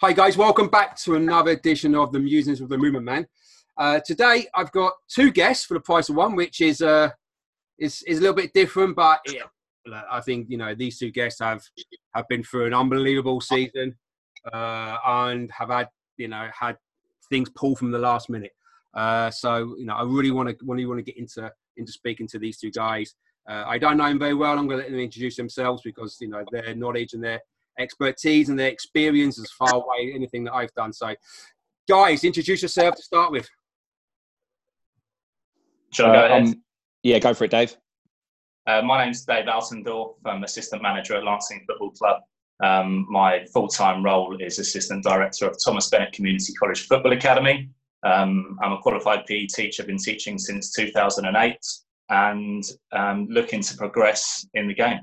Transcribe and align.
Hi 0.00 0.12
guys, 0.12 0.36
welcome 0.36 0.68
back 0.68 0.96
to 1.02 1.14
another 1.14 1.52
edition 1.52 1.94
of 1.94 2.10
the 2.10 2.18
Musings 2.18 2.60
of 2.60 2.68
the 2.68 2.76
Movement 2.76 3.04
Man. 3.04 3.26
Uh, 3.76 4.00
today 4.04 4.46
I've 4.54 4.72
got 4.72 4.94
two 5.08 5.30
guests 5.30 5.64
for 5.64 5.74
the 5.74 5.80
price 5.80 6.08
of 6.08 6.16
one, 6.16 6.34
which 6.34 6.60
is 6.60 6.82
uh, 6.82 7.10
is 7.78 8.02
is 8.08 8.18
a 8.18 8.20
little 8.20 8.34
bit 8.34 8.52
different, 8.54 8.96
but 8.96 9.20
yeah, 9.26 10.02
I 10.10 10.20
think 10.20 10.48
you 10.50 10.58
know 10.58 10.74
these 10.74 10.98
two 10.98 11.12
guests 11.12 11.40
have 11.40 11.62
have 12.14 12.26
been 12.28 12.42
through 12.42 12.66
an 12.66 12.74
unbelievable 12.74 13.40
season 13.40 13.96
uh, 14.52 14.96
and 15.06 15.50
have 15.52 15.68
had 15.68 15.88
you 16.16 16.28
know 16.28 16.48
had 16.58 16.76
things 17.28 17.48
pull 17.50 17.76
from 17.76 17.92
the 17.92 17.98
last 17.98 18.30
minute. 18.30 18.52
Uh, 18.94 19.30
so 19.30 19.76
you 19.78 19.86
know 19.86 19.94
I 19.94 20.02
really 20.02 20.32
want 20.32 20.48
to 20.48 20.56
really 20.62 20.86
want 20.86 20.98
to 20.98 21.04
get 21.04 21.16
into 21.18 21.50
into 21.76 21.92
speaking 21.92 22.26
to 22.28 22.38
these 22.38 22.58
two 22.58 22.72
guys. 22.72 23.14
Uh, 23.48 23.64
I 23.66 23.78
don't 23.78 23.96
know 23.96 24.08
them 24.08 24.18
very 24.18 24.34
well. 24.34 24.58
I'm 24.58 24.66
going 24.66 24.78
to 24.78 24.84
let 24.84 24.90
them 24.90 25.00
introduce 25.00 25.36
themselves 25.36 25.82
because 25.84 26.16
you 26.20 26.28
know 26.28 26.44
their 26.50 26.74
knowledge 26.74 27.12
and 27.12 27.22
their 27.22 27.40
expertise 27.78 28.48
and 28.48 28.58
their 28.58 28.68
experience 28.68 29.38
is 29.38 29.50
far 29.50 29.74
away 29.74 30.12
anything 30.14 30.44
that 30.44 30.54
I've 30.54 30.72
done. 30.74 30.92
So, 30.92 31.14
guys, 31.88 32.24
introduce 32.24 32.62
yourself 32.62 32.96
to 32.96 33.02
start 33.02 33.32
with. 33.32 33.48
Shall 35.92 36.10
I 36.10 36.12
go 36.12 36.20
uh, 36.20 36.26
ahead? 36.26 36.42
Um, 36.42 36.62
yeah, 37.02 37.18
go 37.18 37.34
for 37.34 37.44
it, 37.44 37.50
Dave. 37.50 37.76
Uh, 38.66 38.82
my 38.82 39.04
name's 39.04 39.24
Dave 39.24 39.46
Altendorff. 39.46 40.14
I'm 40.24 40.44
assistant 40.44 40.82
manager 40.82 41.16
at 41.16 41.24
Lancing 41.24 41.64
Football 41.66 41.90
Club. 41.90 42.22
Um, 42.62 43.06
my 43.10 43.44
full-time 43.52 44.04
role 44.04 44.36
is 44.40 44.60
assistant 44.60 45.02
director 45.02 45.48
of 45.48 45.56
Thomas 45.64 45.90
Bennett 45.90 46.12
Community 46.12 46.52
College 46.54 46.86
Football 46.86 47.12
Academy. 47.12 47.68
Um, 48.04 48.58
I'm 48.62 48.72
a 48.72 48.78
qualified 48.78 49.26
PE 49.26 49.46
teacher. 49.46 49.82
I've 49.82 49.88
been 49.88 49.98
teaching 49.98 50.38
since 50.38 50.72
2008 50.72 51.56
and 52.10 52.64
um, 52.92 53.26
looking 53.30 53.62
to 53.62 53.76
progress 53.76 54.46
in 54.54 54.68
the 54.68 54.74
game. 54.74 55.00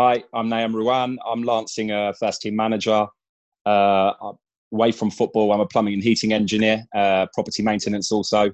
Hi, 0.00 0.22
I'm 0.32 0.48
Naim 0.48 0.74
Rouane. 0.74 1.16
I'm 1.28 1.42
Lancing 1.42 1.90
a 1.90 2.14
first 2.14 2.40
team 2.42 2.54
manager. 2.54 3.08
Uh, 3.66 4.12
away 4.72 4.92
from 4.92 5.10
football, 5.10 5.50
I'm 5.50 5.58
a 5.58 5.66
plumbing 5.66 5.94
and 5.94 6.02
heating 6.04 6.32
engineer, 6.32 6.86
uh, 6.94 7.26
property 7.34 7.64
maintenance 7.64 8.12
also, 8.12 8.52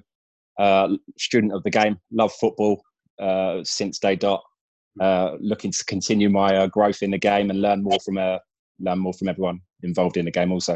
uh, 0.57 0.87
student 1.19 1.53
of 1.53 1.61
the 1.61 1.69
game, 1.69 1.99
love 2.11 2.33
football 2.33 2.81
uh, 3.21 3.59
since 3.63 3.99
day 3.99 4.15
dot. 4.15 4.41
Uh, 4.99 5.35
looking 5.39 5.71
to 5.71 5.85
continue 5.85 6.31
my 6.31 6.47
uh, 6.47 6.65
growth 6.65 7.03
in 7.03 7.11
the 7.11 7.19
game 7.19 7.51
and 7.51 7.61
learn 7.61 7.83
more 7.83 7.99
from 8.03 8.15
learn 8.15 8.97
more 8.97 9.13
from 9.13 9.27
everyone 9.27 9.59
involved 9.83 10.17
in 10.17 10.25
the 10.25 10.31
game 10.31 10.51
also. 10.51 10.75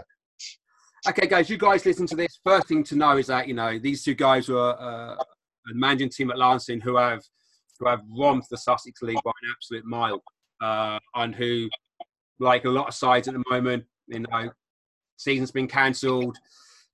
Okay, 1.08 1.26
guys, 1.26 1.50
you 1.50 1.58
guys 1.58 1.84
listen 1.84 2.06
to 2.06 2.16
this. 2.16 2.40
First 2.46 2.68
thing 2.68 2.84
to 2.84 2.96
know 2.96 3.18
is 3.18 3.26
that 3.26 3.48
you 3.48 3.56
know 3.56 3.80
these 3.80 4.04
two 4.04 4.14
guys 4.14 4.48
were 4.48 4.70
a 4.70 5.18
managing 5.74 6.12
team 6.12 6.30
at 6.30 6.38
Lancing 6.38 6.80
who 6.80 6.96
have 6.96 7.24
who 7.80 7.88
have 7.88 8.02
romped 8.16 8.52
the 8.52 8.58
Sussex 8.58 9.02
League 9.02 9.24
by 9.26 9.32
an 9.42 9.50
absolute 9.52 9.86
mile 9.86 10.22
uh, 10.62 11.00
and 11.16 11.36
who, 11.36 11.70
like 12.40 12.66
a 12.66 12.70
lot 12.70 12.88
of 12.88 12.94
sides 12.94 13.28
at 13.28 13.34
the 13.34 13.44
moment, 13.50 13.84
you 14.08 14.20
know, 14.20 14.50
season's 15.18 15.52
been 15.52 15.68
cancelled, 15.68 16.38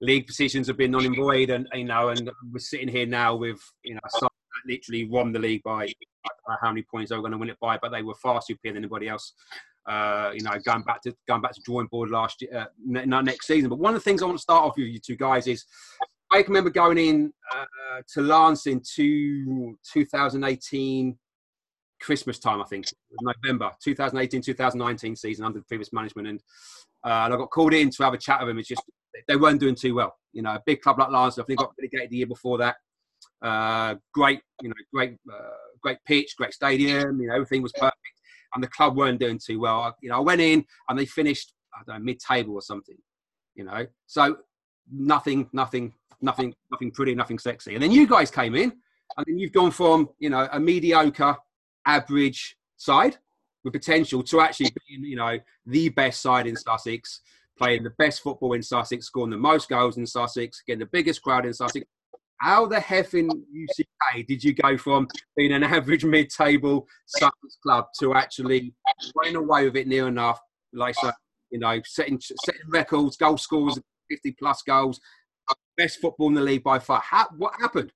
league 0.02 0.28
positions 0.28 0.68
have 0.68 0.78
been 0.78 0.94
and 0.96 1.16
void, 1.16 1.50
and 1.50 1.68
you 1.74 1.86
know, 1.86 2.10
and 2.10 2.30
we're 2.52 2.60
sitting 2.60 2.88
here 2.88 3.06
now 3.06 3.36
with 3.36 3.60
you 3.84 3.96
know, 3.96 4.02
that 4.22 4.30
literally 4.68 5.06
won 5.06 5.32
the 5.32 5.40
league 5.40 5.64
by 5.64 5.88
how 6.62 6.70
many 6.70 6.84
points 6.84 7.10
they 7.10 7.16
were 7.16 7.22
going 7.22 7.32
to 7.32 7.38
win 7.38 7.50
it 7.50 7.60
by, 7.60 7.78
but 7.82 7.92
they 7.92 8.02
were 8.02 8.16
far 8.16 8.42
superior 8.42 8.74
than 8.74 8.84
anybody 8.84 9.08
else. 9.08 9.34
Uh, 9.88 10.32
you 10.34 10.42
know, 10.42 10.54
going 10.66 10.82
back 10.82 11.02
to 11.02 11.14
going 11.28 11.42
back 11.42 11.54
to 11.54 11.62
drawing 11.64 11.88
board 11.88 12.10
last 12.10 12.42
year, 12.42 12.68
uh, 12.86 13.22
next 13.22 13.46
season. 13.46 13.70
But 13.70 13.80
one 13.80 13.94
of 13.94 14.02
the 14.02 14.04
things 14.04 14.22
I 14.22 14.26
want 14.26 14.38
to 14.38 14.42
start 14.42 14.64
off 14.64 14.78
with 14.78 14.88
you 14.88 15.00
two 15.00 15.16
guys 15.16 15.46
is 15.48 15.66
I 16.32 16.42
can 16.42 16.52
remember 16.52 16.72
going 16.72 16.98
in 16.98 17.32
uh, 17.54 18.02
to 18.14 18.22
Lancing 18.22 18.84
to 18.96 19.78
2018 19.94 21.18
Christmas 22.00 22.40
time, 22.40 22.62
I 22.62 22.66
think, 22.66 22.86
November 23.22 23.72
2018 23.84 24.42
2019 24.42 25.16
season 25.16 25.46
under 25.46 25.60
the 25.60 25.66
previous 25.66 25.94
management. 25.94 26.28
And, 26.28 26.44
uh, 27.04 27.26
and 27.26 27.34
I 27.34 27.38
got 27.38 27.52
called 27.52 27.74
in 27.74 27.90
to 27.90 28.04
have 28.04 28.14
a 28.14 28.18
chat 28.18 28.40
with 28.40 28.50
them. 28.50 28.60
It's 28.60 28.68
just 28.68 28.84
they 29.28 29.36
weren't 29.36 29.60
doing 29.60 29.76
too 29.76 29.96
well. 29.96 30.18
You 30.34 30.42
know, 30.42 30.52
a 30.52 30.64
big 30.66 30.82
club 30.82 31.00
like 31.00 31.10
Lancing, 31.10 31.44
I 31.44 31.46
think 31.46 31.60
got 31.60 31.74
relegated 31.80 32.10
the 32.10 32.18
year 32.18 32.28
before 32.28 32.58
that. 32.60 32.76
Uh, 33.42 33.96
great, 34.14 34.42
you 34.62 34.70
know, 34.70 34.76
great, 34.94 35.16
uh, 35.32 35.50
great 35.82 35.98
pitch, 36.06 36.36
great 36.38 36.54
stadium. 36.54 37.20
You 37.22 37.28
know, 37.28 37.36
everything 37.36 37.62
was 37.62 37.72
perfect, 37.74 38.00
and 38.54 38.64
the 38.64 38.68
club 38.68 38.98
weren't 38.98 39.20
doing 39.20 39.40
too 39.44 39.60
well. 39.60 39.80
I, 39.80 39.92
you 40.02 40.10
know, 40.10 40.18
I 40.18 40.22
went 40.22 40.42
in 40.42 40.66
and 40.90 41.00
they 41.00 41.06
finished, 41.06 41.54
I 41.74 41.82
don't 41.86 42.00
know, 42.00 42.04
mid-table 42.04 42.54
or 42.54 42.62
something. 42.62 42.98
You 43.56 43.66
know, 43.66 43.86
so 44.08 44.38
nothing, 44.92 45.50
nothing, 45.54 45.94
nothing, 46.22 46.54
nothing 46.72 46.92
pretty, 46.92 47.16
nothing 47.16 47.40
sexy. 47.40 47.76
And 47.76 47.84
then 47.84 47.92
you 47.92 48.08
guys 48.08 48.30
came 48.30 48.56
in, 48.56 48.74
and 49.18 49.26
then 49.26 49.38
you've 49.38 49.54
gone 49.54 49.72
from 49.72 50.10
you 50.20 50.30
know 50.30 50.48
a 50.52 50.60
mediocre 50.60 51.38
average 51.86 52.58
side 52.78 53.18
with 53.64 53.74
potential 53.74 54.24
to 54.24 54.42
actually 54.42 54.72
being, 54.88 55.04
you 55.04 55.16
know, 55.16 55.40
the 55.66 55.90
best 55.90 56.22
side 56.22 56.48
in 56.48 56.56
Sussex, 56.56 57.22
playing 57.58 57.84
the 57.84 57.94
best 57.98 58.22
football 58.22 58.54
in 58.54 58.62
Sussex, 58.62 59.08
scoring 59.08 59.32
the 59.32 59.38
most 59.38 59.70
goals 59.70 59.98
in 59.98 60.06
Sussex, 60.06 60.62
getting 60.66 60.80
the 60.80 60.86
biggest 60.86 61.22
crowd 61.22 61.46
in 61.46 61.54
Sussex. 61.54 61.86
How 62.42 62.66
the 62.66 62.76
heffing 62.76 63.30
UCK 63.30 64.28
did 64.28 64.44
you 64.44 64.54
go 64.54 64.78
from 64.78 65.08
being 65.36 65.54
an 65.54 65.64
average 65.64 66.06
mid-table 66.06 66.88
Sussex 67.06 67.58
club 67.64 67.88
to 68.00 68.14
actually 68.14 68.74
running 69.16 69.38
away 69.38 69.66
with 69.66 69.78
it 69.78 69.88
near 69.88 70.08
enough, 70.08 70.40
like 70.74 70.96
so, 70.96 71.12
you 71.50 71.60
know, 71.60 71.80
setting 71.86 72.20
setting 72.20 72.62
records, 72.70 73.18
goal 73.18 73.38
scores, 73.38 73.80
fifty 74.10 74.32
plus 74.38 74.62
goals, 74.62 75.00
best 75.78 76.00
football 76.00 76.28
in 76.28 76.34
the 76.34 76.42
league 76.42 76.64
by 76.64 76.80
far? 76.80 77.02
How, 77.02 77.28
what 77.38 77.54
happened? 77.60 77.92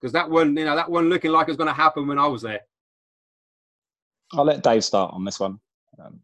Because 0.00 0.12
that 0.12 0.28
one, 0.28 0.56
you 0.56 0.64
know, 0.64 0.76
that 0.76 0.90
one 0.90 1.08
looking 1.08 1.30
like 1.30 1.48
it 1.48 1.52
was 1.52 1.56
going 1.56 1.68
to 1.68 1.74
happen 1.74 2.06
when 2.06 2.18
I 2.18 2.26
was 2.26 2.42
there. 2.42 2.60
I'll 4.32 4.44
let 4.44 4.62
Dave 4.62 4.84
start 4.84 5.14
on 5.14 5.24
this 5.24 5.40
one. 5.40 5.60
Um, 5.98 6.20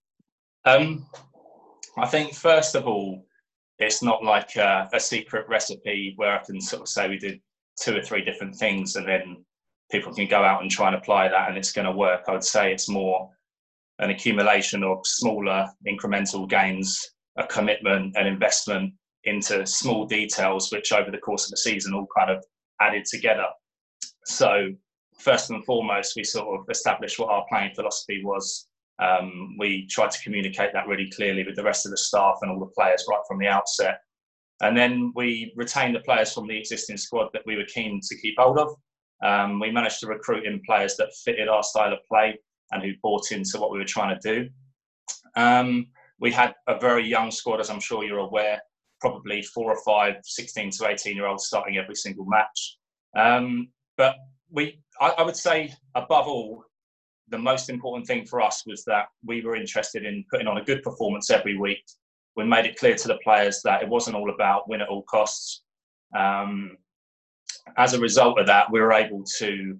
um, 0.64 1.06
I 1.96 2.06
think 2.06 2.34
first 2.34 2.74
of 2.74 2.86
all, 2.86 3.24
it's 3.78 4.02
not 4.02 4.22
like 4.22 4.56
a, 4.56 4.88
a, 4.92 5.00
secret 5.00 5.48
recipe 5.48 6.12
where 6.16 6.38
I 6.38 6.44
can 6.44 6.60
sort 6.60 6.82
of 6.82 6.88
say 6.88 7.08
we 7.08 7.18
did 7.18 7.40
two 7.80 7.96
or 7.96 8.02
three 8.02 8.22
different 8.24 8.54
things 8.54 8.96
and 8.96 9.08
then 9.08 9.44
people 9.90 10.12
can 10.12 10.28
go 10.28 10.42
out 10.42 10.62
and 10.62 10.70
try 10.70 10.86
and 10.86 10.96
apply 10.96 11.28
that 11.28 11.48
and 11.48 11.58
it's 11.58 11.72
going 11.72 11.86
to 11.86 11.92
work. 11.92 12.24
I 12.28 12.32
would 12.32 12.44
say 12.44 12.72
it's 12.72 12.88
more 12.88 13.28
an 13.98 14.10
accumulation 14.10 14.82
of 14.84 14.98
smaller 15.04 15.68
incremental 15.86 16.48
gains, 16.48 17.00
a 17.36 17.46
commitment, 17.46 18.16
an 18.16 18.26
investment 18.26 18.92
into 19.24 19.66
small 19.66 20.06
details, 20.06 20.70
which 20.72 20.92
over 20.92 21.10
the 21.10 21.18
course 21.18 21.44
of 21.44 21.50
the 21.50 21.56
season 21.56 21.94
all 21.94 22.06
kind 22.16 22.30
of 22.30 22.44
added 22.80 23.04
together. 23.04 23.46
So 24.26 24.68
first 25.22 25.50
and 25.50 25.64
foremost, 25.64 26.14
we 26.16 26.24
sort 26.24 26.60
of 26.60 26.66
established 26.70 27.18
what 27.18 27.30
our 27.30 27.44
playing 27.48 27.74
philosophy 27.74 28.22
was. 28.24 28.66
Um, 28.98 29.56
we 29.58 29.86
tried 29.86 30.10
to 30.10 30.22
communicate 30.22 30.72
that 30.72 30.86
really 30.86 31.10
clearly 31.10 31.44
with 31.44 31.56
the 31.56 31.62
rest 31.62 31.86
of 31.86 31.90
the 31.90 31.96
staff 31.96 32.38
and 32.42 32.50
all 32.50 32.60
the 32.60 32.66
players 32.66 33.04
right 33.08 33.22
from 33.26 33.38
the 33.38 33.48
outset. 33.48 34.00
And 34.60 34.76
then 34.76 35.12
we 35.16 35.52
retained 35.56 35.96
the 35.96 36.00
players 36.00 36.32
from 36.32 36.46
the 36.46 36.56
existing 36.56 36.96
squad 36.96 37.30
that 37.32 37.42
we 37.46 37.56
were 37.56 37.64
keen 37.64 38.00
to 38.02 38.20
keep 38.20 38.36
hold 38.38 38.58
of. 38.58 38.74
Um, 39.22 39.60
we 39.60 39.70
managed 39.70 40.00
to 40.00 40.06
recruit 40.06 40.46
in 40.46 40.62
players 40.66 40.96
that 40.96 41.14
fitted 41.24 41.48
our 41.48 41.62
style 41.62 41.92
of 41.92 41.98
play 42.08 42.38
and 42.70 42.82
who 42.82 42.92
bought 43.02 43.32
into 43.32 43.58
what 43.58 43.72
we 43.72 43.78
were 43.78 43.84
trying 43.84 44.18
to 44.18 44.34
do. 44.34 44.48
Um, 45.36 45.86
we 46.20 46.30
had 46.30 46.54
a 46.68 46.78
very 46.78 47.06
young 47.06 47.30
squad, 47.30 47.60
as 47.60 47.70
I'm 47.70 47.80
sure 47.80 48.04
you're 48.04 48.18
aware, 48.18 48.60
probably 49.00 49.42
four 49.42 49.72
or 49.72 49.82
five 49.84 50.16
16 50.22 50.70
to 50.78 50.88
18 50.88 51.16
year 51.16 51.26
olds 51.26 51.46
starting 51.46 51.76
every 51.76 51.96
single 51.96 52.24
match. 52.24 52.78
Um, 53.16 53.68
but 53.96 54.16
we, 54.52 54.78
I, 55.00 55.14
I 55.18 55.22
would 55.22 55.36
say, 55.36 55.72
above 55.94 56.28
all, 56.28 56.64
the 57.28 57.38
most 57.38 57.70
important 57.70 58.06
thing 58.06 58.26
for 58.26 58.40
us 58.40 58.64
was 58.66 58.84
that 58.84 59.06
we 59.24 59.42
were 59.42 59.56
interested 59.56 60.04
in 60.04 60.24
putting 60.30 60.46
on 60.46 60.58
a 60.58 60.64
good 60.64 60.82
performance 60.82 61.30
every 61.30 61.56
week. 61.56 61.82
We 62.36 62.44
made 62.44 62.66
it 62.66 62.78
clear 62.78 62.94
to 62.94 63.08
the 63.08 63.18
players 63.24 63.60
that 63.64 63.82
it 63.82 63.88
wasn't 63.88 64.16
all 64.16 64.30
about 64.30 64.68
win 64.68 64.82
at 64.82 64.88
all 64.88 65.02
costs. 65.02 65.62
Um, 66.16 66.76
as 67.78 67.94
a 67.94 68.00
result 68.00 68.38
of 68.38 68.46
that, 68.46 68.70
we 68.70 68.80
were 68.80 68.92
able 68.92 69.24
to 69.38 69.78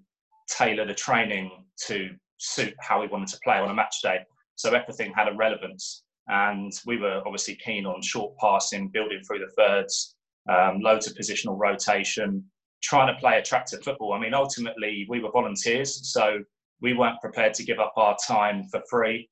tailor 0.49 0.87
the 0.87 0.94
training 0.94 1.50
to 1.87 2.10
suit 2.39 2.75
how 2.81 3.00
we 3.00 3.06
wanted 3.09 3.28
to 3.28 3.39
play 3.44 3.59
on 3.59 3.71
a 3.71 3.75
match 3.75 3.97
day. 4.03 4.21
So 4.56 4.72
everything 4.72 5.12
had 5.15 5.28
a 5.28 5.34
relevance. 5.34 6.04
And 6.28 6.72
we 6.86 6.97
were 6.97 7.22
obviously 7.27 7.59
keen 7.65 7.84
on 7.84 8.01
short 8.01 8.34
passing, 8.39 8.89
building 8.89 9.22
through 9.27 9.41
the 9.41 9.53
thirds, 9.57 10.16
um, 10.48 10.80
loads 10.80 11.07
of 11.07 11.15
positional 11.15 11.59
rotation, 11.59 12.45
trying 12.82 13.12
to 13.12 13.18
play 13.20 13.38
attractive 13.38 13.82
football. 13.82 14.12
I 14.12 14.18
mean, 14.18 14.34
ultimately, 14.34 15.06
we 15.08 15.20
were 15.20 15.30
volunteers, 15.30 16.12
so 16.12 16.38
we 16.80 16.94
weren't 16.94 17.20
prepared 17.20 17.54
to 17.54 17.64
give 17.64 17.78
up 17.78 17.92
our 17.96 18.16
time 18.26 18.64
for 18.64 18.82
free 18.90 19.28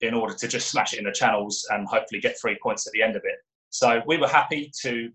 in 0.00 0.14
order 0.14 0.34
to 0.34 0.48
just 0.48 0.70
smash 0.70 0.94
it 0.94 0.98
in 0.98 1.04
the 1.04 1.12
channels 1.12 1.66
and 1.70 1.86
hopefully 1.86 2.20
get 2.20 2.36
three 2.40 2.56
points 2.62 2.86
at 2.86 2.92
the 2.92 3.02
end 3.02 3.16
of 3.16 3.22
it. 3.24 3.36
So 3.70 4.02
we 4.06 4.18
were 4.18 4.28
happy 4.28 4.70
to, 4.82 5.10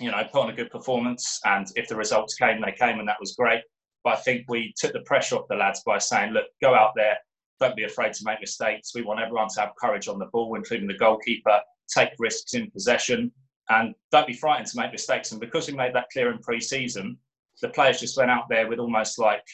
you 0.00 0.10
know, 0.10 0.22
put 0.32 0.42
on 0.42 0.50
a 0.50 0.54
good 0.54 0.70
performance, 0.70 1.40
and 1.44 1.66
if 1.76 1.88
the 1.88 1.96
results 1.96 2.34
came, 2.34 2.60
they 2.60 2.72
came, 2.72 2.98
and 2.98 3.08
that 3.08 3.20
was 3.20 3.34
great. 3.34 3.62
But 4.04 4.14
I 4.14 4.20
think 4.20 4.44
we 4.48 4.72
took 4.76 4.92
the 4.92 5.00
pressure 5.00 5.36
off 5.36 5.48
the 5.48 5.56
lads 5.56 5.82
by 5.84 5.98
saying, 5.98 6.32
look, 6.32 6.46
go 6.62 6.74
out 6.74 6.92
there, 6.94 7.16
don't 7.60 7.76
be 7.76 7.84
afraid 7.84 8.12
to 8.14 8.24
make 8.24 8.40
mistakes. 8.40 8.94
We 8.94 9.02
want 9.02 9.20
everyone 9.20 9.48
to 9.54 9.60
have 9.60 9.70
courage 9.80 10.06
on 10.06 10.18
the 10.18 10.26
ball, 10.26 10.54
including 10.54 10.86
the 10.86 10.94
goalkeeper, 10.94 11.60
take 11.92 12.10
risks 12.18 12.54
in 12.54 12.70
possession, 12.70 13.32
and 13.70 13.94
don't 14.10 14.26
be 14.26 14.32
frightened 14.32 14.68
to 14.68 14.76
make 14.76 14.92
mistakes. 14.92 15.32
And 15.32 15.40
because 15.40 15.68
we 15.68 15.74
made 15.74 15.94
that 15.94 16.08
clear 16.12 16.30
in 16.30 16.38
pre-season, 16.38 17.18
the 17.60 17.68
players 17.68 18.00
just 18.00 18.16
went 18.16 18.30
out 18.30 18.48
there 18.48 18.68
with 18.68 18.78
almost 18.78 19.18
like 19.18 19.44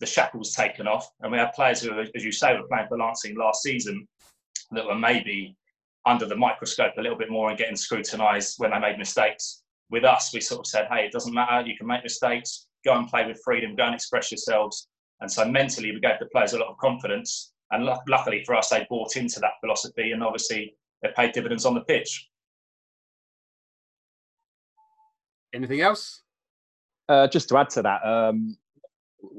the 0.00 0.06
shackles 0.06 0.54
taken 0.54 0.88
off. 0.88 1.08
And 1.20 1.30
we 1.30 1.38
had 1.38 1.52
players 1.52 1.82
who, 1.82 1.98
as 2.00 2.24
you 2.24 2.32
say, 2.32 2.54
were 2.54 2.66
playing 2.66 2.88
for 2.88 2.98
Lancing 2.98 3.36
last 3.36 3.62
season, 3.62 4.08
that 4.72 4.86
were 4.86 4.94
maybe 4.94 5.56
under 6.06 6.26
the 6.26 6.36
microscope 6.36 6.94
a 6.96 7.02
little 7.02 7.18
bit 7.18 7.30
more 7.30 7.50
and 7.50 7.58
getting 7.58 7.76
scrutinised 7.76 8.54
when 8.58 8.70
they 8.70 8.78
made 8.78 8.98
mistakes. 8.98 9.62
With 9.90 10.04
us, 10.04 10.32
we 10.32 10.40
sort 10.40 10.60
of 10.60 10.66
said, 10.66 10.86
hey, 10.90 11.04
it 11.04 11.12
doesn't 11.12 11.34
matter, 11.34 11.66
you 11.66 11.76
can 11.76 11.86
make 11.86 12.02
mistakes, 12.02 12.66
go 12.84 12.96
and 12.96 13.08
play 13.08 13.26
with 13.26 13.42
freedom, 13.44 13.76
go 13.76 13.84
and 13.84 13.94
express 13.94 14.30
yourselves. 14.30 14.88
And 15.20 15.30
so 15.30 15.44
mentally, 15.44 15.92
we 15.92 16.00
gave 16.00 16.18
the 16.18 16.26
players 16.26 16.54
a 16.54 16.58
lot 16.58 16.68
of 16.68 16.78
confidence. 16.78 17.52
And 17.72 17.84
luckily 17.84 18.42
for 18.44 18.54
us, 18.54 18.70
they 18.70 18.86
bought 18.88 19.16
into 19.16 19.40
that 19.40 19.60
philosophy 19.60 20.12
and 20.12 20.22
obviously 20.22 20.74
they 21.02 21.10
paid 21.14 21.32
dividends 21.32 21.66
on 21.66 21.74
the 21.74 21.82
pitch. 21.82 22.29
Anything 25.52 25.80
else? 25.80 26.22
Uh, 27.08 27.26
just 27.26 27.48
to 27.48 27.58
add 27.58 27.70
to 27.70 27.82
that, 27.82 28.04
um, 28.04 28.56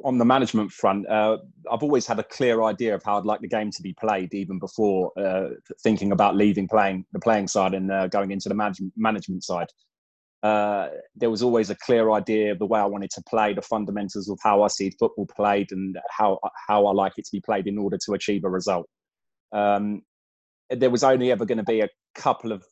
on 0.04 0.18
the 0.18 0.26
management 0.26 0.72
front, 0.72 1.08
uh, 1.08 1.38
I've 1.72 1.84
always 1.84 2.06
had 2.06 2.20
a 2.20 2.24
clear 2.24 2.64
idea 2.64 2.94
of 2.96 3.04
how 3.04 3.18
I'd 3.18 3.26
like 3.26 3.42
the 3.42 3.48
game 3.48 3.72
to 3.72 3.82
be 3.82 3.94
played, 3.94 4.34
even 4.34 4.60
before 4.60 5.12
uh, 5.18 5.50
thinking 5.84 6.12
about 6.12 6.36
leaving 6.36 6.68
playing 6.68 7.06
the 7.14 7.20
playing 7.20 7.48
side 7.48 7.74
and 7.74 7.92
uh, 7.92 8.08
going 8.08 8.32
into 8.32 8.50
the 8.50 8.56
management 8.56 8.94
management 8.96 9.44
side. 9.44 9.68
Uh, 10.44 10.90
there 11.16 11.30
was 11.30 11.44
always 11.44 11.70
a 11.70 11.76
clear 11.76 12.12
idea 12.12 12.52
of 12.52 12.60
the 12.60 12.66
way 12.66 12.80
I 12.80 12.86
wanted 12.86 13.12
to 13.12 13.24
play, 13.30 13.54
the 13.54 13.62
fundamentals 13.62 14.28
of 14.28 14.40
how 14.42 14.64
I 14.64 14.68
see 14.68 14.90
football 15.00 15.28
played, 15.36 15.72
and 15.72 15.98
how 16.10 16.40
how 16.68 16.86
I 16.88 16.94
like 16.94 17.14
it 17.18 17.26
to 17.26 17.32
be 17.32 17.42
played 17.42 17.68
in 17.68 17.78
order 17.78 17.98
to 18.06 18.14
achieve 18.14 18.44
a 18.44 18.50
result. 18.50 18.88
Um, 19.52 20.02
there 20.70 20.90
was 20.90 21.04
only 21.04 21.32
ever 21.32 21.46
going 21.46 21.58
to 21.58 21.64
be 21.64 21.82
a 21.82 21.90
couple 22.16 22.52
of 22.52 22.64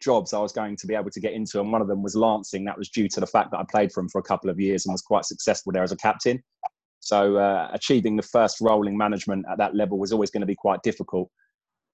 jobs 0.00 0.32
I 0.32 0.38
was 0.38 0.52
going 0.52 0.76
to 0.76 0.86
be 0.86 0.94
able 0.94 1.10
to 1.10 1.20
get 1.20 1.32
into, 1.32 1.60
and 1.60 1.72
one 1.72 1.82
of 1.82 1.88
them 1.88 2.02
was 2.02 2.14
Lancing. 2.14 2.64
That 2.64 2.78
was 2.78 2.88
due 2.88 3.08
to 3.08 3.20
the 3.20 3.26
fact 3.26 3.50
that 3.50 3.58
I 3.58 3.64
played 3.70 3.92
for 3.92 4.00
him 4.00 4.08
for 4.08 4.18
a 4.20 4.22
couple 4.22 4.50
of 4.50 4.60
years 4.60 4.86
and 4.86 4.92
was 4.92 5.02
quite 5.02 5.24
successful 5.24 5.72
there 5.72 5.82
as 5.82 5.92
a 5.92 5.96
captain. 5.96 6.42
So 7.00 7.36
uh, 7.36 7.68
achieving 7.72 8.16
the 8.16 8.22
first 8.22 8.60
rolling 8.60 8.96
management 8.96 9.46
at 9.50 9.58
that 9.58 9.74
level 9.74 9.98
was 9.98 10.12
always 10.12 10.30
going 10.30 10.42
to 10.42 10.46
be 10.46 10.54
quite 10.54 10.82
difficult. 10.82 11.30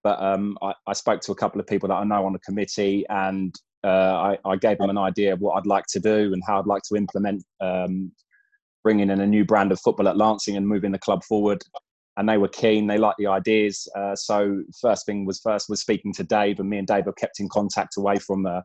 But 0.02 0.20
um, 0.22 0.58
I, 0.62 0.74
I, 0.86 0.92
spoke 0.92 1.20
to 1.22 1.32
a 1.32 1.36
couple 1.36 1.60
of 1.60 1.66
people 1.66 1.88
that 1.88 1.94
I 1.94 2.04
know 2.04 2.26
on 2.26 2.32
the 2.32 2.38
committee, 2.40 3.04
and 3.08 3.54
uh, 3.82 3.88
I, 3.88 4.38
I, 4.44 4.56
gave 4.56 4.78
them 4.78 4.90
an 4.90 4.98
idea 4.98 5.32
of 5.32 5.40
what 5.40 5.56
I'd 5.56 5.66
like 5.66 5.86
to 5.90 6.00
do 6.00 6.32
and 6.32 6.42
how 6.46 6.58
I'd 6.58 6.66
like 6.66 6.82
to 6.88 6.96
implement 6.96 7.42
um, 7.60 8.12
bringing 8.84 9.10
in 9.10 9.20
a 9.20 9.26
new 9.26 9.44
brand 9.44 9.72
of 9.72 9.80
football 9.80 10.08
at 10.08 10.16
Lancing 10.16 10.56
and 10.56 10.66
moving 10.68 10.92
the 10.92 10.98
club 10.98 11.24
forward 11.24 11.60
and 12.16 12.28
they 12.28 12.38
were 12.38 12.48
keen. 12.48 12.86
They 12.86 12.98
liked 12.98 13.18
the 13.18 13.26
ideas. 13.26 13.88
Uh, 13.94 14.16
so 14.16 14.62
first 14.80 15.06
thing 15.06 15.26
was 15.26 15.40
first 15.40 15.68
was 15.68 15.80
speaking 15.80 16.12
to 16.14 16.24
Dave, 16.24 16.60
and 16.60 16.68
me 16.68 16.78
and 16.78 16.86
Dave 16.86 17.04
have 17.06 17.16
kept 17.16 17.40
in 17.40 17.48
contact 17.48 17.96
away 17.96 18.18
from 18.18 18.46
uh, 18.46 18.62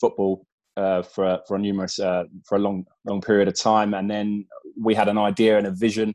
football 0.00 0.46
uh, 0.76 1.02
for 1.02 1.40
for 1.46 1.56
a 1.56 1.58
numerous 1.58 1.98
uh, 1.98 2.24
for 2.44 2.56
a 2.56 2.60
long 2.60 2.84
long 3.04 3.20
period 3.20 3.48
of 3.48 3.58
time. 3.58 3.94
And 3.94 4.10
then 4.10 4.46
we 4.80 4.94
had 4.94 5.08
an 5.08 5.18
idea 5.18 5.58
and 5.58 5.66
a 5.66 5.70
vision. 5.70 6.12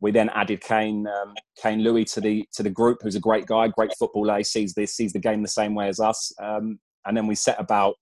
We 0.00 0.10
then 0.12 0.28
added 0.30 0.60
Kane 0.60 1.06
um, 1.06 1.34
Kane 1.60 1.80
Louis 1.80 2.04
to 2.06 2.20
the 2.20 2.44
to 2.54 2.62
the 2.62 2.70
group, 2.70 2.98
who's 3.02 3.16
a 3.16 3.20
great 3.20 3.46
guy, 3.46 3.68
great 3.68 3.92
footballer. 3.98 4.38
He 4.38 4.44
sees 4.44 4.74
this 4.74 4.94
sees 4.94 5.12
the 5.12 5.18
game 5.18 5.42
the 5.42 5.48
same 5.48 5.74
way 5.74 5.88
as 5.88 6.00
us. 6.00 6.32
Um, 6.40 6.78
and 7.04 7.16
then 7.16 7.26
we 7.26 7.34
set 7.34 7.60
about 7.60 7.94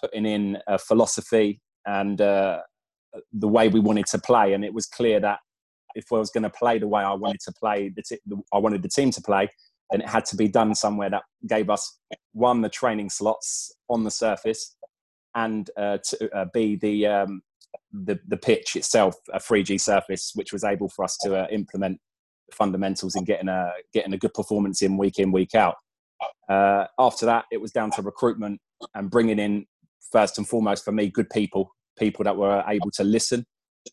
putting 0.00 0.26
in 0.26 0.58
a 0.66 0.78
philosophy 0.78 1.60
and 1.86 2.20
uh, 2.20 2.60
the 3.32 3.48
way 3.48 3.68
we 3.68 3.80
wanted 3.80 4.06
to 4.06 4.18
play. 4.18 4.52
And 4.52 4.64
it 4.64 4.74
was 4.74 4.86
clear 4.86 5.20
that 5.20 5.38
if 5.96 6.12
I 6.12 6.16
was 6.16 6.30
going 6.30 6.44
to 6.44 6.50
play 6.50 6.78
the 6.78 6.86
way 6.86 7.02
I 7.02 7.14
wanted 7.14 7.40
to 7.40 7.52
play, 7.52 7.88
the 7.88 8.02
t- 8.02 8.20
I 8.52 8.58
wanted 8.58 8.82
the 8.82 8.88
team 8.88 9.10
to 9.12 9.22
play, 9.22 9.48
then 9.90 10.02
it 10.02 10.08
had 10.08 10.24
to 10.26 10.36
be 10.36 10.46
done 10.46 10.74
somewhere 10.74 11.10
that 11.10 11.22
gave 11.48 11.70
us 11.70 11.98
one 12.32 12.60
the 12.60 12.68
training 12.68 13.10
slots 13.10 13.72
on 13.88 14.04
the 14.04 14.10
surface, 14.10 14.76
and 15.34 15.70
uh, 15.76 15.98
to 16.04 16.36
uh, 16.36 16.44
be 16.52 16.76
the, 16.76 17.06
um, 17.06 17.42
the 17.92 18.20
the 18.28 18.36
pitch 18.36 18.76
itself, 18.76 19.16
a 19.32 19.38
3G 19.38 19.80
surface, 19.80 20.32
which 20.34 20.52
was 20.52 20.62
able 20.62 20.88
for 20.88 21.04
us 21.04 21.16
to 21.22 21.34
uh, 21.34 21.46
implement 21.50 21.98
the 22.48 22.54
fundamentals 22.54 23.16
in 23.16 23.24
getting 23.24 23.48
a 23.48 23.72
getting 23.92 24.12
a 24.12 24.18
good 24.18 24.34
performance 24.34 24.82
in 24.82 24.96
week 24.96 25.18
in 25.18 25.32
week 25.32 25.54
out. 25.54 25.76
Uh, 26.48 26.86
after 26.98 27.26
that, 27.26 27.44
it 27.50 27.60
was 27.60 27.72
down 27.72 27.90
to 27.90 28.02
recruitment 28.02 28.60
and 28.94 29.10
bringing 29.10 29.38
in 29.38 29.66
first 30.12 30.38
and 30.38 30.48
foremost 30.48 30.84
for 30.84 30.92
me 30.92 31.08
good 31.08 31.28
people, 31.30 31.70
people 31.98 32.24
that 32.24 32.36
were 32.36 32.62
able 32.68 32.90
to 32.92 33.04
listen 33.04 33.44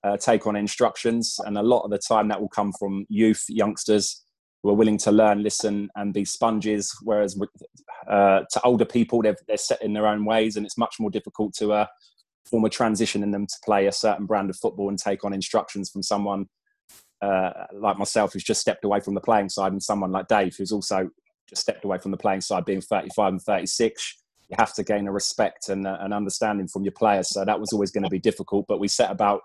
uh, 0.04 0.18
take 0.18 0.48
on 0.48 0.56
instructions. 0.56 1.38
And 1.46 1.58
a 1.58 1.64
lot 1.64 1.84
of 1.84 1.92
the 1.92 1.98
time 1.98 2.28
that 2.30 2.40
will 2.40 2.50
come 2.50 2.72
from 2.80 3.06
youth, 3.10 3.44
youngsters 3.48 4.24
who 4.62 4.70
are 4.70 4.76
willing 4.76 4.98
to 4.98 5.12
learn, 5.12 5.44
listen, 5.44 5.90
and 5.96 6.14
be 6.14 6.26
sponges. 6.26 6.96
Whereas 7.04 7.40
uh, 8.10 8.42
to 8.50 8.62
older 8.64 8.86
people, 8.86 9.22
they're, 9.22 9.38
they're 9.48 9.58
set 9.58 9.82
in 9.82 9.94
their 9.94 10.08
own 10.08 10.26
ways, 10.26 10.56
and 10.56 10.66
it's 10.66 10.78
much 10.78 10.96
more 11.00 11.10
difficult 11.10 11.54
to 11.56 11.74
uh, 11.74 11.86
form 12.50 12.66
a 12.66 12.70
transition 12.70 13.24
in 13.24 13.32
them 13.32 13.46
to 13.48 13.56
play 13.64 13.88
a 13.88 13.92
certain 13.92 14.26
brand 14.26 14.50
of 14.50 14.58
football 14.58 14.90
and 14.90 15.00
take 15.00 15.26
on 15.26 15.34
instructions 15.34 15.90
from 15.90 16.04
someone 16.04 16.48
uh, 17.22 17.52
like 17.74 17.98
myself 17.98 18.34
who's 18.34 18.44
just 18.44 18.62
stepped 18.62 18.84
away 18.84 19.00
from 19.00 19.14
the 19.14 19.22
playing 19.22 19.50
side, 19.50 19.72
and 19.72 19.84
someone 19.84 20.12
like 20.12 20.28
Dave 20.28 20.56
who's 20.58 20.72
also 20.72 21.10
just 21.50 21.62
stepped 21.62 21.84
away 21.84 21.98
from 21.98 22.12
the 22.12 22.18
playing 22.18 22.42
side, 22.42 22.66
being 22.66 22.82
35 22.82 23.34
and 23.34 23.42
36 23.42 24.18
you 24.50 24.56
have 24.60 24.74
to 24.74 24.84
gain 24.84 25.08
a 25.08 25.12
respect 25.12 25.70
and 25.70 25.88
uh, 25.88 25.98
an 26.02 26.14
understanding 26.14 26.68
from 26.68 26.84
your 26.84 26.92
players. 26.92 27.30
So 27.30 27.46
that 27.46 27.60
was 27.60 27.74
always 27.74 27.92
going 27.92 28.04
to 28.04 28.10
be 28.10 28.20
difficult. 28.20 28.66
But 28.68 28.80
we 28.80 28.88
set 28.88 29.10
about 29.10 29.42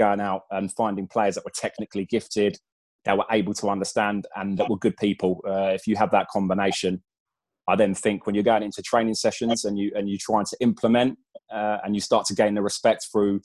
going 0.00 0.20
out 0.20 0.42
and 0.50 0.72
finding 0.72 1.06
players 1.06 1.34
that 1.34 1.44
were 1.44 1.52
technically 1.54 2.06
gifted, 2.06 2.58
that 3.04 3.16
were 3.16 3.26
able 3.30 3.54
to 3.54 3.68
understand, 3.68 4.26
and 4.34 4.58
that 4.58 4.70
were 4.70 4.78
good 4.78 4.96
people. 4.96 5.40
Uh, 5.46 5.72
if 5.78 5.86
you 5.86 5.96
have 5.96 6.10
that 6.10 6.28
combination, 6.32 7.02
I 7.68 7.76
then 7.76 7.94
think 7.94 8.26
when 8.26 8.34
you're 8.34 8.44
going 8.52 8.62
into 8.62 8.82
training 8.82 9.14
sessions 9.14 9.64
and 9.64 9.78
you 9.78 9.92
and 9.94 10.08
you're 10.08 10.18
trying 10.20 10.46
to 10.46 10.56
implement 10.60 11.18
uh, 11.54 11.78
and 11.84 11.94
you 11.94 12.00
start 12.00 12.26
to 12.26 12.34
gain 12.34 12.54
the 12.54 12.62
respect 12.62 13.06
through 13.12 13.40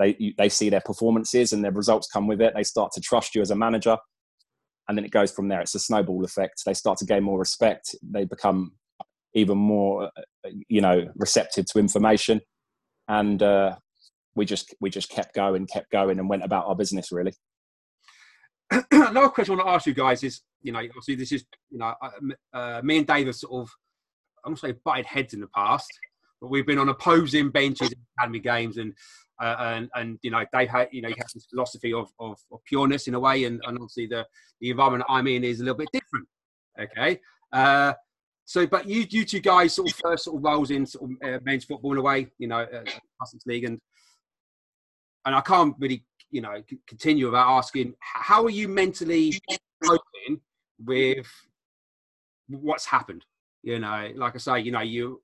they 0.00 0.16
you, 0.18 0.32
they 0.36 0.48
see 0.48 0.70
their 0.70 0.80
performances 0.80 1.52
and 1.52 1.62
their 1.62 1.70
results 1.70 2.08
come 2.08 2.26
with 2.26 2.40
it. 2.40 2.54
They 2.56 2.64
start 2.64 2.90
to 2.92 3.00
trust 3.00 3.34
you 3.34 3.42
as 3.42 3.50
a 3.50 3.56
manager, 3.56 3.98
and 4.88 4.98
then 4.98 5.04
it 5.04 5.12
goes 5.12 5.30
from 5.30 5.48
there. 5.48 5.60
It's 5.60 5.74
a 5.74 5.78
snowball 5.78 6.24
effect. 6.24 6.62
They 6.66 6.74
start 6.74 6.98
to 6.98 7.04
gain 7.04 7.22
more 7.22 7.38
respect. 7.38 7.94
They 8.02 8.24
become 8.24 8.72
even 9.34 9.58
more, 9.58 10.04
uh, 10.04 10.50
you 10.68 10.80
know, 10.80 11.06
receptive 11.14 11.66
to 11.66 11.78
information, 11.78 12.40
and 13.06 13.42
uh, 13.42 13.76
we 14.34 14.44
just 14.44 14.74
we 14.80 14.90
just 14.90 15.10
kept 15.10 15.34
going, 15.34 15.66
kept 15.66 15.90
going, 15.90 16.18
and 16.18 16.28
went 16.28 16.44
about 16.44 16.66
our 16.66 16.74
business 16.74 17.12
really. 17.12 17.32
Another 18.92 19.28
question 19.28 19.54
I 19.54 19.56
want 19.56 19.68
to 19.68 19.74
ask 19.74 19.86
you 19.86 19.94
guys 19.94 20.22
is, 20.22 20.42
you 20.62 20.72
know, 20.72 20.78
obviously 20.78 21.16
this 21.16 21.32
is, 21.32 21.44
you 21.70 21.78
know, 21.78 21.92
uh, 22.00 22.56
uh 22.56 22.80
me 22.84 22.98
and 22.98 23.06
Dave 23.06 23.26
have 23.26 23.34
sort 23.34 23.62
of, 23.62 23.70
I'm 24.44 24.54
gonna 24.54 24.74
say, 24.74 24.78
butted 24.84 25.06
heads 25.06 25.34
in 25.34 25.40
the 25.40 25.48
past, 25.48 25.90
but 26.40 26.48
we've 26.48 26.66
been 26.66 26.78
on 26.78 26.88
opposing 26.88 27.50
benches 27.50 27.90
in 27.90 27.98
academy 28.18 28.38
games, 28.38 28.76
and 28.76 28.94
uh, 29.40 29.56
and 29.58 29.88
and 29.94 30.18
you 30.22 30.30
know, 30.30 30.44
Dave 30.52 30.68
had, 30.68 30.88
you 30.92 31.02
know, 31.02 31.08
he 31.08 31.16
has 31.18 31.32
this 31.32 31.46
philosophy 31.50 31.92
of, 31.92 32.10
of, 32.20 32.38
of 32.52 32.60
pureness 32.66 33.08
in 33.08 33.14
a 33.14 33.20
way, 33.20 33.44
and, 33.44 33.60
and 33.66 33.76
obviously 33.76 34.06
the 34.06 34.26
the 34.60 34.70
environment 34.70 35.04
I'm 35.08 35.26
in 35.26 35.44
is 35.44 35.60
a 35.60 35.64
little 35.64 35.78
bit 35.78 35.88
different. 35.92 36.28
Okay. 36.80 37.20
Uh, 37.52 37.94
so, 38.44 38.66
but 38.66 38.88
you, 38.88 39.06
you 39.10 39.24
two 39.24 39.40
guys 39.40 39.74
sort 39.74 39.90
of 39.90 39.96
first 39.96 40.24
sort 40.24 40.36
of 40.36 40.42
roles 40.42 40.70
in 40.70 40.84
sort 40.84 41.10
of, 41.10 41.34
uh, 41.34 41.38
men's 41.44 41.64
football 41.64 41.92
in 41.92 41.98
a 41.98 42.02
way, 42.02 42.26
you 42.38 42.48
know, 42.48 42.60
uh, 42.60 42.82
Sussex 43.20 43.46
League, 43.46 43.64
and 43.64 43.80
and 45.30 45.36
I 45.36 45.42
can't 45.42 45.76
really, 45.78 46.04
you 46.32 46.40
know, 46.40 46.60
continue 46.88 47.26
without 47.26 47.56
asking, 47.56 47.94
how 48.00 48.42
are 48.44 48.50
you 48.50 48.66
mentally 48.66 49.32
coping 49.80 50.40
with 50.84 51.28
what's 52.48 52.84
happened? 52.84 53.24
You 53.62 53.78
know, 53.78 54.10
like 54.16 54.34
I 54.34 54.38
say, 54.38 54.60
you 54.60 54.72
know, 54.72 54.80
you 54.80 55.22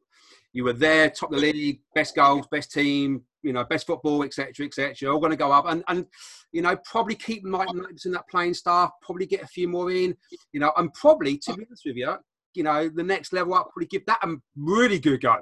you 0.53 0.63
were 0.63 0.73
there, 0.73 1.11
top 1.11 1.33
of 1.33 1.41
the 1.41 1.53
league, 1.53 1.81
best 1.93 2.15
goals, 2.15 2.47
best 2.47 2.71
team, 2.71 3.23
you 3.43 3.53
know, 3.53 3.65
best 3.65 3.85
football, 3.85 4.23
etc., 4.23 4.65
etc. 4.65 5.13
All 5.13 5.19
going 5.19 5.33
to 5.33 5.37
go 5.37 5.51
up, 5.51 5.67
and 5.67 5.83
and 5.89 6.07
you 6.53 6.63
know, 6.63 6.77
probably 6.85 7.17
keep 7.17 7.45
ninety 7.45 7.73
in 8.05 8.13
that 8.13 8.29
playing 8.29 8.55
staff, 8.55 8.93
probably 9.03 9.27
get 9.27 9.43
a 9.43 9.49
few 9.49 9.67
more 9.67 9.91
in, 9.91 10.17
you 10.53 10.61
know, 10.61 10.73
and 10.77 10.95
probably 10.95 11.37
to 11.39 11.55
be 11.55 11.65
honest 11.69 11.83
with 11.85 11.97
you, 11.97 12.15
you 12.55 12.63
know, 12.63 12.89
the 12.89 13.03
next 13.03 13.33
level 13.33 13.55
up, 13.55 13.71
probably 13.73 13.89
give 13.89 14.07
that 14.07 14.21
a 14.23 14.37
really 14.57 15.01
good 15.01 15.21
go, 15.21 15.35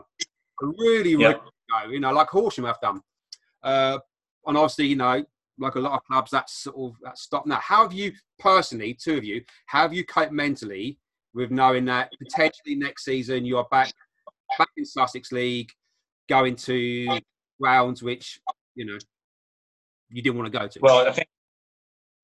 a 0.63 0.67
really, 0.79 1.17
really 1.17 1.35
good 1.35 1.53
go, 1.71 1.91
you 1.91 2.01
know, 2.01 2.13
like 2.13 2.29
Horsham 2.29 2.65
have 2.65 2.81
done. 2.81 3.03
Uh, 3.63 3.99
and 4.47 4.57
obviously, 4.57 4.87
you 4.87 4.97
know, 4.97 5.25
like 5.59 5.75
a 5.77 5.81
lot 5.81 5.93
of 5.93 6.05
clubs, 6.05 6.31
that's 6.31 6.53
sort 6.65 6.77
of 6.77 6.97
that's 7.03 7.23
stopped 7.23 7.47
now. 7.47 7.61
How 7.63 7.83
have 7.83 7.93
you 7.93 8.13
personally, 8.39 8.95
two 8.95 9.17
of 9.17 9.25
you, 9.25 9.43
how 9.67 9.83
have 9.83 9.93
you 9.93 10.05
coped 10.05 10.33
mentally 10.33 10.99
with 11.35 11.51
knowing 11.51 11.85
that 11.87 12.11
potentially 12.23 12.77
next 12.77 13.05
season 13.05 13.45
you're 13.45 13.67
back 13.71 13.93
back 14.59 14.69
in 14.77 14.85
Sussex 14.85 15.33
League, 15.33 15.71
going 16.29 16.57
to 16.57 17.21
rounds 17.61 18.03
which 18.03 18.41
you 18.75 18.85
know 18.85 18.99
you 20.09 20.23
didn't 20.23 20.39
want 20.39 20.53
to 20.53 20.59
go 20.59 20.67
to? 20.67 20.79
Well, 20.81 21.07
I 21.09 21.13
think 21.13 21.29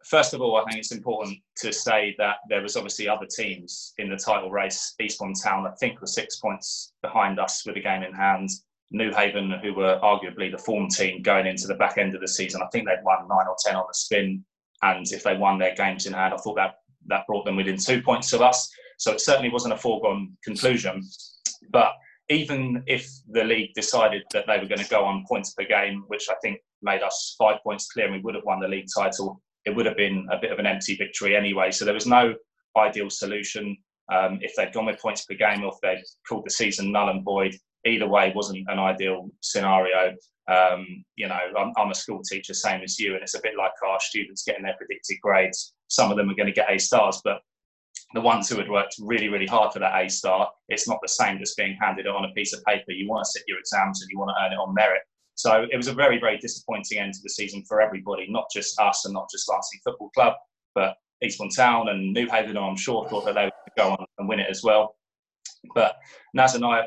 first 0.05 0.35
of 0.35 0.41
all, 0.41 0.57
I 0.57 0.65
think 0.65 0.79
it's 0.79 0.93
important 0.93 1.39
to 1.57 1.73
say 1.73 2.15
that 2.19 2.37
there 2.49 2.63
was 2.63 2.77
obviously 2.77 3.09
other 3.09 3.27
teams 3.27 3.95
in 3.99 4.09
the 4.09 4.17
title 4.17 4.51
race. 4.51 4.95
Eastbourne 5.01 5.35
Town, 5.35 5.67
I 5.67 5.73
think, 5.77 6.01
were 6.01 6.07
six 6.07 6.37
points 6.37 6.93
behind 7.03 7.39
us 7.39 7.65
with 7.67 7.77
a 7.77 7.81
game 7.81 8.03
in 8.03 8.13
hand. 8.13 8.49
Newhaven, 8.95 9.61
who 9.63 9.75
were 9.75 10.01
arguably 10.03 10.51
the 10.51 10.59
form 10.59 10.89
team 10.89 11.23
going 11.23 11.47
into 11.47 11.67
the 11.67 11.75
back 11.75 11.99
end 11.99 12.15
of 12.15 12.21
the 12.21 12.29
season. 12.29 12.61
I 12.63 12.69
think 12.73 12.87
they'd 12.87 13.05
won 13.05 13.29
nine 13.29 13.47
or 13.49 13.57
ten 13.65 13.77
on 13.77 13.85
the 13.87 13.95
spin, 13.95 14.45
and 14.83 15.07
if 15.13 15.23
they 15.23 15.37
won 15.37 15.59
their 15.59 15.75
games 15.75 16.07
in 16.07 16.13
hand, 16.13 16.35
I 16.35 16.37
thought 16.39 16.57
that 16.57 16.77
that 17.07 17.27
brought 17.27 17.45
them 17.45 17.57
within 17.57 17.77
two 17.77 18.03
points 18.03 18.33
of 18.33 18.43
us. 18.43 18.71
So 18.99 19.13
it 19.13 19.21
certainly 19.21 19.51
wasn't 19.51 19.75
a 19.75 19.79
foregone 19.79 20.37
conclusion. 20.45 21.03
But 21.71 21.93
even 22.29 22.83
if 22.87 23.11
the 23.31 23.45
league 23.45 23.73
decided 23.75 24.23
that 24.33 24.47
they 24.47 24.59
were 24.59 24.67
going 24.67 24.83
to 24.83 24.89
go 24.89 25.05
on 25.05 25.25
points 25.27 25.55
per 25.55 25.65
game, 25.65 26.05
which 26.09 26.29
I 26.31 26.35
think 26.43 26.61
made 26.83 27.03
us 27.03 27.35
five 27.39 27.57
points 27.63 27.89
clear 27.91 28.07
and 28.07 28.15
we 28.15 28.21
would 28.21 28.35
have 28.35 28.45
won 28.45 28.61
the 28.61 28.69
league 28.69 28.89
title, 28.95 29.41
it 29.65 29.75
would 29.75 29.87
have 29.87 29.97
been 29.97 30.27
a 30.31 30.39
bit 30.39 30.53
of 30.53 30.59
an 30.59 30.67
empty 30.67 30.97
victory 30.97 31.37
anyway. 31.37 31.71
So 31.71 31.85
there 31.85 31.95
was 31.95 32.07
no 32.07 32.35
ideal 32.77 33.11
solution. 33.11 33.77
Um, 34.13 34.39
if 34.43 34.55
they'd 34.57 34.73
gone 34.73 34.87
with 34.87 35.01
points 35.01 35.25
per 35.25 35.35
game 35.35 35.65
or 35.65 35.73
if 35.73 35.81
they'd 35.83 36.03
called 36.29 36.45
the 36.47 36.51
season 36.51 36.93
null 36.93 37.11
and 37.11 37.25
void, 37.25 37.55
either 37.87 38.09
way 38.09 38.33
wasn't 38.35 38.67
an 38.69 38.79
ideal 38.79 39.31
scenario. 39.41 40.15
Um, 40.49 41.05
you 41.17 41.29
know, 41.29 41.39
I'm, 41.57 41.73
I'm, 41.77 41.91
a 41.91 41.95
school 41.95 42.23
teacher, 42.23 42.55
same 42.55 42.83
as 42.83 42.99
you, 42.99 43.15
and 43.15 43.23
it's 43.23 43.35
a 43.35 43.41
bit 43.43 43.57
like 43.57 43.73
our 43.87 44.01
students 44.01 44.43
getting 44.43 44.65
their 44.65 44.75
predicted 44.77 45.19
grades. 45.23 45.75
Some 45.89 46.11
of 46.11 46.17
them 46.17 46.29
are 46.29 46.35
going 46.35 46.49
to 46.49 46.53
get 46.53 46.73
A 46.73 46.79
stars, 46.79 47.21
but 47.25 47.41
the 48.15 48.21
ones 48.21 48.49
who 48.49 48.57
had 48.57 48.69
worked 48.69 48.97
really, 49.01 49.29
really 49.29 49.47
hard 49.47 49.73
for 49.73 49.79
that 49.79 50.03
A 50.03 50.09
star, 50.09 50.51
it's 50.69 50.89
not 50.89 50.99
the 51.03 51.09
same 51.09 51.41
as 51.41 51.55
being 51.57 51.79
handed 51.81 52.09
on 52.09 52.25
a 52.25 52.33
piece 52.33 52.53
of 52.53 52.65
paper. 52.65 52.91
You 52.91 53.09
want 53.09 53.25
to 53.25 53.31
sit 53.31 53.45
your 53.47 53.59
exams 53.61 54.03
and 54.03 54.11
you 54.11 54.19
want 54.19 54.31
to 54.37 54.45
earn 54.45 54.53
it 54.53 54.57
on 54.57 54.75
merit. 54.75 55.03
So 55.37 55.67
it 55.71 55.77
was 55.77 55.87
a 55.87 55.95
very, 55.95 56.19
very 56.19 56.37
disappointing 56.39 56.99
end 56.99 57.15
to 57.15 57.21
the 57.23 57.31
season 57.31 57.63
for 57.67 57.81
everybody, 57.81 58.27
not 58.29 58.47
just 58.53 58.79
us 58.81 59.05
and 59.05 59.15
not 59.15 59.31
just 59.31 59.49
Lancing 59.49 59.81
Football 59.85 60.11
Club, 60.11 60.35
but 60.75 60.97
Eastbourne 61.23 61.51
Town 61.51 61.89
and 61.89 62.15
Newhaven, 62.15 62.57
I'm 62.57 62.77
sure, 62.77 63.09
thought 63.09 63.25
that 63.27 63.35
they 63.35 63.45
would 63.45 63.53
go 63.77 63.91
on 63.93 64.05
and 64.19 64.29
win 64.29 64.41
it 64.41 64.51
as 64.51 64.63
well. 64.63 64.97
But 65.75 65.97
Naz 66.35 66.55
and 66.55 66.65
I 66.65 66.87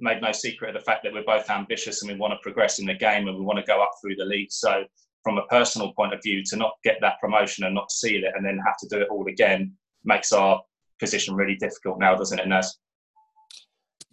made 0.00 0.22
no 0.22 0.32
secret 0.32 0.74
of 0.74 0.80
the 0.80 0.84
fact 0.84 1.02
that 1.04 1.12
we're 1.12 1.24
both 1.24 1.50
ambitious 1.50 2.02
and 2.02 2.10
we 2.10 2.18
want 2.18 2.32
to 2.32 2.38
progress 2.42 2.78
in 2.78 2.86
the 2.86 2.94
game 2.94 3.28
and 3.28 3.36
we 3.36 3.44
want 3.44 3.58
to 3.58 3.64
go 3.64 3.82
up 3.82 3.90
through 4.00 4.16
the 4.16 4.24
league. 4.24 4.50
So, 4.50 4.84
from 5.24 5.38
a 5.38 5.46
personal 5.46 5.92
point 5.92 6.14
of 6.14 6.20
view, 6.22 6.42
to 6.44 6.56
not 6.56 6.72
get 6.84 6.98
that 7.00 7.20
promotion 7.20 7.64
and 7.64 7.74
not 7.74 7.90
seal 7.90 8.24
it 8.24 8.32
and 8.34 8.44
then 8.44 8.58
have 8.64 8.76
to 8.78 8.88
do 8.88 9.00
it 9.00 9.08
all 9.10 9.26
again 9.28 9.72
makes 10.04 10.32
our 10.32 10.60
position 11.00 11.34
really 11.34 11.56
difficult 11.56 11.98
now, 11.98 12.14
doesn't 12.14 12.38
it, 12.38 12.48
Naz? 12.48 12.76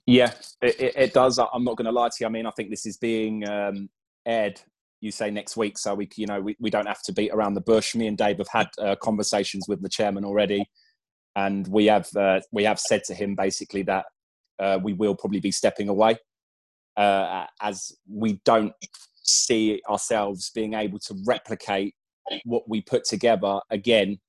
Yeah, 0.05 0.33
it, 0.61 0.93
it, 0.95 1.13
does. 1.13 1.39
I'm 1.39 1.63
not 1.63 1.77
going 1.77 1.85
to 1.85 1.91
lie 1.91 2.09
to 2.09 2.15
you. 2.19 2.27
I 2.27 2.29
mean, 2.29 2.45
I 2.45 2.51
think 2.51 2.69
this 2.69 2.85
is 2.85 2.97
being 2.97 3.47
um, 3.49 3.89
aired. 4.25 4.61
You 5.01 5.11
say 5.11 5.31
next 5.31 5.57
week, 5.57 5.77
so 5.77 5.95
we, 5.95 6.09
you 6.15 6.27
know, 6.27 6.39
we, 6.41 6.55
we 6.59 6.69
don't 6.69 6.87
have 6.87 7.01
to 7.03 7.13
beat 7.13 7.31
around 7.31 7.55
the 7.55 7.61
bush. 7.61 7.95
Me 7.95 8.07
and 8.07 8.17
Dave 8.17 8.37
have 8.37 8.47
had 8.49 8.67
uh, 8.79 8.95
conversations 9.01 9.67
with 9.67 9.81
the 9.81 9.89
chairman 9.89 10.23
already, 10.23 10.65
and 11.35 11.67
we 11.67 11.87
have 11.87 12.07
uh, 12.15 12.39
we 12.51 12.63
have 12.63 12.79
said 12.79 13.03
to 13.05 13.13
him 13.13 13.35
basically 13.35 13.83
that 13.83 14.05
uh, 14.59 14.79
we 14.81 14.93
will 14.93 15.15
probably 15.15 15.39
be 15.39 15.51
stepping 15.51 15.89
away, 15.89 16.17
uh, 16.97 17.45
as 17.61 17.91
we 18.09 18.41
don't 18.45 18.73
see 19.23 19.81
ourselves 19.89 20.51
being 20.53 20.73
able 20.73 20.99
to 20.99 21.15
replicate 21.25 21.95
what 22.43 22.67
we 22.67 22.81
put 22.81 23.03
together 23.05 23.59
again 23.69 24.19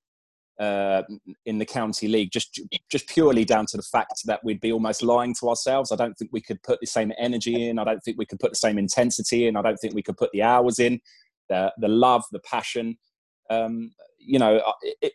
uh, 0.58 1.02
in 1.44 1.58
the 1.58 1.66
county 1.66 2.08
league, 2.08 2.30
just 2.30 2.60
just 2.90 3.08
purely 3.08 3.44
down 3.44 3.66
to 3.66 3.76
the 3.76 3.82
fact 3.82 4.22
that 4.24 4.42
we'd 4.42 4.60
be 4.60 4.72
almost 4.72 5.02
lying 5.02 5.34
to 5.34 5.48
ourselves. 5.48 5.92
I 5.92 5.96
don't 5.96 6.16
think 6.16 6.30
we 6.32 6.40
could 6.40 6.62
put 6.62 6.80
the 6.80 6.86
same 6.86 7.12
energy 7.18 7.68
in. 7.68 7.78
I 7.78 7.84
don't 7.84 8.02
think 8.02 8.16
we 8.18 8.26
could 8.26 8.40
put 8.40 8.52
the 8.52 8.56
same 8.56 8.78
intensity 8.78 9.46
in. 9.46 9.56
I 9.56 9.62
don't 9.62 9.76
think 9.76 9.94
we 9.94 10.02
could 10.02 10.16
put 10.16 10.32
the 10.32 10.42
hours 10.42 10.78
in, 10.78 11.00
the 11.48 11.72
the 11.78 11.88
love, 11.88 12.24
the 12.32 12.40
passion. 12.40 12.96
Um, 13.50 13.92
you 14.18 14.38
know, 14.38 14.62
it, 15.02 15.12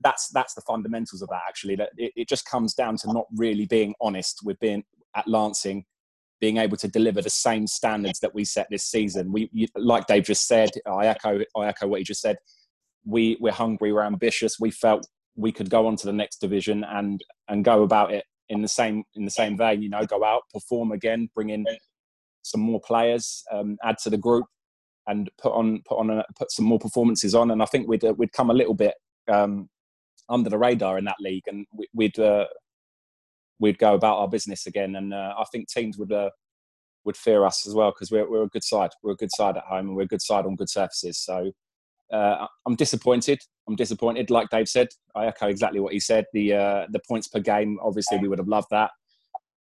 that's 0.00 0.28
that's 0.28 0.54
the 0.54 0.62
fundamentals 0.62 1.22
of 1.22 1.28
that. 1.28 1.42
Actually, 1.48 1.76
that 1.76 1.90
it, 1.96 2.12
it 2.16 2.28
just 2.28 2.46
comes 2.46 2.74
down 2.74 2.96
to 2.98 3.12
not 3.12 3.26
really 3.36 3.66
being 3.66 3.94
honest 4.00 4.40
with 4.44 4.58
being 4.60 4.84
at 5.16 5.26
Lancing 5.26 5.84
being 6.40 6.56
able 6.56 6.76
to 6.78 6.88
deliver 6.88 7.20
the 7.20 7.28
same 7.28 7.66
standards 7.66 8.18
that 8.20 8.34
we 8.34 8.46
set 8.46 8.66
this 8.70 8.84
season. 8.84 9.30
We, 9.30 9.50
you, 9.52 9.66
like 9.76 10.06
Dave 10.06 10.24
just 10.24 10.48
said, 10.48 10.70
I 10.86 11.06
echo, 11.06 11.40
I 11.54 11.66
echo 11.66 11.86
what 11.86 11.98
he 11.98 12.04
just 12.04 12.22
said 12.22 12.38
we 13.04 13.36
we're 13.40 13.52
hungry, 13.52 13.92
we're 13.92 14.02
ambitious. 14.02 14.58
We 14.60 14.70
felt 14.70 15.06
we 15.36 15.52
could 15.52 15.70
go 15.70 15.86
on 15.86 15.96
to 15.96 16.06
the 16.06 16.12
next 16.12 16.38
division 16.38 16.84
and 16.84 17.20
and 17.48 17.64
go 17.64 17.82
about 17.82 18.12
it 18.12 18.24
in 18.48 18.62
the 18.62 18.68
same 18.68 19.04
in 19.14 19.24
the 19.24 19.30
same 19.30 19.56
vein. 19.56 19.82
You 19.82 19.88
know, 19.88 20.04
go 20.04 20.24
out, 20.24 20.42
perform 20.52 20.92
again, 20.92 21.28
bring 21.34 21.50
in 21.50 21.64
some 22.42 22.60
more 22.60 22.80
players, 22.80 23.44
um, 23.52 23.76
add 23.84 23.98
to 23.98 24.10
the 24.10 24.18
group, 24.18 24.46
and 25.06 25.30
put 25.40 25.52
on 25.52 25.82
put 25.86 25.98
on 25.98 26.10
a, 26.10 26.24
put 26.36 26.50
some 26.50 26.64
more 26.64 26.78
performances 26.78 27.34
on. 27.34 27.50
And 27.50 27.62
I 27.62 27.66
think 27.66 27.88
we'd 27.88 28.04
uh, 28.04 28.14
we'd 28.16 28.32
come 28.32 28.50
a 28.50 28.54
little 28.54 28.74
bit 28.74 28.94
um, 29.30 29.68
under 30.30 30.48
the 30.48 30.58
radar 30.58 30.96
in 30.98 31.04
that 31.04 31.16
league, 31.20 31.44
and 31.46 31.66
we, 31.72 31.88
would 31.92 32.18
uh, 32.18 32.46
we'd 33.58 33.78
go 33.78 33.94
about 33.94 34.18
our 34.18 34.28
business 34.28 34.66
again. 34.66 34.96
And 34.96 35.12
uh, 35.12 35.34
I 35.38 35.44
think 35.52 35.68
teams 35.68 35.98
would 35.98 36.12
uh, 36.12 36.30
would 37.04 37.16
fear 37.16 37.44
us 37.44 37.66
as 37.66 37.74
well 37.74 37.90
because 37.90 38.10
we're 38.10 38.30
we're 38.30 38.44
a 38.44 38.48
good 38.48 38.64
side. 38.64 38.90
We're 39.02 39.12
a 39.12 39.16
good 39.16 39.34
side 39.34 39.56
at 39.56 39.64
home, 39.64 39.88
and 39.88 39.96
we're 39.96 40.02
a 40.02 40.08
good 40.08 40.22
side 40.22 40.46
on 40.46 40.56
good 40.56 40.70
surfaces. 40.70 41.18
So 41.18 41.52
uh, 42.12 42.46
I'm 42.66 42.76
disappointed. 42.76 43.40
I'm 43.68 43.76
disappointed. 43.76 44.30
Like 44.30 44.48
Dave 44.50 44.68
said, 44.68 44.88
I 45.14 45.26
echo 45.26 45.48
exactly 45.48 45.80
what 45.80 45.92
he 45.92 46.00
said. 46.00 46.24
The 46.32 46.54
uh, 46.54 46.86
the 46.90 47.00
points 47.08 47.28
per 47.28 47.40
game, 47.40 47.78
obviously, 47.82 48.18
we 48.18 48.28
would 48.28 48.38
have 48.38 48.48
loved 48.48 48.68
that, 48.70 48.90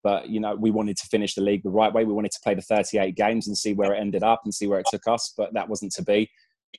but 0.04 0.30
you 0.30 0.40
know, 0.40 0.56
we 0.56 0.72
wanted 0.72 0.98
to 0.98 1.08
finish 1.08 1.36
the 1.36 1.42
league 1.42 1.64
the 1.64 1.70
right 1.70 1.94
way. 1.94 2.06
We 2.06 2.14
wanted 2.14 2.32
to 2.32 2.40
play 2.44 2.56
the 2.56 2.62
38 2.62 3.16
games 3.16 3.48
and 3.48 3.58
see 3.58 3.74
where 3.74 3.94
it 3.94 4.00
ended 4.00 4.24
up 4.24 4.42
and 4.46 4.54
see 4.54 4.68
where 4.68 4.80
it 4.80 4.86
took 4.90 5.08
us, 5.08 5.34
but 5.38 5.54
that 5.54 5.68
wasn't 5.68 5.92
to 5.94 6.04
be. 6.04 6.30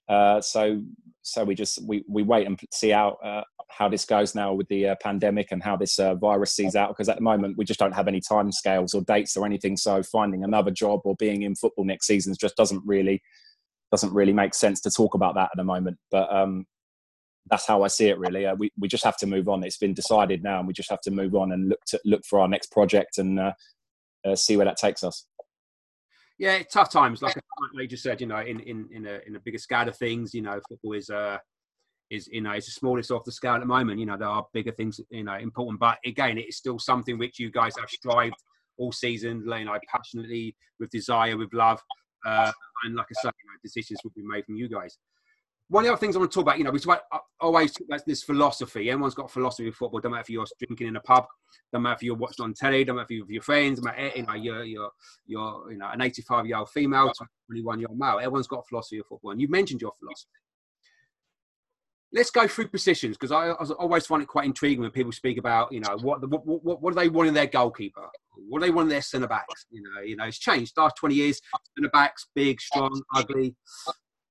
Uh, 0.09 0.41
so 0.41 0.83
so 1.23 1.45
we 1.45 1.55
just 1.55 1.83
we, 1.87 2.05
we 2.09 2.23
wait 2.23 2.47
and 2.47 2.59
see 2.73 2.91
how 2.91 3.11
uh, 3.25 3.43
how 3.69 3.89
this 3.89 4.05
goes 4.05 4.35
now 4.35 4.53
with 4.53 4.67
the 4.69 4.89
uh, 4.89 4.95
pandemic 5.03 5.49
and 5.53 5.63
how 5.63 5.77
this 5.77 5.99
uh, 5.99 6.15
virus 6.15 6.53
sees 6.53 6.75
out 6.75 6.89
because 6.89 7.09
at 7.09 7.17
the 7.17 7.23
moment 7.23 7.57
we 7.59 7.65
just 7.65 7.79
don't 7.79 7.95
have 7.95 8.09
any 8.09 8.21
time 8.21 8.51
scales 8.51 8.95
or 8.95 9.03
dates 9.03 9.37
or 9.37 9.45
anything 9.45 9.77
so 9.77 10.03
finding 10.03 10.43
another 10.43 10.71
job 10.71 11.01
or 11.05 11.15
being 11.17 11.43
in 11.43 11.55
football 11.55 11.85
next 11.85 12.07
season 12.07 12.35
just 12.41 12.57
doesn't 12.57 12.83
really 12.87 13.21
doesn't 13.91 14.13
really 14.13 14.33
make 14.33 14.55
sense 14.55 14.81
to 14.83 14.91
talk 14.91 15.15
about 15.15 15.35
that 15.35 15.51
at 15.53 15.57
the 15.57 15.65
moment. 15.65 15.97
But 16.11 16.31
um, 16.35 16.67
that's 17.51 17.67
how 17.67 17.83
I 17.83 17.89
see 17.89 18.09
it. 18.09 18.19
Really, 18.19 18.47
uh, 18.47 18.55
we 18.55 18.71
we 18.79 18.89
just 18.89 19.05
have 19.05 19.17
to 19.19 19.27
move 19.27 19.49
on. 19.49 19.65
It's 19.65 19.79
been 19.79 19.95
decided 19.95 20.43
now, 20.43 20.59
and 20.59 20.67
we 20.67 20.75
just 20.75 20.91
have 20.91 21.01
to 21.03 21.11
move 21.11 21.35
on 21.35 21.53
and 21.53 21.69
look 21.69 21.81
to 21.89 22.01
look 22.05 22.23
for 22.25 22.41
our 22.41 22.49
next 22.49 22.71
project 22.71 23.19
and 23.19 23.41
see 24.35 24.57
where 24.57 24.67
that 24.67 24.77
takes 24.77 25.03
us. 25.03 25.27
Yeah, 26.39 26.63
tough 26.63 26.91
times. 26.91 27.21
Like 27.21 27.37
I 27.37 27.87
just 27.87 28.03
said, 28.03 28.21
you 28.21 28.29
know, 28.29 28.39
in 28.39 28.61
in 28.61 28.89
in 28.93 29.07
a 29.07 29.21
in 29.27 29.37
a 29.37 29.41
bigger 29.41 29.59
scale 29.59 29.89
of 29.89 29.97
things, 29.97 30.33
you 30.33 30.43
know, 30.43 30.61
football 30.69 30.93
is 30.93 31.11
uh 31.11 31.39
is 32.11 32.29
you 32.29 32.41
know 32.41 32.53
it's 32.53 32.67
the 32.67 32.73
smallest 32.73 33.11
off 33.11 33.25
the 33.25 33.33
scale 33.33 33.55
at 33.55 33.61
the 33.61 33.67
moment. 33.67 33.99
You 33.99 34.07
know, 34.07 34.17
there 34.17 34.29
are 34.29 34.47
bigger 34.53 34.73
things, 34.73 35.01
you 35.11 35.25
know, 35.25 35.35
important, 35.35 35.81
but 35.81 35.99
again, 36.07 36.39
it's 36.39 36.57
still 36.57 36.79
something 36.79 37.19
which 37.19 37.41
you 37.41 37.51
guys 37.51 37.75
have 37.79 37.91
strived 37.91 38.37
all 38.79 38.93
season, 38.93 39.43
you 39.45 39.65
know, 39.65 39.79
passionately 39.91 40.55
with 40.79 40.91
desire, 40.91 41.37
with 41.37 41.53
love. 41.53 41.83
Uh, 42.25 42.53
and 42.85 42.95
like 42.95 43.07
I 43.11 43.23
say, 43.23 43.31
you 43.43 43.51
know, 43.51 43.59
decisions 43.63 43.99
will 44.05 44.13
be 44.15 44.23
made 44.23 44.45
from 44.45 44.57
you 44.57 44.69
guys. 44.69 44.97
One 45.71 45.85
of 45.85 45.87
the 45.87 45.93
other 45.93 46.01
things 46.01 46.17
I 46.17 46.19
want 46.19 46.31
to 46.31 46.35
talk 46.35 46.45
about, 46.45 46.59
you 46.59 46.65
know, 46.65 46.71
we 46.71 46.79
talk 46.79 46.97
about, 46.97 47.03
uh, 47.13 47.19
always 47.41 47.73
talk 47.73 47.87
about 47.89 48.07
this 48.07 48.23
philosophy. 48.23 48.91
Everyone's 48.91 49.15
got 49.15 49.27
a 49.27 49.29
philosophy 49.29 49.69
of 49.69 49.75
football. 49.75 50.01
Don't 50.01 50.13
matter 50.13 50.23
if 50.23 50.31
you're 50.31 50.47
drinking 50.59 50.87
in 50.87 50.97
a 50.97 51.01
pub, 51.01 51.27
don't 51.73 51.83
matter 51.83 51.97
if 51.97 52.03
you're 52.03 52.17
watching 52.17 52.45
on 52.45 52.55
telly, 52.55 52.85
don't 52.85 52.97
matter 52.97 53.05
if 53.05 53.11
you're 53.11 53.27
with 53.27 53.33
your 53.33 53.43
friends, 53.43 53.83
matter, 53.83 54.11
you 54.17 54.23
know, 54.23 54.33
you're, 54.33 54.65
you're, 54.65 54.91
you're, 55.27 55.73
you 55.73 55.77
know, 55.77 55.91
an 55.93 56.01
85 56.01 56.47
year 56.47 56.57
old 56.57 56.71
female, 56.71 57.13
21 57.49 57.81
year 57.81 57.89
old 57.91 57.99
male. 57.99 58.19
Everyone's 58.19 58.47
got 58.47 58.61
a 58.61 58.69
philosophy 58.69 58.99
of 58.99 59.07
football. 59.07 59.33
And 59.33 59.41
you 59.43 59.49
mentioned 59.49 59.83
your 59.83 59.93
philosophy 59.99 60.31
let's 62.13 62.31
go 62.31 62.49
through 62.49 62.69
positions 62.69 63.17
because 63.17 63.33
I, 63.33 63.49
I, 63.49 63.65
always 63.79 64.07
find 64.07 64.23
it 64.23 64.29
quite 64.29 64.47
intriguing 64.47 64.81
when 64.81 64.91
people 64.91 65.13
speak 65.13 65.39
about 65.39 65.73
you 65.73 65.81
know 65.81 65.97
what 66.01 66.27
what, 66.29 66.47
what, 66.47 66.81
what 66.83 66.95
do 66.95 67.01
they 67.01 67.09
want 67.09 67.29
in 67.29 67.35
their 67.35 67.47
goalkeeper 67.47 68.07
what 68.49 68.61
do 68.61 68.67
they 68.67 68.71
want 68.71 68.87
in 68.87 68.91
their 68.91 69.03
centre 69.03 69.27
backs 69.27 69.67
you 69.71 69.83
know 69.83 70.01
you 70.01 70.17
know 70.17 70.25
it's 70.25 70.39
changed 70.39 70.73
last 70.77 70.97
20 70.97 71.15
years 71.15 71.41
centre 71.77 71.91
backs 71.91 72.27
big 72.35 72.61
strong 72.61 73.03
ugly 73.15 73.55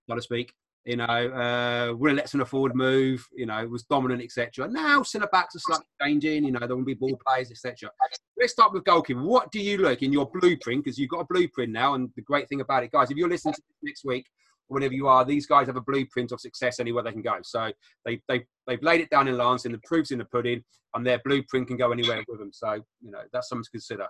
so 0.09 0.15
to 0.15 0.21
speak 0.21 0.53
you 0.87 0.95
know 0.95 1.05
uh 1.05 1.93
will 1.95 2.15
let 2.15 2.29
forward 2.47 2.73
move 2.73 3.27
you 3.35 3.45
know 3.45 3.67
was 3.67 3.83
dominant 3.83 4.21
etc 4.21 4.67
now 4.67 5.03
centre 5.03 5.27
backs 5.31 5.55
are 5.55 5.59
slightly 5.59 5.85
changing 6.01 6.45
you 6.45 6.51
know 6.51 6.65
there 6.65 6.75
will 6.75 6.85
be 6.85 6.93
ball 6.93 7.19
players 7.27 7.51
etc 7.51 7.91
let's 8.39 8.53
start 8.53 8.71
with 8.73 8.85
goalkeeper 8.85 9.21
what 9.21 9.51
do 9.51 9.59
you 9.59 9.77
look 9.77 10.01
in 10.01 10.13
your 10.13 10.29
blueprint 10.33 10.83
because 10.83 10.97
you've 10.97 11.09
got 11.09 11.19
a 11.19 11.25
blueprint 11.29 11.71
now 11.71 11.93
and 11.93 12.09
the 12.15 12.21
great 12.21 12.47
thing 12.47 12.61
about 12.61 12.83
it 12.83 12.91
guys 12.91 13.11
if 13.11 13.17
you're 13.17 13.27
listening 13.27 13.53
to 13.53 13.61
this 13.67 13.77
next 13.83 14.05
week 14.05 14.25
or 14.69 14.75
whenever 14.75 14.93
you 14.93 15.07
are, 15.07 15.23
these 15.23 15.45
guys 15.45 15.67
have 15.67 15.77
a 15.77 15.81
blueprint 15.81 16.31
of 16.31 16.41
success 16.41 16.79
anywhere 16.79 17.03
they 17.03 17.11
can 17.11 17.21
go. 17.21 17.37
So 17.41 17.71
they, 18.05 18.21
they, 18.27 18.45
they've 18.65 18.81
laid 18.81 19.01
it 19.01 19.09
down 19.09 19.27
in 19.27 19.37
Lancing 19.37 19.71
the 19.71 19.79
proof's 19.85 20.11
in 20.11 20.17
the 20.17 20.25
pudding, 20.25 20.63
and 20.93 21.05
their 21.05 21.19
blueprint 21.23 21.67
can 21.67 21.77
go 21.77 21.91
anywhere 21.91 22.23
with 22.27 22.39
them. 22.39 22.51
So, 22.51 22.73
you 23.01 23.11
know, 23.11 23.21
that's 23.31 23.49
something 23.49 23.63
to 23.63 23.71
consider. 23.71 24.07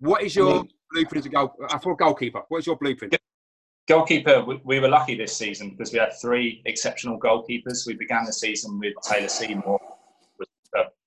What 0.00 0.22
is 0.22 0.34
your 0.34 0.64
blueprint 0.92 1.24
as 1.24 1.26
a 1.26 1.28
goal, 1.30 1.54
uh, 1.68 1.78
for 1.78 1.92
a 1.92 1.96
goalkeeper? 1.96 2.42
What 2.48 2.58
is 2.58 2.66
your 2.66 2.76
blueprint? 2.76 3.16
Goalkeeper, 3.90 4.44
we 4.62 4.78
were 4.78 4.88
lucky 4.88 5.16
this 5.16 5.36
season 5.36 5.70
because 5.70 5.92
we 5.92 5.98
had 5.98 6.12
three 6.22 6.62
exceptional 6.64 7.18
goalkeepers. 7.18 7.88
We 7.88 7.94
began 7.94 8.24
the 8.24 8.32
season 8.32 8.78
with 8.78 8.94
Taylor 9.02 9.26
Seymour, 9.26 9.80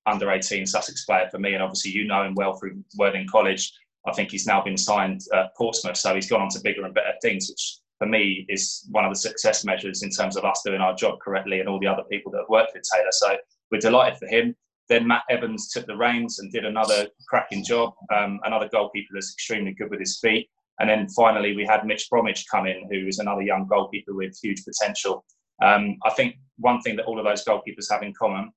under 0.05 0.29
18 0.29 0.65
Sussex 0.65 1.05
player 1.05 1.29
for 1.31 1.39
me, 1.39 1.53
and 1.53 1.63
obviously 1.63 1.91
you 1.91 2.05
know 2.05 2.23
him 2.23 2.35
well 2.35 2.57
through 2.57 2.83
Worthing 2.97 3.25
College. 3.31 3.71
I 4.05 4.11
think 4.11 4.31
he's 4.31 4.45
now 4.45 4.61
been 4.61 4.75
signed 4.75 5.21
at 5.33 5.55
Portsmouth, 5.55 5.95
so 5.95 6.13
he's 6.13 6.29
gone 6.29 6.41
on 6.41 6.49
to 6.49 6.59
bigger 6.59 6.83
and 6.83 6.93
better 6.93 7.13
things, 7.21 7.49
which 7.49 7.77
for 7.99 8.05
me 8.05 8.45
is 8.49 8.85
one 8.91 9.05
of 9.05 9.11
the 9.11 9.17
success 9.17 9.63
measures 9.63 10.03
in 10.03 10.09
terms 10.09 10.35
of 10.35 10.43
us 10.43 10.61
doing 10.65 10.81
our 10.81 10.93
job 10.93 11.21
correctly 11.21 11.61
and 11.61 11.69
all 11.69 11.79
the 11.79 11.87
other 11.87 12.03
people 12.11 12.33
that 12.33 12.39
have 12.39 12.49
worked 12.49 12.73
with 12.73 12.83
Taylor. 12.93 13.11
So 13.11 13.37
we're 13.71 13.79
delighted 13.79 14.19
for 14.19 14.27
him. 14.27 14.57
Then 14.89 15.07
Matt 15.07 15.23
Evans 15.29 15.71
took 15.71 15.87
the 15.87 15.95
reins 15.95 16.39
and 16.39 16.51
did 16.51 16.65
another 16.65 17.07
cracking 17.29 17.63
job. 17.63 17.93
Um, 18.13 18.41
another 18.43 18.67
goalkeeper 18.67 19.11
that's 19.13 19.31
extremely 19.31 19.71
good 19.71 19.89
with 19.89 20.01
his 20.01 20.19
feet. 20.19 20.49
And 20.79 20.89
then 20.89 21.07
finally, 21.09 21.55
we 21.55 21.65
had 21.65 21.85
Mitch 21.85 22.07
Bromwich 22.09 22.45
come 22.49 22.65
in, 22.65 22.87
who 22.91 23.07
is 23.07 23.19
another 23.19 23.41
young 23.41 23.67
goalkeeper 23.67 24.13
with 24.13 24.37
huge 24.41 24.63
potential. 24.65 25.23
Um, 25.61 25.97
I 26.03 26.09
think 26.11 26.35
one 26.57 26.81
thing 26.81 26.95
that 26.95 27.05
all 27.05 27.19
of 27.19 27.25
those 27.25 27.45
goalkeepers 27.45 27.91
have 27.91 28.03
in 28.03 28.13
common 28.13 28.51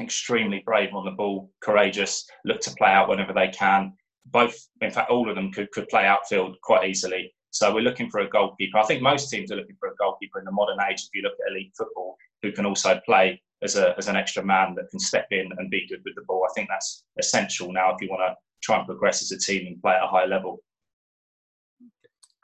extremely 0.00 0.62
brave 0.64 0.94
on 0.94 1.04
the 1.04 1.10
ball, 1.12 1.50
courageous, 1.60 2.26
look 2.44 2.60
to 2.60 2.74
play 2.76 2.90
out 2.90 3.08
whenever 3.08 3.32
they 3.32 3.48
can. 3.48 3.92
Both, 4.26 4.56
in 4.80 4.90
fact, 4.90 5.10
all 5.10 5.28
of 5.28 5.36
them 5.36 5.52
could, 5.52 5.70
could 5.70 5.88
play 5.88 6.06
outfield 6.06 6.56
quite 6.62 6.88
easily. 6.88 7.32
So 7.50 7.72
we're 7.72 7.82
looking 7.82 8.10
for 8.10 8.20
a 8.20 8.28
goalkeeper. 8.28 8.78
I 8.78 8.84
think 8.84 9.02
most 9.02 9.30
teams 9.30 9.52
are 9.52 9.56
looking 9.56 9.76
for 9.78 9.90
a 9.90 9.96
goalkeeper 9.96 10.40
in 10.40 10.44
the 10.44 10.50
modern 10.50 10.78
age. 10.90 11.02
If 11.02 11.10
you 11.14 11.22
look 11.22 11.34
at 11.34 11.52
elite 11.52 11.72
football, 11.76 12.16
who 12.42 12.50
can 12.50 12.66
also 12.66 13.00
play 13.06 13.40
as, 13.62 13.76
a, 13.76 13.96
as 13.96 14.08
an 14.08 14.16
extra 14.16 14.44
man 14.44 14.74
that 14.74 14.90
can 14.90 14.98
step 14.98 15.26
in 15.30 15.50
and 15.56 15.70
be 15.70 15.86
good 15.88 16.02
with 16.04 16.14
the 16.16 16.24
ball. 16.26 16.44
I 16.48 16.52
think 16.54 16.68
that's 16.68 17.04
essential 17.18 17.72
now 17.72 17.94
if 17.94 18.00
you 18.00 18.08
want 18.08 18.22
to 18.22 18.34
try 18.62 18.78
and 18.78 18.86
progress 18.86 19.22
as 19.22 19.30
a 19.30 19.38
team 19.38 19.66
and 19.66 19.80
play 19.80 19.94
at 19.94 20.02
a 20.02 20.08
high 20.08 20.26
level. 20.26 20.60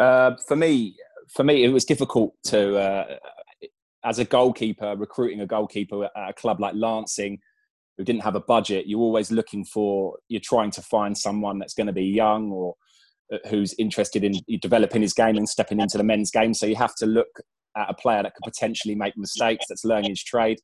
Uh, 0.01 0.35
for 0.49 0.57
me, 0.57 0.97
for 1.29 1.45
me, 1.45 1.63
it 1.63 1.69
was 1.69 1.85
difficult 1.85 2.33
to, 2.45 2.79
uh, 2.79 3.17
as 4.03 4.19
a 4.19 4.25
goalkeeper, 4.25 4.97
recruiting 4.97 5.43
a 5.43 5.47
goalkeeper 5.47 6.05
at 6.05 6.31
a 6.31 6.33
club 6.33 6.59
like 6.59 6.75
Lancing, 6.75 7.39
who 7.99 8.05
didn't 8.05 8.23
have 8.23 8.35
a 8.35 8.41
budget. 8.41 8.87
You're 8.87 9.01
always 9.01 9.31
looking 9.31 9.63
for, 9.65 10.17
you're 10.29 10.41
trying 10.43 10.71
to 10.71 10.83
find 10.83 11.17
someone 11.17 11.59
that's 11.59 11.75
going 11.75 11.87
to 11.87 11.93
be 11.93 12.07
young 12.07 12.51
or 12.51 12.75
uh, 13.31 13.37
who's 13.51 13.75
interested 13.79 14.25
in 14.25 14.33
developing 14.63 15.03
his 15.03 15.13
game 15.13 15.37
and 15.37 15.47
stepping 15.47 15.81
into 15.81 15.99
the 15.99 16.05
men's 16.05 16.31
game. 16.31 16.55
So 16.55 16.65
you 16.65 16.77
have 16.77 16.95
to 16.97 17.07
look 17.07 17.29
at 17.77 17.91
a 17.91 17.95
player 17.95 18.23
that 18.23 18.33
could 18.35 18.51
potentially 18.51 18.95
make 18.95 19.19
mistakes, 19.19 19.67
that's 19.69 19.85
learning 19.85 20.11
his 20.11 20.25
trade. 20.25 20.59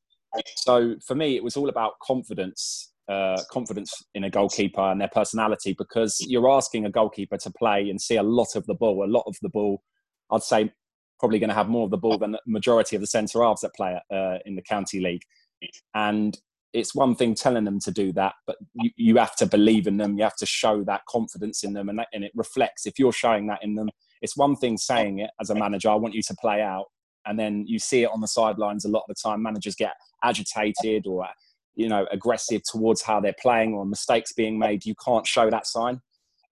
So 0.57 0.97
for 1.07 1.15
me, 1.15 1.37
it 1.37 1.45
was 1.45 1.57
all 1.57 1.69
about 1.69 1.93
confidence, 2.03 2.93
uh, 3.09 3.41
confidence 3.51 3.93
in 4.15 4.25
a 4.25 4.31
goalkeeper 4.31 4.81
and 4.81 5.01
their 5.01 5.09
personality, 5.09 5.75
because 5.79 6.19
you're 6.21 6.51
asking 6.51 6.87
a 6.87 6.91
goalkeeper 6.91 7.37
to 7.39 7.51
play 7.51 7.89
and 7.91 8.01
see 8.01 8.17
a 8.17 8.23
lot 8.23 8.57
of 8.57 8.67
the 8.67 8.75
ball, 8.75 9.05
a 9.05 9.07
lot 9.07 9.25
of 9.27 9.37
the 9.43 9.49
ball. 9.49 9.83
I'd 10.31 10.43
say 10.43 10.73
probably 11.19 11.39
going 11.39 11.49
to 11.49 11.55
have 11.55 11.69
more 11.69 11.85
of 11.85 11.91
the 11.91 11.97
ball 11.97 12.19
than 12.19 12.33
the 12.33 12.41
majority 12.47 12.97
of 12.97 13.01
the 13.01 13.07
centre 13.07 13.43
halves 13.43 13.63
that 13.63 13.75
play 13.75 13.99
uh, 14.13 14.39
in 14.45 14.57
the 14.57 14.63
county 14.63 15.01
league. 15.01 15.23
And 15.95 16.37
it's 16.73 16.95
one 16.95 17.15
thing 17.15 17.35
telling 17.35 17.65
them 17.65 17.81
to 17.81 17.91
do 17.91 18.13
that, 18.13 18.35
but 18.47 18.57
you, 18.75 18.91
you 18.97 19.17
have 19.17 19.35
to 19.37 19.47
believe 19.47 19.87
in 19.87 19.97
them. 19.97 20.19
You 20.19 20.25
have 20.25 20.37
to 20.37 20.47
show 20.47 20.85
that 20.85 21.07
confidence 21.09 21.65
in 21.65 21.73
them, 21.73 21.89
and, 21.89 21.99
that, 22.01 22.09
and 22.13 22.23
it 22.23 22.33
reflects. 22.35 22.87
If 22.87 22.99
you're 22.99 23.13
showing 23.13 23.47
that 23.47 23.61
in 23.63 23.77
them, 23.77 23.89
it's 24.21 24.37
one 24.37 24.57
thing 24.57 24.77
saying 24.77 25.21
it 25.21 25.31
as 25.41 25.49
a 25.49 25.55
manager. 25.55 25.89
I 25.89 25.95
want 25.95 26.15
you 26.15 26.23
to 26.23 26.37
play 26.39 26.61
out, 26.61 26.87
and 27.25 27.39
then 27.39 27.65
you 27.67 27.79
see 27.79 28.03
it 28.03 28.11
on 28.13 28.21
the 28.21 28.29
sidelines 28.29 28.85
a 28.85 28.91
lot 28.91 29.05
of 29.09 29.09
the 29.09 29.15
time. 29.15 29.43
Managers 29.43 29.75
get 29.75 29.95
agitated 30.23 31.07
or 31.07 31.27
you 31.77 31.89
know 31.89 32.07
aggressive 32.11 32.63
towards 32.71 33.03
how 33.03 33.21
they're 33.21 33.35
playing 33.41 33.75
or 33.75 33.87
mistakes 33.87 34.33
being 34.33 34.59
made. 34.59 34.85
You 34.85 34.95
can't 35.05 35.27
show 35.27 35.51
that 35.51 35.67
sign 35.67 36.01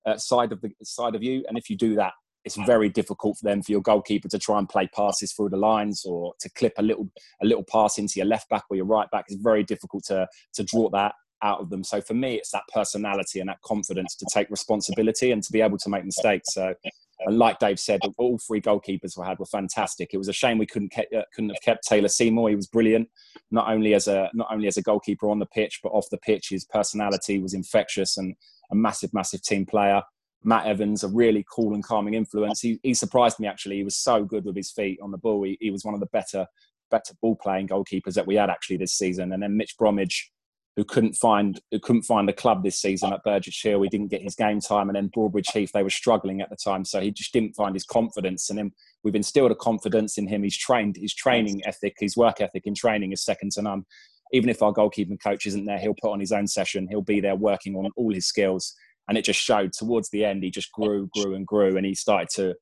uh, 0.06 0.16
side 0.16 0.52
of 0.52 0.60
the 0.60 0.70
side 0.82 1.14
of 1.14 1.22
you, 1.22 1.44
and 1.48 1.58
if 1.58 1.68
you 1.68 1.76
do 1.76 1.96
that, 1.96 2.12
it's 2.44 2.56
very 2.66 2.88
difficult 2.88 3.38
for 3.38 3.48
them 3.48 3.62
for 3.62 3.72
your 3.72 3.80
goalkeeper 3.80 4.28
to 4.28 4.38
try 4.38 4.58
and 4.58 4.68
play 4.68 4.88
passes 4.94 5.32
through 5.32 5.48
the 5.48 5.56
lines 5.56 6.04
or 6.04 6.34
to 6.40 6.50
clip 6.50 6.74
a 6.78 6.82
little 6.82 7.08
a 7.42 7.46
little 7.46 7.64
pass 7.64 7.98
into 7.98 8.14
your 8.16 8.26
left 8.26 8.48
back 8.50 8.64
or 8.70 8.76
your 8.76 8.86
right 8.86 9.10
back. 9.10 9.24
It's 9.28 9.42
very 9.42 9.64
difficult 9.64 10.04
to 10.04 10.28
to 10.54 10.64
draw 10.64 10.90
that 10.90 11.14
out 11.42 11.60
of 11.60 11.70
them. 11.70 11.84
So 11.84 12.00
for 12.00 12.14
me, 12.14 12.34
it's 12.34 12.50
that 12.52 12.64
personality 12.72 13.40
and 13.40 13.48
that 13.48 13.60
confidence 13.62 14.16
to 14.16 14.26
take 14.32 14.50
responsibility 14.50 15.30
and 15.30 15.42
to 15.42 15.52
be 15.52 15.60
able 15.60 15.78
to 15.78 15.88
make 15.88 16.04
mistakes. 16.04 16.54
So, 16.54 16.74
and 17.20 17.38
like 17.38 17.58
Dave 17.58 17.78
said, 17.78 18.00
all 18.18 18.38
three 18.38 18.60
goalkeepers 18.60 19.16
we 19.16 19.24
had 19.24 19.38
were 19.38 19.46
fantastic. 19.46 20.10
It 20.12 20.18
was 20.18 20.28
a 20.28 20.32
shame 20.32 20.58
we 20.58 20.66
couldn't 20.66 20.92
ke- 20.92 21.12
uh, 21.16 21.22
couldn't 21.34 21.50
have 21.50 21.62
kept 21.62 21.86
Taylor 21.86 22.08
Seymour. 22.08 22.48
He 22.48 22.56
was 22.56 22.66
brilliant, 22.66 23.08
not 23.50 23.68
only 23.70 23.94
as 23.94 24.08
a 24.08 24.30
not 24.34 24.48
only 24.50 24.66
as 24.66 24.76
a 24.76 24.82
goalkeeper 24.82 25.30
on 25.30 25.38
the 25.38 25.46
pitch, 25.46 25.80
but 25.82 25.90
off 25.90 26.10
the 26.10 26.18
pitch. 26.18 26.48
His 26.50 26.64
personality 26.64 27.38
was 27.38 27.54
infectious 27.54 28.16
and 28.16 28.34
a 28.70 28.74
massive, 28.74 29.12
massive 29.14 29.42
team 29.42 29.66
player. 29.66 30.02
Matt 30.42 30.66
Evans, 30.66 31.02
a 31.04 31.08
really 31.08 31.44
cool 31.50 31.74
and 31.74 31.82
calming 31.82 32.14
influence. 32.14 32.60
He, 32.60 32.78
he 32.82 32.92
surprised 32.92 33.40
me 33.40 33.48
actually. 33.48 33.76
He 33.76 33.84
was 33.84 33.96
so 33.96 34.24
good 34.24 34.44
with 34.44 34.56
his 34.56 34.70
feet 34.70 34.98
on 35.02 35.10
the 35.10 35.18
ball. 35.18 35.42
He, 35.42 35.56
he 35.60 35.70
was 35.70 35.84
one 35.84 35.94
of 35.94 36.00
the 36.00 36.06
better 36.06 36.46
better 36.90 37.14
ball 37.22 37.34
playing 37.36 37.68
goalkeepers 37.68 38.14
that 38.14 38.26
we 38.26 38.34
had 38.34 38.50
actually 38.50 38.76
this 38.76 38.92
season. 38.92 39.32
And 39.32 39.42
then 39.42 39.56
Mitch 39.56 39.76
Bromwich, 39.78 40.30
who 40.76 40.84
couldn't 40.84 41.14
find 41.14 41.60
who 41.70 41.78
couldn't 41.78 42.02
find 42.02 42.28
a 42.28 42.32
club 42.32 42.62
this 42.62 42.80
season 42.80 43.12
at 43.12 43.22
Burgess 43.24 43.60
Hill. 43.62 43.82
He 43.82 43.88
didn't 43.88 44.10
get 44.10 44.22
his 44.22 44.34
game 44.34 44.60
time, 44.60 44.88
and 44.88 44.96
then 44.96 45.10
Broadbridge 45.16 45.52
Heath 45.52 45.70
they 45.72 45.82
were 45.82 45.90
struggling 45.90 46.40
at 46.40 46.50
the 46.50 46.56
time, 46.56 46.84
so 46.84 47.00
he 47.00 47.10
just 47.10 47.32
didn't 47.32 47.54
find 47.54 47.74
his 47.74 47.84
confidence. 47.84 48.50
And 48.50 48.58
then 48.58 48.72
we've 49.02 49.14
instilled 49.14 49.52
a 49.52 49.56
confidence 49.56 50.18
in 50.18 50.26
him. 50.28 50.42
He's 50.42 50.56
trained, 50.56 50.96
his 50.96 51.14
training 51.14 51.62
ethic, 51.66 51.96
his 51.98 52.16
work 52.16 52.40
ethic 52.40 52.66
in 52.66 52.74
training 52.74 53.12
is 53.12 53.24
second 53.24 53.52
to 53.52 53.62
none. 53.62 53.84
Even 54.32 54.48
if 54.48 54.62
our 54.62 54.72
goalkeeping 54.72 55.22
coach 55.22 55.46
isn't 55.46 55.64
there, 55.64 55.78
he'll 55.78 55.94
put 55.94 56.12
on 56.12 56.20
his 56.20 56.32
own 56.32 56.46
session. 56.46 56.88
He'll 56.88 57.02
be 57.02 57.20
there 57.20 57.36
working 57.36 57.76
on 57.76 57.90
all 57.96 58.12
his 58.12 58.26
skills 58.26 58.74
and 59.08 59.18
it 59.18 59.24
just 59.24 59.40
showed 59.40 59.72
towards 59.72 60.10
the 60.10 60.24
end 60.24 60.42
he 60.42 60.50
just 60.50 60.72
grew 60.72 61.08
grew 61.14 61.34
and 61.34 61.46
grew 61.46 61.76
and 61.76 61.86
he 61.86 61.94
started 61.94 62.28
to 62.28 62.54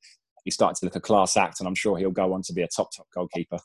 he 0.43 0.51
started 0.51 0.79
to 0.79 0.85
look 0.85 0.95
a 0.95 0.99
class 0.99 1.37
act 1.37 1.59
and 1.59 1.67
i'm 1.67 1.75
sure 1.75 1.97
he'll 1.97 2.11
go 2.11 2.33
on 2.33 2.41
to 2.41 2.53
be 2.53 2.61
a 2.61 2.67
top 2.67 2.89
top 2.95 3.07
goalkeeper 3.13 3.57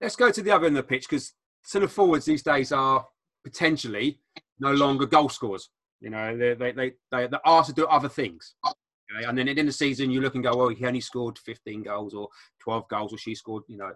let's 0.00 0.16
go 0.16 0.30
to 0.30 0.42
the 0.42 0.50
other 0.50 0.66
end 0.66 0.76
of 0.76 0.84
the 0.84 0.88
pitch 0.88 1.08
because 1.08 1.34
centre 1.62 1.88
forwards 1.88 2.24
these 2.24 2.42
days 2.42 2.72
are 2.72 3.06
potentially 3.44 4.18
no 4.60 4.72
longer 4.72 5.06
goal 5.06 5.28
scorers 5.28 5.70
you 6.00 6.10
know 6.10 6.36
they 6.36 6.54
they 6.54 6.72
they, 6.72 6.92
they 7.10 7.26
they're 7.26 7.40
asked 7.46 7.68
to 7.68 7.74
do 7.74 7.86
other 7.86 8.08
things 8.08 8.54
okay? 8.66 9.24
and 9.26 9.36
then 9.36 9.48
in 9.48 9.56
the 9.56 9.62
the 9.62 9.72
season 9.72 10.10
you 10.10 10.20
look 10.20 10.34
and 10.34 10.44
go 10.44 10.56
well 10.56 10.68
he 10.68 10.84
only 10.86 11.00
scored 11.00 11.38
15 11.38 11.82
goals 11.82 12.14
or 12.14 12.28
12 12.60 12.88
goals 12.88 13.12
or 13.12 13.18
she 13.18 13.34
scored 13.34 13.62
you 13.68 13.78
know 13.78 13.92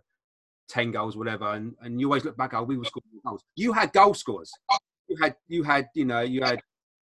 10 0.69 0.91
goals 0.91 1.17
whatever 1.17 1.53
and, 1.53 1.75
and 1.83 2.01
you 2.01 2.07
always 2.07 2.25
look 2.25 2.37
back 2.37 2.55
oh 2.55 2.63
we 2.63 2.79
were 2.79 2.85
scoring 2.85 3.21
goals 3.27 3.43
you 3.57 3.73
had 3.73 3.93
goal 3.93 4.15
scorers 4.15 4.51
you 5.09 5.17
had 5.21 5.37
you 5.49 5.63
had 5.63 5.89
you 5.95 6.05
know 6.05 6.21
you 6.21 6.43
had 6.43 6.63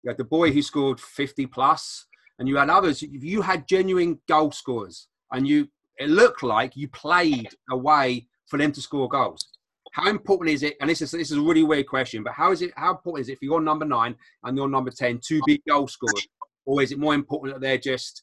you 0.06 0.10
had 0.10 0.18
the 0.18 0.24
boy 0.24 0.52
who 0.52 0.62
scored 0.62 1.00
50 1.00 1.46
plus, 1.46 2.06
and 2.38 2.48
you 2.48 2.56
had 2.56 2.70
others. 2.70 3.02
You 3.02 3.42
had 3.42 3.66
genuine 3.66 4.20
goal 4.28 4.52
scorers, 4.52 5.08
and 5.32 5.48
you 5.48 5.68
it 5.98 6.08
looked 6.08 6.44
like 6.44 6.76
you 6.76 6.86
played 6.88 7.48
a 7.72 7.76
way 7.76 8.28
for 8.46 8.56
them 8.56 8.70
to 8.70 8.80
score 8.80 9.08
goals. 9.08 9.55
How 9.96 10.10
important 10.10 10.50
is 10.50 10.62
it? 10.62 10.76
And 10.78 10.90
this 10.90 11.00
is 11.00 11.10
this 11.10 11.30
is 11.30 11.38
a 11.38 11.40
really 11.40 11.62
weird 11.62 11.86
question, 11.86 12.22
but 12.22 12.34
how 12.34 12.52
is 12.52 12.60
it? 12.60 12.70
How 12.76 12.90
important 12.90 13.22
is 13.22 13.30
it 13.30 13.38
for 13.38 13.46
your 13.46 13.62
number 13.62 13.86
nine 13.86 14.14
and 14.44 14.54
your 14.54 14.68
number 14.68 14.90
ten 14.90 15.18
to 15.28 15.40
be 15.46 15.62
goal 15.66 15.88
scorers, 15.88 16.28
or 16.66 16.82
is 16.82 16.92
it 16.92 16.98
more 16.98 17.14
important 17.14 17.54
that 17.54 17.62
they're 17.62 17.78
just 17.78 18.22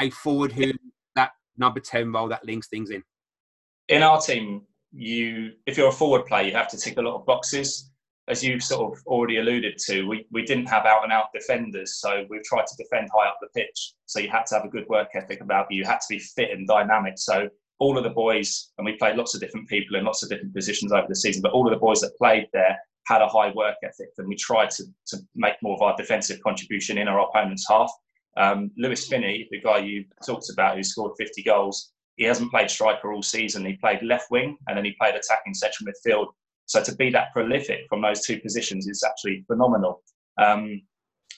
a 0.00 0.10
forward 0.10 0.50
who 0.50 0.72
that 1.14 1.30
number 1.56 1.78
ten 1.78 2.10
role 2.10 2.28
that 2.28 2.44
links 2.44 2.66
things 2.66 2.90
in? 2.90 3.04
In 3.86 4.02
our 4.02 4.20
team, 4.20 4.62
you 4.90 5.52
if 5.64 5.78
you're 5.78 5.90
a 5.90 5.92
forward 5.92 6.26
player, 6.26 6.42
you 6.42 6.52
have 6.54 6.68
to 6.70 6.76
tick 6.76 6.98
a 6.98 7.02
lot 7.02 7.14
of 7.14 7.24
boxes 7.24 7.92
as 8.28 8.42
you've 8.42 8.62
sort 8.62 8.92
of 8.92 9.04
already 9.06 9.38
alluded 9.38 9.76
to, 9.76 10.06
we, 10.06 10.26
we 10.30 10.44
didn't 10.44 10.66
have 10.66 10.86
out 10.86 11.02
and 11.02 11.12
out 11.12 11.26
defenders, 11.34 11.96
so 11.96 12.24
we've 12.30 12.44
tried 12.44 12.66
to 12.66 12.76
defend 12.76 13.08
high 13.12 13.26
up 13.26 13.36
the 13.40 13.48
pitch. 13.48 13.94
So 14.06 14.20
you 14.20 14.30
had 14.30 14.46
to 14.46 14.54
have 14.54 14.64
a 14.64 14.68
good 14.68 14.88
work 14.88 15.08
ethic 15.14 15.40
about 15.40 15.66
you. 15.70 15.78
You 15.78 15.84
had 15.84 15.98
to 15.98 16.06
be 16.08 16.20
fit 16.20 16.50
and 16.52 16.66
dynamic. 16.66 17.14
So 17.16 17.48
all 17.82 17.98
of 17.98 18.04
the 18.04 18.10
boys, 18.10 18.70
and 18.78 18.84
we 18.84 18.96
played 18.96 19.16
lots 19.16 19.34
of 19.34 19.40
different 19.40 19.68
people 19.68 19.96
in 19.96 20.04
lots 20.04 20.22
of 20.22 20.28
different 20.28 20.54
positions 20.54 20.92
over 20.92 21.06
the 21.08 21.16
season, 21.16 21.42
but 21.42 21.52
all 21.52 21.66
of 21.66 21.72
the 21.72 21.80
boys 21.86 22.00
that 22.00 22.16
played 22.16 22.46
there 22.52 22.78
had 23.06 23.20
a 23.20 23.26
high 23.26 23.50
work 23.50 23.76
ethic, 23.82 24.08
and 24.18 24.28
we 24.28 24.36
tried 24.36 24.70
to, 24.70 24.84
to 25.06 25.18
make 25.34 25.54
more 25.62 25.74
of 25.74 25.82
our 25.82 25.96
defensive 25.96 26.40
contribution 26.42 26.98
in 26.98 27.08
our 27.08 27.28
opponent's 27.28 27.66
half. 27.68 27.90
Um, 28.36 28.70
Lewis 28.78 29.08
Finney, 29.08 29.48
the 29.50 29.60
guy 29.60 29.78
you 29.78 30.04
talked 30.24 30.48
about 30.50 30.76
who 30.76 30.82
scored 30.82 31.12
50 31.18 31.42
goals, 31.42 31.92
he 32.16 32.24
hasn't 32.24 32.50
played 32.50 32.70
striker 32.70 33.12
all 33.12 33.22
season. 33.22 33.64
He 33.66 33.74
played 33.74 34.02
left 34.02 34.30
wing 34.30 34.56
and 34.68 34.76
then 34.76 34.84
he 34.84 34.92
played 34.92 35.14
attacking 35.14 35.54
central 35.54 35.88
midfield 35.88 36.28
so 36.66 36.82
to 36.82 36.94
be 36.96 37.10
that 37.10 37.32
prolific 37.32 37.80
from 37.88 38.00
those 38.00 38.24
two 38.24 38.40
positions 38.40 38.86
is 38.88 39.02
actually 39.06 39.44
phenomenal. 39.46 40.02
Um, 40.38 40.80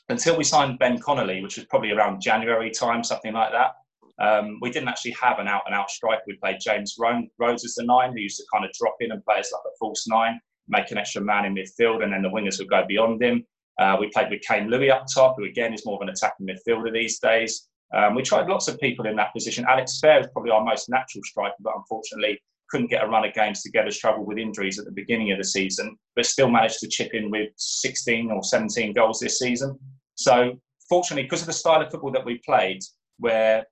until 0.08 0.36
we 0.36 0.44
signed 0.44 0.78
Ben 0.78 1.00
Connolly, 1.00 1.42
which 1.42 1.56
was 1.56 1.66
probably 1.66 1.92
around 1.92 2.20
January 2.20 2.70
time, 2.70 3.02
something 3.02 3.32
like 3.32 3.50
that, 3.52 3.72
um, 4.20 4.58
we 4.60 4.70
didn't 4.70 4.88
actually 4.88 5.16
have 5.20 5.38
an 5.38 5.48
out 5.48 5.62
and 5.66 5.74
out 5.74 5.90
striker. 5.90 6.22
We 6.26 6.36
played 6.36 6.58
James 6.60 6.96
Rose 6.98 7.64
as 7.64 7.74
the 7.74 7.84
nine, 7.84 8.12
who 8.12 8.20
used 8.20 8.38
to 8.38 8.44
kind 8.52 8.64
of 8.64 8.70
drop 8.72 8.96
in 9.00 9.12
and 9.12 9.24
play 9.24 9.38
as 9.38 9.50
like 9.52 9.62
a 9.66 9.76
false 9.78 10.06
nine, 10.06 10.40
make 10.68 10.90
an 10.90 10.98
extra 10.98 11.22
man 11.22 11.44
in 11.44 11.54
midfield, 11.54 12.02
and 12.02 12.12
then 12.12 12.22
the 12.22 12.28
wingers 12.28 12.58
would 12.58 12.70
go 12.70 12.84
beyond 12.86 13.22
him. 13.22 13.44
Uh, 13.78 13.96
we 13.98 14.08
played 14.10 14.30
with 14.30 14.42
Kane 14.42 14.68
Louis 14.70 14.90
up 14.90 15.06
top, 15.12 15.34
who 15.36 15.44
again 15.44 15.74
is 15.74 15.84
more 15.84 15.96
of 15.96 16.02
an 16.02 16.10
attacking 16.10 16.46
midfielder 16.46 16.92
these 16.92 17.18
days. 17.18 17.68
Um, 17.94 18.14
we 18.14 18.22
tried 18.22 18.48
lots 18.48 18.68
of 18.68 18.78
people 18.80 19.06
in 19.06 19.16
that 19.16 19.32
position. 19.32 19.66
Alex 19.68 19.98
Fair 20.00 20.20
is 20.20 20.26
probably 20.32 20.50
our 20.50 20.64
most 20.64 20.88
natural 20.88 21.22
striker, 21.24 21.56
but 21.60 21.74
unfortunately, 21.76 22.40
couldn't 22.70 22.90
get 22.90 23.04
a 23.04 23.06
run 23.06 23.24
of 23.24 23.34
games 23.34 23.62
together, 23.62 23.90
struggled 23.90 24.26
with 24.26 24.38
injuries 24.38 24.78
at 24.78 24.84
the 24.84 24.92
beginning 24.92 25.32
of 25.32 25.38
the 25.38 25.44
season, 25.44 25.96
but 26.16 26.26
still 26.26 26.48
managed 26.48 26.80
to 26.80 26.88
chip 26.88 27.14
in 27.14 27.30
with 27.30 27.50
16 27.56 28.30
or 28.30 28.42
17 28.42 28.92
goals 28.94 29.20
this 29.20 29.38
season. 29.38 29.78
So, 30.14 30.58
fortunately, 30.88 31.24
because 31.24 31.40
of 31.40 31.46
the 31.46 31.52
style 31.52 31.82
of 31.82 31.90
football 31.90 32.10
that 32.12 32.24
we 32.24 32.40
played, 32.44 32.80
where 33.18 33.64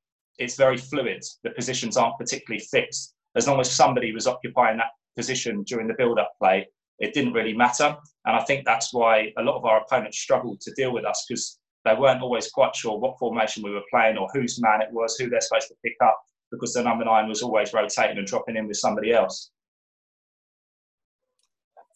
it's 0.43 0.57
very 0.57 0.77
fluid, 0.77 1.23
the 1.45 1.51
positions 1.51 1.97
aren't 1.97 2.19
particularly 2.19 2.65
fixed. 2.71 3.15
As 3.37 3.47
long 3.47 3.61
as 3.61 3.71
somebody 3.71 4.13
was 4.13 4.27
occupying 4.27 4.77
that 4.79 4.91
position 5.17 5.63
during 5.63 5.89
the 5.89 5.95
build 5.95 6.19
up 6.19 6.33
play, 6.39 6.67
it 6.99 7.15
didn't 7.15 7.33
really 7.33 7.55
matter. 7.55 7.97
And 8.27 8.37
I 8.37 8.45
think 8.45 8.65
that's 8.65 8.93
why 8.93 9.33
a 9.39 9.43
lot 9.43 9.57
of 9.57 9.65
our 9.65 9.81
opponents 9.81 10.19
struggled 10.19 10.61
to 10.61 10.73
deal 10.75 10.93
with 10.93 11.05
us 11.05 11.25
because 11.29 11.59
they 11.85 11.95
weren't 11.95 12.23
always 12.23 12.51
quite 12.51 12.77
sure 12.77 12.99
what 12.99 13.19
formation 13.19 13.63
we 13.63 13.73
were 13.73 13.83
playing 13.91 14.17
or 14.17 14.29
whose 14.33 14.61
man 14.61 14.83
it 14.83 14.89
was, 14.93 15.17
who 15.17 15.29
they're 15.29 15.41
supposed 15.41 15.69
to 15.69 15.75
pick 15.85 15.97
up 16.05 16.21
because 16.53 16.75
the 16.75 16.83
number 16.83 17.05
nine 17.05 17.29
was 17.29 17.43
always 17.43 17.73
rotating 17.73 18.19
and 18.19 18.27
dropping 18.27 18.57
in 18.57 18.69
with 18.69 18.77
somebody 18.77 19.13
else. 19.13 19.51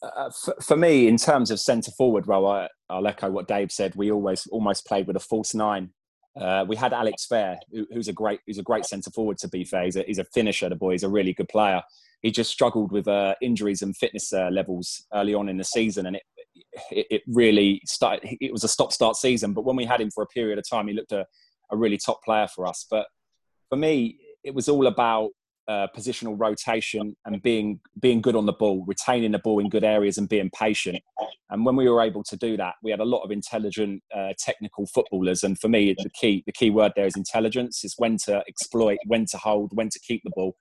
Uh, 0.01 0.29
for, 0.29 0.55
for, 0.61 0.77
me, 0.77 1.07
in 1.07 1.17
terms 1.17 1.51
of 1.51 1.59
centre 1.59 1.91
forward 1.91 2.27
role, 2.27 2.47
I, 2.47 2.67
will 2.89 3.07
echo 3.07 3.31
what 3.31 3.47
Dave 3.47 3.71
said. 3.71 3.95
We 3.95 4.11
always 4.11 4.45
almost 4.47 4.85
played 4.85 5.07
with 5.07 5.15
a 5.15 5.21
false 5.21 5.55
nine. 5.55 5.91
Uh, 6.39 6.65
we 6.67 6.75
had 6.75 6.93
Alex 6.93 7.25
Fair, 7.25 7.57
who, 7.71 7.87
who's 7.91 8.07
a 8.07 8.13
great 8.13 8.39
who's 8.45 8.59
a 8.59 8.63
great 8.63 8.85
centre 8.85 9.11
forward. 9.11 9.37
To 9.39 9.47
be 9.47 9.63
fair, 9.63 9.85
he's 9.85 9.95
a, 9.95 10.03
he's 10.03 10.19
a, 10.19 10.23
finisher. 10.25 10.69
The 10.69 10.75
boy, 10.75 10.91
he's 10.91 11.03
a 11.03 11.09
really 11.09 11.33
good 11.33 11.49
player. 11.49 11.81
He 12.21 12.31
just 12.31 12.51
struggled 12.51 12.91
with 12.91 13.07
uh, 13.07 13.35
injuries 13.41 13.81
and 13.81 13.95
fitness 13.95 14.33
uh, 14.33 14.49
levels 14.49 15.05
early 15.13 15.33
on 15.33 15.49
in 15.49 15.57
the 15.57 15.63
season, 15.63 16.07
and 16.07 16.15
it, 16.15 16.23
it, 16.91 17.07
it 17.09 17.21
really 17.27 17.81
started. 17.85 18.37
It 18.41 18.51
was 18.51 18.63
a 18.63 18.67
stop-start 18.67 19.15
season, 19.15 19.53
but 19.53 19.65
when 19.65 19.75
we 19.75 19.85
had 19.85 20.01
him 20.01 20.11
for 20.11 20.23
a 20.23 20.27
period 20.27 20.57
of 20.57 20.67
time, 20.67 20.87
he 20.87 20.93
looked 20.93 21.11
a, 21.11 21.25
a 21.71 21.77
really 21.77 21.97
top 21.97 22.23
player 22.23 22.47
for 22.47 22.65
us. 22.65 22.85
But 22.89 23.07
for 23.69 23.75
me, 23.75 24.17
it 24.43 24.55
was 24.55 24.67
all 24.67 24.87
about 24.87 25.31
uh, 25.67 25.87
positional 25.95 26.39
rotation 26.39 27.15
and 27.25 27.41
being 27.41 27.79
being 27.99 28.21
good 28.21 28.35
on 28.35 28.45
the 28.45 28.53
ball, 28.53 28.85
retaining 28.87 29.33
the 29.33 29.39
ball 29.39 29.59
in 29.59 29.69
good 29.69 29.83
areas 29.83 30.17
and 30.17 30.29
being 30.29 30.49
patient. 30.57 30.99
And 31.49 31.65
when 31.65 31.75
we 31.75 31.89
were 31.89 32.01
able 32.01 32.23
to 32.23 32.37
do 32.37 32.57
that, 32.57 32.75
we 32.83 32.91
had 32.91 32.99
a 32.99 33.05
lot 33.05 33.23
of 33.23 33.31
intelligent, 33.31 34.01
uh, 34.15 34.33
technical 34.39 34.85
footballers. 34.87 35.43
And 35.43 35.59
for 35.59 35.67
me, 35.67 35.93
the 35.97 36.09
key 36.09 36.43
the 36.45 36.53
key 36.53 36.69
word 36.69 36.93
there 36.95 37.05
is 37.05 37.17
intelligence. 37.17 37.83
Is 37.83 37.95
when 37.97 38.17
to 38.25 38.43
exploit, 38.47 38.99
when 39.07 39.25
to 39.31 39.37
hold, 39.37 39.71
when 39.73 39.89
to 39.89 39.99
keep 39.99 40.21
the 40.23 40.31
ball, 40.35 40.55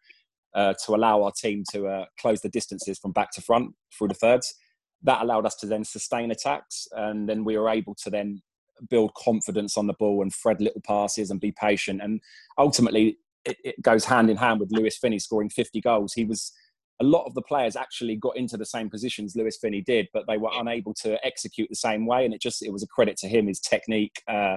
uh, 0.54 0.74
to 0.84 0.94
allow 0.94 1.22
our 1.22 1.32
team 1.32 1.62
to 1.72 1.86
uh, 1.86 2.04
close 2.20 2.40
the 2.40 2.48
distances 2.48 2.98
from 2.98 3.12
back 3.12 3.30
to 3.32 3.42
front 3.42 3.74
through 3.96 4.08
the 4.08 4.14
thirds. 4.14 4.54
That 5.02 5.22
allowed 5.22 5.46
us 5.46 5.54
to 5.56 5.66
then 5.66 5.84
sustain 5.84 6.30
attacks, 6.30 6.88
and 6.92 7.28
then 7.28 7.44
we 7.44 7.56
were 7.56 7.68
able 7.68 7.94
to 8.02 8.10
then 8.10 8.42
build 8.90 9.12
confidence 9.14 9.78
on 9.78 9.86
the 9.86 9.94
ball 9.94 10.20
and 10.22 10.34
thread 10.34 10.60
little 10.60 10.82
passes 10.86 11.30
and 11.30 11.40
be 11.40 11.52
patient. 11.52 12.00
And 12.02 12.20
ultimately, 12.58 13.18
it, 13.46 13.56
it 13.64 13.82
goes 13.82 14.04
hand 14.04 14.30
in 14.30 14.36
hand 14.36 14.60
with 14.60 14.72
Lewis 14.72 14.98
Finney 14.98 15.18
scoring 15.18 15.48
50 15.48 15.80
goals. 15.80 16.12
He 16.12 16.24
was 16.24 16.52
a 17.00 17.04
lot 17.04 17.24
of 17.26 17.34
the 17.34 17.42
players 17.42 17.76
actually 17.76 18.16
got 18.16 18.36
into 18.36 18.56
the 18.56 18.64
same 18.64 18.88
positions 18.88 19.36
Lewis 19.36 19.58
Finney 19.60 19.82
did, 19.82 20.08
but 20.14 20.24
they 20.26 20.38
were 20.38 20.50
unable 20.54 20.94
to 20.94 21.24
execute 21.26 21.68
the 21.68 21.76
same 21.76 22.06
way. 22.06 22.24
And 22.24 22.32
it 22.32 22.40
just 22.40 22.62
it 22.64 22.72
was 22.72 22.82
a 22.82 22.88
credit 22.88 23.16
to 23.18 23.28
him, 23.28 23.46
his 23.46 23.60
technique 23.60 24.22
uh, 24.28 24.56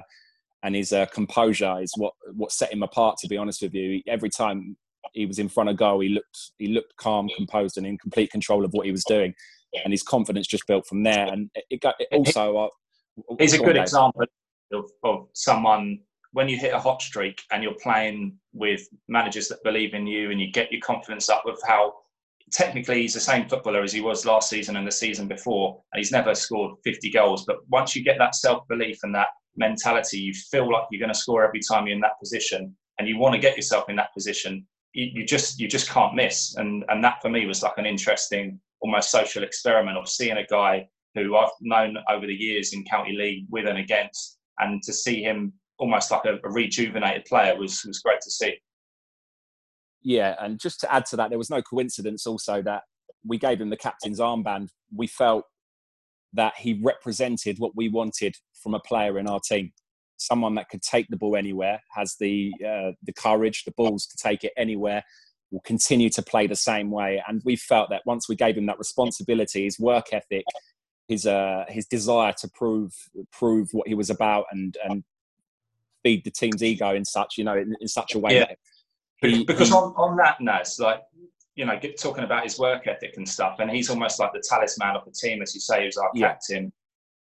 and 0.62 0.74
his 0.74 0.92
uh, 0.92 1.06
composure 1.06 1.80
is 1.80 1.92
what 1.96 2.14
what 2.34 2.52
set 2.52 2.72
him 2.72 2.82
apart. 2.82 3.18
To 3.18 3.28
be 3.28 3.36
honest 3.36 3.62
with 3.62 3.74
you, 3.74 4.02
every 4.06 4.30
time 4.30 4.76
he 5.12 5.26
was 5.26 5.38
in 5.38 5.48
front 5.48 5.70
of 5.70 5.76
goal, 5.76 6.00
he 6.00 6.08
looked 6.08 6.52
he 6.58 6.68
looked 6.68 6.96
calm, 6.96 7.28
composed, 7.36 7.76
and 7.78 7.86
in 7.86 7.98
complete 7.98 8.30
control 8.30 8.64
of 8.64 8.72
what 8.72 8.86
he 8.86 8.92
was 8.92 9.04
doing. 9.04 9.34
And 9.84 9.92
his 9.92 10.02
confidence 10.02 10.48
just 10.48 10.66
built 10.66 10.86
from 10.86 11.04
there. 11.04 11.28
And 11.28 11.48
it, 11.70 11.80
got, 11.80 11.94
it 12.00 12.08
also 12.10 12.56
uh, 12.56 12.68
he's 13.38 13.54
a 13.54 13.58
good 13.58 13.76
example 13.76 14.24
of, 14.72 14.90
of 15.04 15.28
someone 15.32 16.00
when 16.32 16.48
you 16.48 16.56
hit 16.56 16.74
a 16.74 16.78
hot 16.78 17.02
streak 17.02 17.40
and 17.50 17.62
you're 17.62 17.74
playing 17.82 18.36
with 18.52 18.86
managers 19.08 19.48
that 19.48 19.62
believe 19.64 19.94
in 19.94 20.06
you 20.06 20.30
and 20.30 20.40
you 20.40 20.50
get 20.52 20.70
your 20.70 20.80
confidence 20.80 21.28
up 21.28 21.42
with 21.44 21.60
how 21.66 21.92
technically 22.52 23.02
he's 23.02 23.14
the 23.14 23.20
same 23.20 23.48
footballer 23.48 23.82
as 23.82 23.92
he 23.92 24.00
was 24.00 24.26
last 24.26 24.48
season 24.48 24.76
and 24.76 24.86
the 24.86 24.92
season 24.92 25.28
before 25.28 25.80
and 25.92 25.98
he's 25.98 26.12
never 26.12 26.34
scored 26.34 26.76
50 26.84 27.10
goals 27.10 27.44
but 27.46 27.56
once 27.68 27.94
you 27.94 28.02
get 28.02 28.18
that 28.18 28.34
self-belief 28.34 28.98
and 29.04 29.14
that 29.14 29.28
mentality 29.56 30.18
you 30.18 30.32
feel 30.50 30.70
like 30.70 30.84
you're 30.90 31.00
going 31.00 31.12
to 31.12 31.18
score 31.18 31.44
every 31.44 31.60
time 31.60 31.86
you're 31.86 31.94
in 31.94 32.00
that 32.00 32.18
position 32.18 32.74
and 32.98 33.08
you 33.08 33.18
want 33.18 33.34
to 33.34 33.40
get 33.40 33.56
yourself 33.56 33.88
in 33.88 33.96
that 33.96 34.12
position 34.14 34.66
you, 34.92 35.10
you 35.12 35.26
just 35.26 35.60
you 35.60 35.68
just 35.68 35.88
can't 35.88 36.14
miss. 36.14 36.56
And 36.56 36.84
and 36.88 37.02
that 37.04 37.20
for 37.22 37.28
me 37.28 37.46
was 37.46 37.62
like 37.62 37.78
an 37.78 37.86
interesting 37.86 38.60
almost 38.80 39.10
social 39.10 39.42
experiment 39.42 39.98
of 39.98 40.08
seeing 40.08 40.38
a 40.38 40.46
guy 40.46 40.88
who 41.14 41.36
I've 41.36 41.50
known 41.60 41.96
over 42.08 42.26
the 42.26 42.34
years 42.34 42.72
in 42.72 42.84
county 42.84 43.12
league 43.12 43.46
with 43.50 43.66
and 43.66 43.78
against 43.78 44.38
and 44.58 44.82
to 44.82 44.92
see 44.92 45.22
him 45.22 45.52
almost 45.80 46.10
like 46.10 46.24
a, 46.26 46.38
a 46.44 46.50
rejuvenated 46.50 47.24
player 47.24 47.58
was 47.58 47.82
was 47.84 47.98
great 47.98 48.20
to 48.20 48.30
see. 48.30 48.54
Yeah, 50.02 50.36
and 50.38 50.60
just 50.60 50.80
to 50.80 50.92
add 50.92 51.06
to 51.06 51.16
that, 51.16 51.30
there 51.30 51.38
was 51.38 51.50
no 51.50 51.62
coincidence 51.62 52.26
also 52.26 52.62
that 52.62 52.82
we 53.26 53.38
gave 53.38 53.60
him 53.60 53.70
the 53.70 53.76
captain's 53.76 54.20
armband. 54.20 54.68
We 54.94 55.06
felt 55.06 55.44
that 56.32 56.54
he 56.56 56.80
represented 56.82 57.58
what 57.58 57.72
we 57.74 57.88
wanted 57.88 58.36
from 58.62 58.74
a 58.74 58.80
player 58.80 59.18
in 59.18 59.28
our 59.28 59.40
team. 59.40 59.72
Someone 60.16 60.54
that 60.54 60.68
could 60.68 60.82
take 60.82 61.08
the 61.08 61.16
ball 61.16 61.36
anywhere, 61.36 61.80
has 61.94 62.16
the 62.20 62.52
uh, 62.60 62.92
the 63.02 63.12
courage, 63.12 63.64
the 63.64 63.72
balls 63.72 64.06
to 64.06 64.16
take 64.16 64.44
it 64.44 64.52
anywhere, 64.56 65.02
will 65.50 65.60
continue 65.60 66.10
to 66.10 66.22
play 66.22 66.46
the 66.46 66.56
same 66.56 66.90
way. 66.90 67.22
And 67.26 67.42
we 67.44 67.56
felt 67.56 67.90
that 67.90 68.02
once 68.06 68.28
we 68.28 68.36
gave 68.36 68.56
him 68.56 68.66
that 68.66 68.78
responsibility, 68.78 69.64
his 69.64 69.78
work 69.78 70.12
ethic, 70.12 70.44
his 71.08 71.26
uh, 71.26 71.64
his 71.68 71.86
desire 71.86 72.34
to 72.38 72.48
prove 72.48 72.92
prove 73.32 73.68
what 73.72 73.88
he 73.88 73.94
was 73.94 74.10
about, 74.10 74.44
and 74.50 74.76
and 74.84 75.04
feed 76.02 76.24
the 76.24 76.30
team's 76.30 76.62
ego 76.62 76.94
in 76.94 77.04
such 77.04 77.36
you 77.38 77.44
know 77.44 77.56
in, 77.56 77.74
in 77.80 77.88
such 77.88 78.14
a 78.14 78.18
way 78.18 78.36
yeah. 78.36 78.54
He, 79.22 79.44
because 79.44 79.68
he, 79.68 79.74
on, 79.74 79.92
on 79.96 80.16
that 80.16 80.40
Naz 80.40 80.78
like 80.78 81.02
you 81.54 81.64
know 81.66 81.78
get, 81.78 82.00
talking 82.00 82.24
about 82.24 82.44
his 82.44 82.58
work 82.58 82.86
ethic 82.86 83.14
and 83.16 83.28
stuff 83.28 83.56
and 83.58 83.70
he's 83.70 83.90
almost 83.90 84.18
like 84.18 84.32
the 84.32 84.42
talisman 84.48 84.96
of 84.96 85.04
the 85.04 85.12
team 85.12 85.42
as 85.42 85.54
you 85.54 85.60
say 85.60 85.84
he's 85.84 85.96
our 85.96 86.10
yeah. 86.14 86.28
captain 86.28 86.72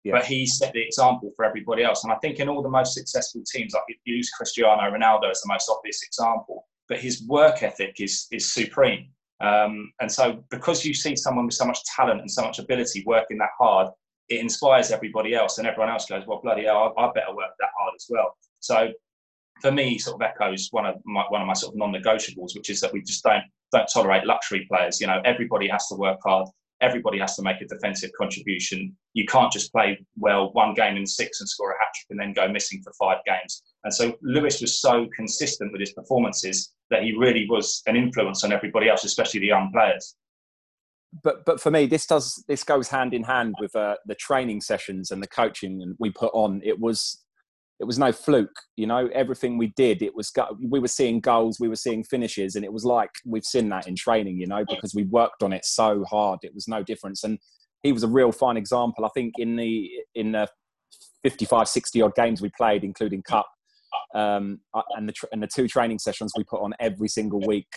yeah. 0.03 0.13
but 0.13 0.25
he 0.25 0.45
set 0.45 0.73
the 0.73 0.81
example 0.81 1.31
for 1.35 1.45
everybody 1.45 1.83
else 1.83 2.03
and 2.03 2.11
I 2.11 2.17
think 2.17 2.39
in 2.39 2.49
all 2.49 2.61
the 2.61 2.69
most 2.69 2.93
successful 2.93 3.41
teams 3.49 3.73
like 3.73 3.83
use 4.03 4.29
Cristiano 4.31 4.81
Ronaldo 4.81 5.31
as 5.31 5.41
the 5.41 5.47
most 5.47 5.69
obvious 5.69 6.01
example 6.03 6.67
but 6.89 6.99
his 6.99 7.25
work 7.27 7.63
ethic 7.63 7.95
is 7.99 8.27
is 8.31 8.53
supreme 8.53 9.07
um, 9.41 9.91
and 9.99 10.11
so 10.11 10.43
because 10.49 10.85
you 10.85 10.93
see 10.93 11.15
someone 11.15 11.45
with 11.45 11.55
so 11.55 11.65
much 11.65 11.79
talent 11.95 12.21
and 12.21 12.31
so 12.31 12.41
much 12.41 12.59
ability 12.59 13.03
working 13.05 13.37
that 13.37 13.49
hard 13.59 13.87
it 14.29 14.39
inspires 14.39 14.91
everybody 14.91 15.35
else 15.35 15.59
and 15.59 15.67
everyone 15.67 15.89
else 15.89 16.05
goes 16.05 16.23
well 16.25 16.41
bloody 16.43 16.65
hell 16.65 16.93
I, 16.97 17.01
I 17.01 17.11
better 17.13 17.35
work 17.35 17.51
that 17.59 17.69
hard 17.77 17.93
as 17.95 18.05
well 18.09 18.35
so 18.65 18.89
for 19.61 19.71
me, 19.71 19.97
sort 19.97 20.21
of 20.21 20.27
echoes 20.27 20.69
one 20.71 20.85
of 20.85 20.95
my 21.05 21.23
one 21.29 21.41
of 21.41 21.47
my 21.47 21.53
sort 21.53 21.73
of 21.73 21.77
non-negotiables, 21.77 22.55
which 22.55 22.69
is 22.69 22.81
that 22.81 22.91
we 22.91 23.01
just 23.01 23.23
don't 23.23 23.43
don't 23.71 23.87
tolerate 23.93 24.25
luxury 24.25 24.65
players. 24.69 24.99
You 24.99 25.07
know, 25.07 25.21
everybody 25.23 25.67
has 25.67 25.87
to 25.87 25.95
work 25.95 26.19
hard. 26.23 26.47
Everybody 26.81 27.19
has 27.19 27.35
to 27.37 27.41
make 27.41 27.61
a 27.61 27.65
defensive 27.65 28.11
contribution. 28.19 28.95
You 29.13 29.25
can't 29.25 29.51
just 29.51 29.71
play 29.71 29.97
well 30.17 30.51
one 30.53 30.73
game 30.73 30.97
in 30.97 31.05
six 31.05 31.39
and 31.39 31.47
score 31.47 31.71
a 31.71 31.79
hat 31.79 31.89
trick 31.95 32.07
and 32.09 32.19
then 32.19 32.33
go 32.33 32.51
missing 32.51 32.81
for 32.83 32.91
five 32.99 33.19
games. 33.25 33.63
And 33.83 33.93
so 33.93 34.17
Lewis 34.21 34.59
was 34.61 34.81
so 34.81 35.07
consistent 35.15 35.71
with 35.71 35.79
his 35.79 35.93
performances 35.93 36.73
that 36.89 37.03
he 37.03 37.15
really 37.15 37.47
was 37.49 37.81
an 37.85 37.95
influence 37.95 38.43
on 38.43 38.51
everybody 38.51 38.89
else, 38.89 39.05
especially 39.05 39.39
the 39.41 39.47
young 39.47 39.71
players. 39.71 40.15
But 41.23 41.45
but 41.45 41.61
for 41.61 41.71
me, 41.71 41.85
this 41.85 42.05
does 42.07 42.43
this 42.49 42.63
goes 42.63 42.89
hand 42.89 43.13
in 43.13 43.23
hand 43.23 43.55
with 43.61 43.73
uh, 43.75 43.95
the 44.05 44.15
training 44.15 44.59
sessions 44.59 45.11
and 45.11 45.23
the 45.23 45.27
coaching 45.27 45.81
and 45.81 45.95
we 45.97 46.09
put 46.09 46.31
on. 46.33 46.61
It 46.63 46.79
was 46.79 47.24
it 47.79 47.85
was 47.85 47.99
no 47.99 48.11
fluke 48.11 48.55
you 48.75 48.87
know? 48.87 49.09
Everything 49.13 49.57
we 49.57 49.73
did 49.75 50.01
it 50.01 50.15
was 50.15 50.31
we 50.69 50.79
were 50.79 50.87
seeing 50.87 51.19
goals 51.19 51.59
we 51.59 51.67
were 51.67 51.75
seeing 51.75 52.03
finishes 52.03 52.55
and 52.55 52.65
it 52.65 52.73
was 52.73 52.85
like 52.85 53.11
we've 53.25 53.45
seen 53.45 53.69
that 53.69 53.87
in 53.87 53.95
training 53.95 54.37
you 54.37 54.47
know? 54.47 54.63
Because 54.69 54.93
we 54.93 55.03
worked 55.03 55.43
on 55.43 55.53
it 55.53 55.65
so 55.65 56.03
hard 56.05 56.39
it 56.43 56.53
was 56.53 56.67
no 56.67 56.83
difference. 56.83 57.23
And 57.23 57.39
he 57.83 57.91
was 57.91 58.03
a 58.03 58.07
real 58.07 58.31
fine 58.31 58.57
example. 58.57 59.05
I 59.05 59.09
think 59.13 59.35
in 59.37 59.55
the 59.55 59.89
in 60.15 60.31
the 60.31 60.47
55 61.23 61.67
60 61.67 62.01
odd 62.01 62.15
games 62.15 62.41
we 62.41 62.49
played 62.57 62.83
including 62.83 63.21
cup 63.21 63.47
um, 64.13 64.59
and 64.95 65.09
the 65.09 65.13
and 65.31 65.41
the 65.41 65.47
two 65.47 65.67
training 65.67 65.99
sessions 65.99 66.31
we 66.37 66.43
put 66.43 66.61
on 66.61 66.73
every 66.79 67.07
single 67.07 67.41
week 67.41 67.67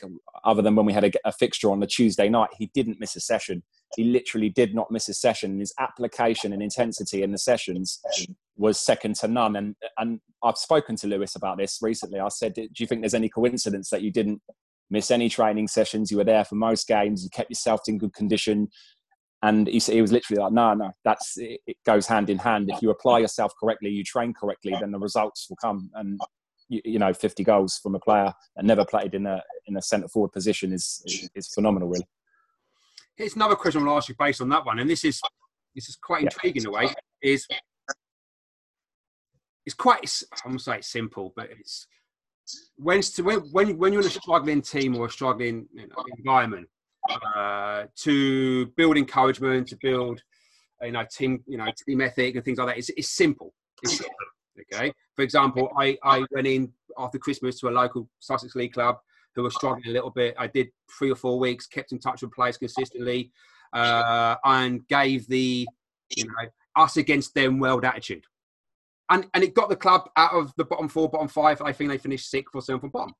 other 0.44 0.62
than 0.62 0.76
when 0.76 0.86
we 0.86 0.92
had 0.92 1.04
a, 1.04 1.10
a 1.24 1.32
fixture 1.32 1.70
on 1.70 1.80
the 1.80 1.86
tuesday 1.86 2.28
night 2.28 2.50
he 2.56 2.70
didn't 2.74 3.00
miss 3.00 3.16
a 3.16 3.20
session. 3.20 3.62
He 3.96 4.04
literally 4.04 4.50
did 4.50 4.74
not 4.74 4.90
miss 4.90 5.08
a 5.08 5.14
session. 5.14 5.60
His 5.60 5.72
application 5.78 6.52
and 6.52 6.62
intensity 6.62 7.22
in 7.22 7.32
the 7.32 7.38
sessions 7.38 8.00
was 8.58 8.78
second 8.78 9.14
to 9.16 9.28
none. 9.28 9.56
And 9.56 9.76
and 9.96 10.20
I've 10.42 10.58
spoken 10.58 10.96
to 10.96 11.06
Lewis 11.06 11.36
about 11.36 11.58
this 11.58 11.78
recently. 11.80 12.20
I 12.20 12.28
said, 12.28 12.54
"Do 12.54 12.68
you 12.78 12.86
think 12.86 13.00
there's 13.00 13.14
any 13.14 13.28
coincidence 13.28 13.90
that 13.90 14.02
you 14.02 14.10
didn't 14.10 14.42
miss 14.90 15.10
any 15.10 15.28
training 15.28 15.68
sessions? 15.68 16.10
You 16.10 16.18
were 16.18 16.24
there 16.24 16.44
for 16.44 16.56
most 16.56 16.86
games. 16.86 17.24
You 17.24 17.30
kept 17.30 17.50
yourself 17.50 17.82
in 17.86 17.98
good 17.98 18.12
condition." 18.12 18.68
And 19.40 19.68
he, 19.68 19.78
he 19.78 20.02
was 20.02 20.12
literally 20.12 20.42
like, 20.42 20.52
"No, 20.52 20.74
no, 20.74 20.90
that's 21.04 21.38
it, 21.38 21.60
it 21.66 21.76
goes 21.86 22.06
hand 22.06 22.28
in 22.28 22.38
hand. 22.38 22.68
If 22.70 22.82
you 22.82 22.90
apply 22.90 23.20
yourself 23.20 23.52
correctly, 23.58 23.90
you 23.90 24.02
train 24.02 24.34
correctly, 24.34 24.74
then 24.78 24.90
the 24.90 24.98
results 24.98 25.46
will 25.48 25.56
come." 25.56 25.90
And 25.94 26.20
you, 26.68 26.80
you 26.84 26.98
know, 26.98 27.12
50 27.12 27.44
goals 27.44 27.78
from 27.82 27.94
a 27.94 28.00
player 28.00 28.32
that 28.56 28.64
never 28.64 28.84
played 28.84 29.14
in 29.14 29.26
a 29.26 29.42
in 29.66 29.76
a 29.76 29.82
centre 29.82 30.08
forward 30.08 30.32
position 30.32 30.72
is, 30.72 31.02
is, 31.06 31.30
is 31.34 31.48
phenomenal, 31.48 31.88
really. 31.88 32.06
Here's 33.16 33.34
another 33.34 33.56
question 33.56 33.86
I'll 33.86 33.96
ask 33.96 34.08
you 34.08 34.14
based 34.18 34.40
on 34.40 34.48
that 34.50 34.64
one, 34.64 34.78
and 34.78 34.90
this 34.90 35.04
is 35.04 35.20
this 35.74 35.88
is 35.88 35.96
quite 35.96 36.22
intriguing 36.22 36.62
in 36.62 36.68
a 36.68 36.70
way. 36.70 36.88
Is 37.22 37.46
it's 39.68 39.74
quite 39.74 40.22
I'm 40.46 40.52
gonna 40.52 40.58
say 40.60 40.76
it's 40.78 40.88
simple, 40.88 41.34
but 41.36 41.50
it's 41.50 41.86
when 42.78 43.02
when 43.52 43.76
when 43.76 43.92
you're 43.92 44.00
in 44.00 44.08
a 44.08 44.10
struggling 44.10 44.62
team 44.62 44.96
or 44.96 45.06
a 45.06 45.10
struggling 45.10 45.68
you 45.74 45.86
know, 45.88 46.04
environment 46.16 46.66
uh, 47.36 47.84
to 47.96 48.64
build 48.78 48.96
encouragement, 48.96 49.68
to 49.68 49.76
build 49.82 50.22
you 50.80 50.92
know 50.92 51.04
team 51.12 51.44
you 51.46 51.58
know 51.58 51.66
team 51.86 52.00
ethic 52.00 52.34
and 52.34 52.44
things 52.46 52.56
like 52.56 52.68
that. 52.68 52.78
It's, 52.78 52.88
it's 52.96 53.10
simple. 53.10 53.52
It's. 53.82 54.02
Okay. 54.72 54.90
For 55.14 55.20
example, 55.20 55.70
I 55.78 55.98
I 56.02 56.24
went 56.30 56.46
in 56.46 56.72
after 56.96 57.18
Christmas 57.18 57.60
to 57.60 57.68
a 57.68 57.70
local 57.70 58.08
Sussex 58.20 58.54
League 58.54 58.72
club 58.72 58.96
who 59.34 59.42
were 59.42 59.50
struggling 59.50 59.86
a 59.88 59.92
little 59.92 60.10
bit. 60.10 60.34
I 60.38 60.46
did 60.46 60.68
three 60.98 61.12
or 61.12 61.14
four 61.14 61.38
weeks, 61.38 61.66
kept 61.66 61.92
in 61.92 61.98
touch 61.98 62.22
with 62.22 62.32
players 62.32 62.56
consistently, 62.56 63.32
uh, 63.74 64.36
and 64.46 64.88
gave 64.88 65.28
the 65.28 65.68
you 66.16 66.24
know 66.24 66.48
us 66.74 66.96
against 66.96 67.34
them 67.34 67.58
world 67.58 67.84
attitude. 67.84 68.24
And 69.10 69.26
and 69.34 69.42
it 69.42 69.54
got 69.54 69.68
the 69.68 69.76
club 69.76 70.08
out 70.16 70.32
of 70.32 70.52
the 70.56 70.64
bottom 70.64 70.88
four, 70.88 71.08
bottom 71.08 71.28
five. 71.28 71.62
I 71.62 71.72
think 71.72 71.90
they 71.90 71.98
finished 71.98 72.30
sixth 72.30 72.54
or 72.54 72.62
seventh 72.62 72.82
from 72.82 72.90
bottom. 72.90 73.14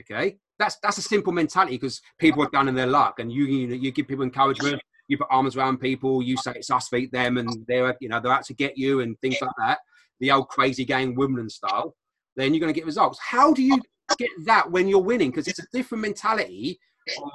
Okay, 0.00 0.36
that's 0.58 0.76
that's 0.82 0.98
a 0.98 1.02
simple 1.02 1.32
mentality 1.32 1.76
because 1.76 2.00
people 2.18 2.42
are 2.42 2.50
down 2.50 2.68
in 2.68 2.74
their 2.74 2.86
luck, 2.86 3.18
and 3.18 3.32
you 3.32 3.44
you, 3.44 3.68
you 3.68 3.92
give 3.92 4.08
people 4.08 4.24
encouragement. 4.24 4.82
You 5.08 5.18
put 5.18 5.28
arms 5.30 5.56
around 5.56 5.78
people. 5.78 6.22
You 6.22 6.36
say 6.36 6.52
it's 6.56 6.70
us 6.70 6.88
beat 6.88 7.12
them, 7.12 7.38
and 7.38 7.48
they're 7.66 7.96
you 8.00 8.08
know 8.08 8.20
they're 8.20 8.32
out 8.32 8.44
to 8.46 8.54
get 8.54 8.76
you 8.76 9.00
and 9.00 9.18
things 9.20 9.38
like 9.40 9.50
that. 9.58 9.78
The 10.20 10.30
old 10.30 10.48
crazy 10.48 10.84
gang 10.84 11.14
Wimbledon 11.14 11.50
style. 11.50 11.94
Then 12.36 12.54
you're 12.54 12.60
going 12.60 12.72
to 12.72 12.78
get 12.78 12.86
results. 12.86 13.18
How 13.20 13.52
do 13.52 13.62
you 13.62 13.80
get 14.16 14.30
that 14.44 14.70
when 14.70 14.88
you're 14.88 15.02
winning 15.02 15.30
because 15.30 15.48
it's 15.48 15.58
a 15.58 15.66
different 15.72 16.02
mentality 16.02 16.78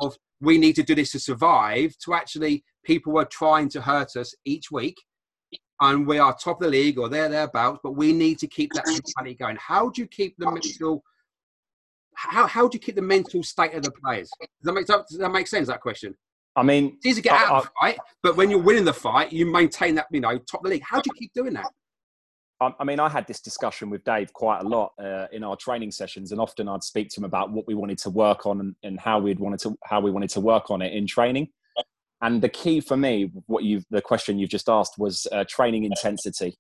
of 0.01 0.17
we 0.41 0.57
need 0.57 0.73
to 0.73 0.83
do 0.83 0.95
this 0.95 1.11
to 1.11 1.19
survive 1.19 1.95
to 1.99 2.13
actually 2.13 2.63
people 2.83 3.17
are 3.17 3.25
trying 3.25 3.69
to 3.69 3.81
hurt 3.81 4.15
us 4.15 4.33
each 4.45 4.71
week 4.71 4.97
and 5.81 6.07
we 6.07 6.17
are 6.17 6.35
top 6.35 6.61
of 6.61 6.65
the 6.65 6.69
league 6.69 6.97
or 6.97 7.09
they're 7.09 7.29
thereabouts 7.29 7.79
but 7.83 7.91
we 7.91 8.11
need 8.13 8.37
to 8.39 8.47
keep 8.47 8.71
that 8.73 8.85
mentality 8.87 9.35
going 9.35 9.57
how 9.59 9.89
do 9.89 10.01
you 10.01 10.07
keep 10.07 10.35
the 10.37 10.49
mental 10.49 11.03
how, 12.17 12.47
how 12.47 12.67
do 12.67 12.75
you 12.75 12.79
keep 12.79 12.95
the 12.95 13.01
mental 13.01 13.43
state 13.43 13.73
of 13.75 13.83
the 13.83 13.91
players? 13.91 14.29
Does 14.39 14.47
that 14.63 14.73
make, 14.73 14.87
does 14.87 15.17
that 15.19 15.31
make 15.31 15.47
sense, 15.47 15.67
that 15.67 15.81
question? 15.81 16.15
I 16.55 16.63
mean, 16.63 16.93
it's 16.95 17.05
easy 17.05 17.21
to 17.21 17.29
get 17.29 17.39
out 17.39 17.51
I, 17.51 17.57
of 17.57 17.63
the 17.65 17.69
fight, 17.79 17.97
but 18.23 18.35
when 18.35 18.49
you're 18.49 18.61
winning 18.61 18.85
the 18.85 18.93
fight, 18.93 19.31
you 19.31 19.45
maintain 19.45 19.93
that, 19.95 20.07
you 20.09 20.19
know, 20.19 20.39
top 20.39 20.61
of 20.61 20.63
the 20.63 20.69
league. 20.71 20.83
How 20.83 20.99
do 20.99 21.09
you 21.13 21.19
keep 21.19 21.31
doing 21.33 21.53
that? 21.53 21.67
I 22.59 22.83
mean, 22.83 22.99
I 22.99 23.07
had 23.07 23.27
this 23.27 23.39
discussion 23.39 23.91
with 23.91 24.03
Dave 24.03 24.33
quite 24.33 24.61
a 24.61 24.67
lot 24.67 24.93
uh, 24.99 25.27
in 25.31 25.43
our 25.43 25.55
training 25.55 25.91
sessions, 25.91 26.31
and 26.31 26.41
often 26.41 26.67
I'd 26.67 26.83
speak 26.83 27.09
to 27.09 27.19
him 27.19 27.25
about 27.25 27.51
what 27.51 27.67
we 27.67 27.75
wanted 27.75 27.99
to 27.99 28.09
work 28.09 28.47
on 28.47 28.59
and, 28.59 28.75
and, 28.81 28.99
how 28.99 29.19
we'd 29.19 29.39
wanted 29.39 29.59
to 29.59 29.77
how 29.83 30.01
we 30.01 30.09
wanted 30.09 30.31
to 30.31 30.39
work 30.39 30.71
on 30.71 30.81
it 30.81 30.91
in 30.91 31.05
training. 31.05 31.49
And 32.21 32.41
the 32.41 32.49
key 32.49 32.79
for 32.79 32.97
me, 32.97 33.31
what 33.45 33.63
you've 33.63 33.85
the 33.91 34.01
question 34.01 34.39
you've 34.39 34.49
just 34.49 34.69
asked 34.69 34.97
was 34.97 35.27
uh, 35.31 35.43
training 35.47 35.83
intensity, 35.83 36.57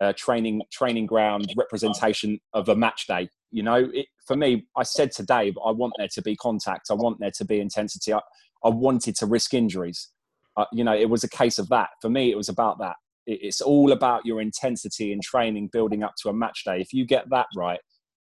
uh, 0.00 0.12
training 0.16 0.62
training 0.72 1.06
ground 1.06 1.52
representation 1.56 2.40
of 2.54 2.68
a 2.68 2.74
match 2.76 3.06
day. 3.06 3.28
You 3.50 3.62
know, 3.62 3.90
it, 3.92 4.06
for 4.26 4.36
me, 4.36 4.66
I 4.76 4.82
said 4.82 5.12
to 5.12 5.22
Dave, 5.22 5.54
I 5.64 5.70
want 5.70 5.92
there 5.98 6.08
to 6.14 6.22
be 6.22 6.36
contact, 6.36 6.88
I 6.90 6.94
want 6.94 7.18
there 7.20 7.32
to 7.32 7.44
be 7.44 7.60
intensity. 7.60 8.12
I, 8.12 8.20
I 8.64 8.70
wanted 8.70 9.14
to 9.16 9.26
risk 9.26 9.54
injuries. 9.54 10.08
Uh, 10.56 10.64
you 10.72 10.82
know, 10.84 10.94
it 10.94 11.08
was 11.08 11.22
a 11.22 11.28
case 11.28 11.58
of 11.58 11.68
that. 11.68 11.90
For 12.00 12.10
me, 12.10 12.30
it 12.30 12.36
was 12.36 12.48
about 12.48 12.78
that 12.80 12.96
it's 13.28 13.60
all 13.60 13.92
about 13.92 14.24
your 14.24 14.40
intensity 14.40 15.12
in 15.12 15.20
training 15.20 15.68
building 15.70 16.02
up 16.02 16.14
to 16.22 16.30
a 16.30 16.32
match 16.32 16.64
day 16.64 16.80
if 16.80 16.92
you 16.92 17.04
get 17.04 17.28
that 17.30 17.46
right 17.54 17.80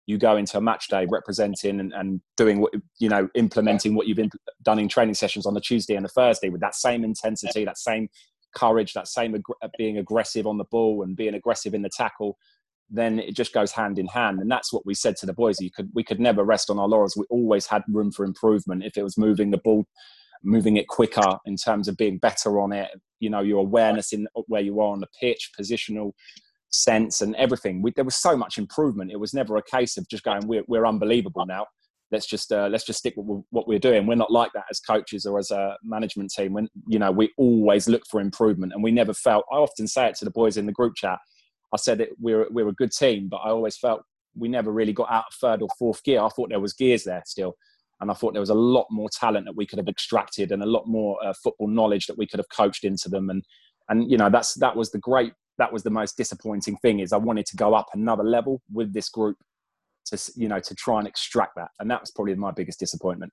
you 0.06 0.18
go 0.18 0.36
into 0.36 0.58
a 0.58 0.60
match 0.60 0.88
day 0.88 1.06
representing 1.10 1.80
and, 1.80 1.92
and 1.92 2.20
doing 2.36 2.60
what 2.60 2.72
you 2.98 3.08
know 3.08 3.28
implementing 3.34 3.94
what 3.94 4.06
you've 4.06 4.16
been 4.16 4.30
done 4.62 4.78
in 4.78 4.88
training 4.88 5.14
sessions 5.14 5.46
on 5.46 5.54
the 5.54 5.60
tuesday 5.60 5.94
and 5.94 6.04
the 6.04 6.10
thursday 6.10 6.48
with 6.48 6.60
that 6.60 6.74
same 6.74 7.04
intensity 7.04 7.64
that 7.64 7.78
same 7.78 8.08
courage 8.54 8.92
that 8.92 9.08
same 9.08 9.34
ag- 9.34 9.42
uh, 9.62 9.68
being 9.78 9.98
aggressive 9.98 10.46
on 10.46 10.58
the 10.58 10.64
ball 10.64 11.02
and 11.02 11.16
being 11.16 11.34
aggressive 11.34 11.74
in 11.74 11.82
the 11.82 11.90
tackle 11.90 12.36
then 12.94 13.18
it 13.18 13.34
just 13.34 13.54
goes 13.54 13.72
hand 13.72 13.98
in 13.98 14.06
hand. 14.06 14.38
And 14.38 14.50
that's 14.50 14.70
what 14.70 14.84
we 14.84 14.92
said 14.92 15.16
to 15.16 15.26
the 15.26 15.32
boys 15.32 15.58
you 15.62 15.70
could 15.70 15.88
we 15.94 16.04
could 16.04 16.20
never 16.20 16.44
rest 16.44 16.68
on 16.68 16.78
our 16.78 16.86
laurels. 16.86 17.16
We 17.16 17.24
always 17.30 17.66
had 17.66 17.82
room 17.88 18.12
for 18.12 18.22
improvement. 18.22 18.84
If 18.84 18.98
it 18.98 19.02
was 19.02 19.16
moving 19.16 19.50
the 19.50 19.56
ball 19.56 19.86
moving 20.42 20.76
it 20.76 20.88
quicker 20.88 21.38
in 21.46 21.56
terms 21.56 21.88
of 21.88 21.96
being 21.96 22.18
better 22.18 22.60
on 22.60 22.72
it 22.72 22.90
you 23.20 23.30
know 23.30 23.40
your 23.40 23.60
awareness 23.60 24.12
in 24.12 24.26
where 24.46 24.60
you 24.60 24.80
are 24.80 24.92
on 24.92 25.00
the 25.00 25.08
pitch 25.20 25.50
positional 25.58 26.12
sense 26.72 27.20
and 27.20 27.34
everything. 27.36 27.82
We, 27.82 27.92
there 27.92 28.04
was 28.04 28.16
so 28.16 28.36
much 28.36 28.58
improvement. 28.58 29.12
It 29.12 29.20
was 29.20 29.34
never 29.34 29.56
a 29.56 29.62
case 29.62 29.96
of 29.96 30.08
just 30.08 30.24
going 30.24 30.46
we're, 30.46 30.64
we're 30.66 30.86
unbelievable 30.86 31.46
now. 31.46 31.66
Let's 32.10 32.26
just 32.26 32.52
uh, 32.52 32.68
let's 32.70 32.84
just 32.84 32.98
stick 32.98 33.14
with 33.16 33.42
what 33.50 33.66
we're 33.66 33.78
doing. 33.78 34.06
We're 34.06 34.16
not 34.16 34.30
like 34.30 34.50
that 34.54 34.64
as 34.70 34.80
coaches 34.80 35.24
or 35.24 35.38
as 35.38 35.50
a 35.50 35.76
management 35.82 36.30
team. 36.30 36.52
When 36.52 36.68
you 36.86 36.98
know 36.98 37.10
we 37.10 37.30
always 37.38 37.88
look 37.88 38.02
for 38.10 38.20
improvement 38.20 38.72
and 38.74 38.82
we 38.82 38.90
never 38.90 39.14
felt 39.14 39.44
i 39.50 39.56
often 39.56 39.86
say 39.86 40.08
it 40.08 40.16
to 40.16 40.24
the 40.24 40.30
boys 40.30 40.56
in 40.56 40.66
the 40.66 40.72
group 40.72 40.94
chat 40.94 41.18
i 41.72 41.76
said 41.76 42.00
it, 42.00 42.10
we're, 42.20 42.46
we're 42.50 42.68
a 42.68 42.74
good 42.74 42.92
team 42.92 43.28
but 43.28 43.38
i 43.38 43.48
always 43.48 43.76
felt 43.76 44.02
we 44.34 44.48
never 44.48 44.72
really 44.72 44.92
got 44.92 45.10
out 45.10 45.24
of 45.28 45.34
third 45.40 45.62
or 45.62 45.68
fourth 45.78 46.02
gear. 46.04 46.20
I 46.20 46.28
thought 46.28 46.48
there 46.50 46.60
was 46.60 46.72
gears 46.72 47.04
there 47.04 47.22
still 47.26 47.54
and 48.00 48.10
I 48.10 48.14
thought 48.14 48.32
there 48.32 48.40
was 48.40 48.50
a 48.50 48.54
lot 48.54 48.86
more 48.90 49.08
talent 49.12 49.46
that 49.46 49.56
we 49.56 49.64
could 49.64 49.78
have 49.78 49.88
extracted 49.88 50.50
and 50.50 50.62
a 50.62 50.66
lot 50.66 50.86
more 50.86 51.16
uh, 51.24 51.32
football 51.42 51.68
knowledge 51.68 52.06
that 52.06 52.18
we 52.18 52.26
could 52.26 52.40
have 52.40 52.48
coached 52.48 52.84
into 52.84 53.08
them. 53.08 53.30
And 53.30 53.44
and 53.88 54.10
you 54.10 54.18
know 54.18 54.28
that's 54.28 54.54
that 54.54 54.76
was 54.76 54.90
the 54.90 54.98
great 54.98 55.32
that 55.62 55.72
was 55.72 55.84
the 55.84 55.90
most 55.90 56.16
disappointing 56.16 56.76
thing 56.78 56.98
is 56.98 57.12
I 57.12 57.18
wanted 57.18 57.46
to 57.46 57.56
go 57.56 57.72
up 57.72 57.86
another 57.94 58.24
level 58.24 58.60
with 58.72 58.92
this 58.92 59.08
group 59.08 59.36
to 60.06 60.18
you 60.34 60.48
know 60.48 60.58
to 60.58 60.74
try 60.74 60.98
and 60.98 61.06
extract 61.06 61.54
that, 61.54 61.70
and 61.78 61.88
that 61.88 62.00
was 62.00 62.10
probably 62.10 62.34
my 62.34 62.50
biggest 62.50 62.80
disappointment. 62.80 63.32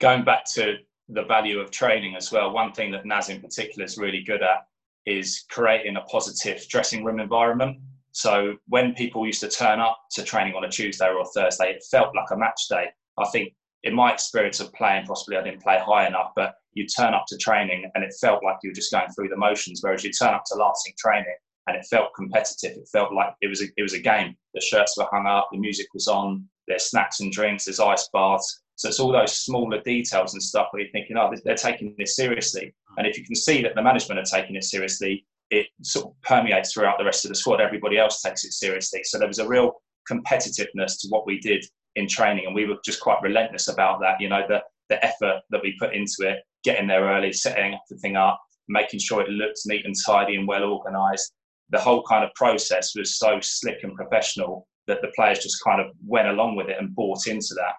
Going 0.00 0.22
back 0.22 0.44
to 0.52 0.76
the 1.08 1.24
value 1.24 1.60
of 1.60 1.70
training 1.70 2.14
as 2.14 2.30
well, 2.30 2.52
one 2.52 2.72
thing 2.72 2.90
that 2.92 3.06
Naz 3.06 3.30
in 3.30 3.40
particular 3.40 3.86
is 3.86 3.96
really 3.96 4.22
good 4.22 4.42
at 4.42 4.66
is 5.06 5.46
creating 5.48 5.96
a 5.96 6.02
positive 6.02 6.62
dressing 6.68 7.02
room 7.02 7.20
environment. 7.20 7.78
So 8.12 8.56
when 8.66 8.92
people 8.92 9.24
used 9.24 9.40
to 9.40 9.48
turn 9.48 9.80
up 9.80 9.98
to 10.12 10.22
training 10.22 10.54
on 10.54 10.64
a 10.64 10.68
Tuesday 10.68 11.06
or 11.06 11.22
a 11.22 11.24
Thursday, 11.24 11.70
it 11.70 11.82
felt 11.90 12.14
like 12.14 12.30
a 12.30 12.36
match 12.36 12.68
day. 12.68 12.88
I 13.16 13.26
think 13.30 13.54
in 13.84 13.94
my 13.94 14.12
experience 14.12 14.60
of 14.60 14.70
playing, 14.74 15.06
possibly 15.06 15.38
I 15.38 15.42
didn't 15.42 15.62
play 15.62 15.78
high 15.78 16.06
enough, 16.06 16.32
but 16.36 16.56
you 16.78 16.86
turn 16.86 17.14
up 17.14 17.24
to 17.28 17.36
training 17.36 17.90
and 17.94 18.04
it 18.04 18.14
felt 18.20 18.42
like 18.44 18.56
you 18.62 18.70
were 18.70 18.74
just 18.74 18.92
going 18.92 19.08
through 19.10 19.28
the 19.28 19.36
motions. 19.36 19.80
Whereas 19.82 20.04
you 20.04 20.12
turn 20.12 20.34
up 20.34 20.44
to 20.46 20.56
Lancing 20.56 20.94
training 20.98 21.36
and 21.66 21.76
it 21.76 21.86
felt 21.90 22.14
competitive. 22.14 22.76
It 22.76 22.88
felt 22.90 23.12
like 23.12 23.34
it 23.42 23.48
was 23.48 23.62
a, 23.62 23.66
it 23.76 23.82
was 23.82 23.94
a 23.94 24.00
game. 24.00 24.36
The 24.54 24.60
shirts 24.60 24.96
were 24.96 25.06
hung 25.10 25.26
up, 25.26 25.48
the 25.52 25.58
music 25.58 25.86
was 25.92 26.08
on, 26.08 26.48
there's 26.66 26.84
snacks 26.84 27.20
and 27.20 27.32
drinks, 27.32 27.64
there's 27.64 27.80
ice 27.80 28.08
baths. 28.12 28.62
So 28.76 28.88
it's 28.88 29.00
all 29.00 29.12
those 29.12 29.36
smaller 29.36 29.80
details 29.82 30.34
and 30.34 30.42
stuff 30.42 30.68
where 30.70 30.82
you're 30.82 30.92
thinking, 30.92 31.16
oh, 31.16 31.32
they're 31.44 31.56
taking 31.56 31.94
this 31.98 32.14
seriously. 32.14 32.72
And 32.96 33.06
if 33.06 33.18
you 33.18 33.24
can 33.24 33.34
see 33.34 33.60
that 33.62 33.74
the 33.74 33.82
management 33.82 34.20
are 34.20 34.38
taking 34.38 34.54
it 34.54 34.64
seriously, 34.64 35.26
it 35.50 35.66
sort 35.82 36.06
of 36.06 36.12
permeates 36.22 36.72
throughout 36.72 36.98
the 36.98 37.04
rest 37.04 37.24
of 37.24 37.30
the 37.30 37.34
squad. 37.34 37.60
Everybody 37.60 37.98
else 37.98 38.22
takes 38.22 38.44
it 38.44 38.52
seriously. 38.52 39.00
So 39.04 39.18
there 39.18 39.26
was 39.26 39.40
a 39.40 39.48
real 39.48 39.72
competitiveness 40.10 41.00
to 41.00 41.08
what 41.08 41.26
we 41.26 41.40
did 41.40 41.64
in 41.96 42.06
training, 42.06 42.46
and 42.46 42.54
we 42.54 42.66
were 42.66 42.76
just 42.84 43.00
quite 43.00 43.20
relentless 43.22 43.68
about 43.68 44.00
that. 44.00 44.20
You 44.20 44.28
know, 44.28 44.44
the 44.48 44.62
the 44.88 45.04
effort 45.04 45.42
that 45.50 45.62
we 45.62 45.76
put 45.78 45.94
into 45.94 46.16
it, 46.20 46.38
getting 46.64 46.86
there 46.86 47.04
early, 47.04 47.32
setting 47.32 47.76
everything 47.90 48.16
up, 48.16 48.40
making 48.68 49.00
sure 49.00 49.22
it 49.22 49.30
looks 49.30 49.66
neat 49.66 49.84
and 49.84 49.94
tidy 50.06 50.36
and 50.36 50.46
well 50.46 50.64
organised. 50.64 51.32
The 51.70 51.80
whole 51.80 52.02
kind 52.02 52.24
of 52.24 52.30
process 52.34 52.94
was 52.96 53.18
so 53.18 53.38
slick 53.42 53.78
and 53.82 53.94
professional 53.94 54.66
that 54.86 55.02
the 55.02 55.12
players 55.14 55.40
just 55.40 55.62
kind 55.64 55.80
of 55.80 55.88
went 56.06 56.28
along 56.28 56.56
with 56.56 56.68
it 56.68 56.76
and 56.78 56.94
bought 56.94 57.26
into 57.26 57.54
that. 57.56 57.74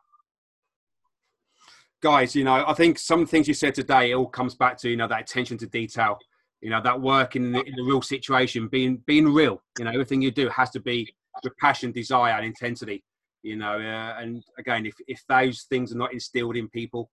Guys, 2.01 2.35
you 2.35 2.43
know, 2.43 2.63
I 2.65 2.73
think 2.73 2.97
some 2.97 3.25
things 3.25 3.47
you 3.47 3.53
said 3.53 3.75
today, 3.75 4.11
it 4.11 4.13
all 4.13 4.27
comes 4.27 4.55
back 4.55 4.77
to, 4.79 4.89
you 4.89 4.95
know, 4.95 5.07
that 5.07 5.21
attention 5.21 5.57
to 5.57 5.67
detail, 5.67 6.17
you 6.61 6.69
know, 6.69 6.81
that 6.81 7.01
work 7.01 7.35
in 7.35 7.51
the, 7.51 7.61
in 7.61 7.75
the 7.75 7.83
real 7.83 8.01
situation, 8.01 8.67
being 8.67 9.01
being 9.05 9.27
real. 9.27 9.61
You 9.77 9.85
know, 9.85 9.91
everything 9.91 10.21
you 10.21 10.31
do 10.31 10.47
has 10.49 10.69
to 10.71 10.79
be 10.79 11.13
with 11.43 11.57
passion, 11.57 11.91
desire, 11.91 12.33
and 12.33 12.45
intensity 12.45 13.03
you 13.43 13.55
know 13.55 13.73
uh, 13.73 14.17
and 14.19 14.43
again 14.57 14.85
if, 14.85 14.93
if 15.07 15.21
those 15.29 15.63
things 15.63 15.93
are 15.93 15.97
not 15.97 16.13
instilled 16.13 16.55
in 16.55 16.67
people 16.69 17.09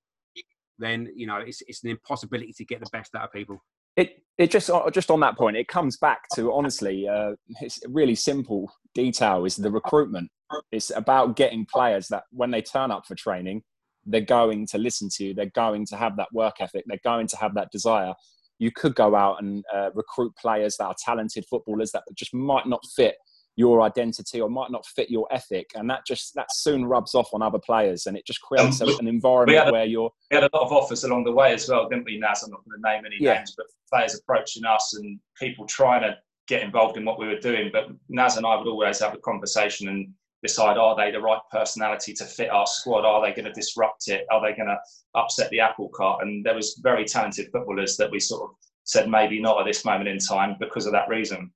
then 0.79 1.09
you 1.15 1.27
know 1.27 1.37
it's, 1.39 1.63
it's 1.67 1.83
an 1.85 1.91
impossibility 1.91 2.53
to 2.53 2.65
get 2.65 2.81
the 2.81 2.89
best 2.93 3.15
out 3.15 3.25
of 3.25 3.33
people. 3.33 3.63
It 3.97 4.23
it 4.39 4.51
just 4.51 4.71
uh, 4.71 4.91
just 4.91 5.11
on 5.11 5.21
that 5.21 5.37
point 5.37 5.57
it 5.57 5.69
comes 5.69 5.97
back 5.97 6.23
to 6.35 6.53
honestly 6.53 7.09
uh, 7.09 7.33
it's 7.61 7.81
really 7.89 8.15
simple 8.15 8.71
detail 8.95 9.45
is 9.45 9.57
the 9.57 9.71
recruitment. 9.71 10.31
It's 10.71 10.91
about 10.91 11.37
getting 11.37 11.67
players 11.67 12.09
that 12.09 12.25
when 12.31 12.51
they 12.51 12.63
turn 12.63 12.91
up 12.91 13.07
for 13.07 13.15
training 13.15 13.63
they're 14.09 14.21
going 14.21 14.65
to 14.65 14.79
listen 14.79 15.09
to 15.13 15.25
you 15.25 15.35
they're 15.35 15.51
going 15.57 15.85
to 15.85 15.97
have 15.97 16.17
that 16.17 16.29
work 16.33 16.55
ethic 16.61 16.85
they're 16.87 17.01
going 17.03 17.27
to 17.29 17.37
have 17.37 17.55
that 17.55 17.71
desire. 17.73 18.15
You 18.59 18.71
could 18.71 18.95
go 18.95 19.15
out 19.15 19.43
and 19.43 19.65
uh, 19.75 19.91
recruit 19.95 20.35
players 20.41 20.77
that 20.79 20.87
are 20.87 20.95
talented 21.05 21.45
footballers 21.51 21.91
that 21.93 22.05
just 22.15 22.33
might 22.33 22.67
not 22.67 22.81
fit 22.95 23.17
your 23.57 23.83
identity 23.83 24.41
or 24.41 24.51
might 24.51 24.71
not 24.71 24.85
fit 24.87 25.11
your 25.11 25.27
ethic 25.31 25.71
and 25.75 25.89
that 25.89 26.07
just 26.07 26.35
that 26.35 26.47
soon 26.53 26.85
rubs 26.85 27.15
off 27.15 27.31
on 27.33 27.43
other 27.43 27.59
players 27.59 28.07
and 28.07 28.17
it 28.17 28.27
just 28.27 28.41
creates 28.43 28.81
um, 28.83 28.89
an 29.01 29.09
environment 29.09 29.69
a, 29.69 29.73
where 29.73 29.87
you're 29.87 30.11
we 30.31 30.37
had 30.37 30.45
a 30.45 30.51
lot 30.53 30.67
of 30.67 30.73
offers 30.73 31.05
along 31.05 31.25
the 31.25 31.33
way 31.33 31.55
as 31.55 31.69
well 31.69 31.89
didn't 31.89 32.05
we 32.05 32.19
Naz? 32.19 32.43
I'm 32.43 32.51
not 32.51 32.61
going 32.65 32.81
to 32.81 32.89
name 32.89 33.05
any 33.07 33.17
yeah. 33.19 33.35
names 33.35 33.55
but 33.57 33.67
players 33.91 34.15
approaching 34.15 34.65
us 34.65 34.95
and 34.95 35.19
people 35.39 35.67
trying 35.67 36.03
to 36.03 36.17
get 36.47 36.63
involved 36.63 36.97
in 36.97 37.05
what 37.05 37.19
we 37.19 37.27
were 37.27 37.39
doing. 37.39 37.71
But 37.73 37.89
Naz 38.09 38.37
and 38.37 38.47
I 38.47 38.57
would 38.57 38.69
always 38.69 39.01
have 39.01 39.15
a 39.15 39.19
conversation 39.19 39.89
and 39.89 40.09
decide 40.43 40.77
are 40.77 40.97
they 40.97 41.11
the 41.11 41.21
right 41.21 41.41
personality 41.51 42.13
to 42.15 42.25
fit 42.25 42.51
our 42.51 42.67
squad? 42.67 43.05
Are 43.05 43.23
they 43.23 43.35
going 43.35 43.47
to 43.47 43.53
disrupt 43.53 44.09
it? 44.09 44.27
Are 44.31 44.41
they 44.41 44.57
going 44.57 44.69
to 44.69 44.79
upset 45.15 45.51
the 45.51 45.61
apple 45.61 45.89
cart? 45.89 46.23
And 46.23 46.45
there 46.45 46.55
was 46.55 46.81
very 46.83 47.05
talented 47.05 47.49
footballers 47.53 47.97
that 47.97 48.11
we 48.11 48.21
sort 48.21 48.43
of 48.43 48.57
said 48.85 49.09
maybe 49.09 49.41
not 49.41 49.61
at 49.61 49.67
this 49.67 49.85
moment 49.85 50.09
in 50.09 50.19
time 50.19 50.57
because 50.61 50.87
of 50.87 50.93
that 50.93 51.09
reason. 51.09 51.51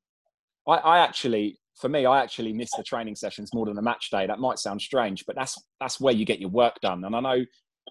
I, 0.66 0.76
I 0.76 0.98
actually 0.98 1.58
for 1.80 1.88
me, 1.88 2.06
I 2.06 2.22
actually 2.22 2.52
miss 2.52 2.70
the 2.76 2.82
training 2.82 3.16
sessions 3.16 3.54
more 3.54 3.66
than 3.66 3.74
the 3.74 3.82
match 3.82 4.10
day. 4.10 4.26
That 4.26 4.38
might 4.38 4.58
sound 4.58 4.80
strange, 4.80 5.24
but 5.26 5.36
that's 5.36 5.60
that's 5.80 6.00
where 6.00 6.14
you 6.14 6.24
get 6.24 6.40
your 6.40 6.50
work 6.50 6.76
done. 6.82 7.04
And 7.04 7.16
I 7.16 7.20
know 7.20 7.44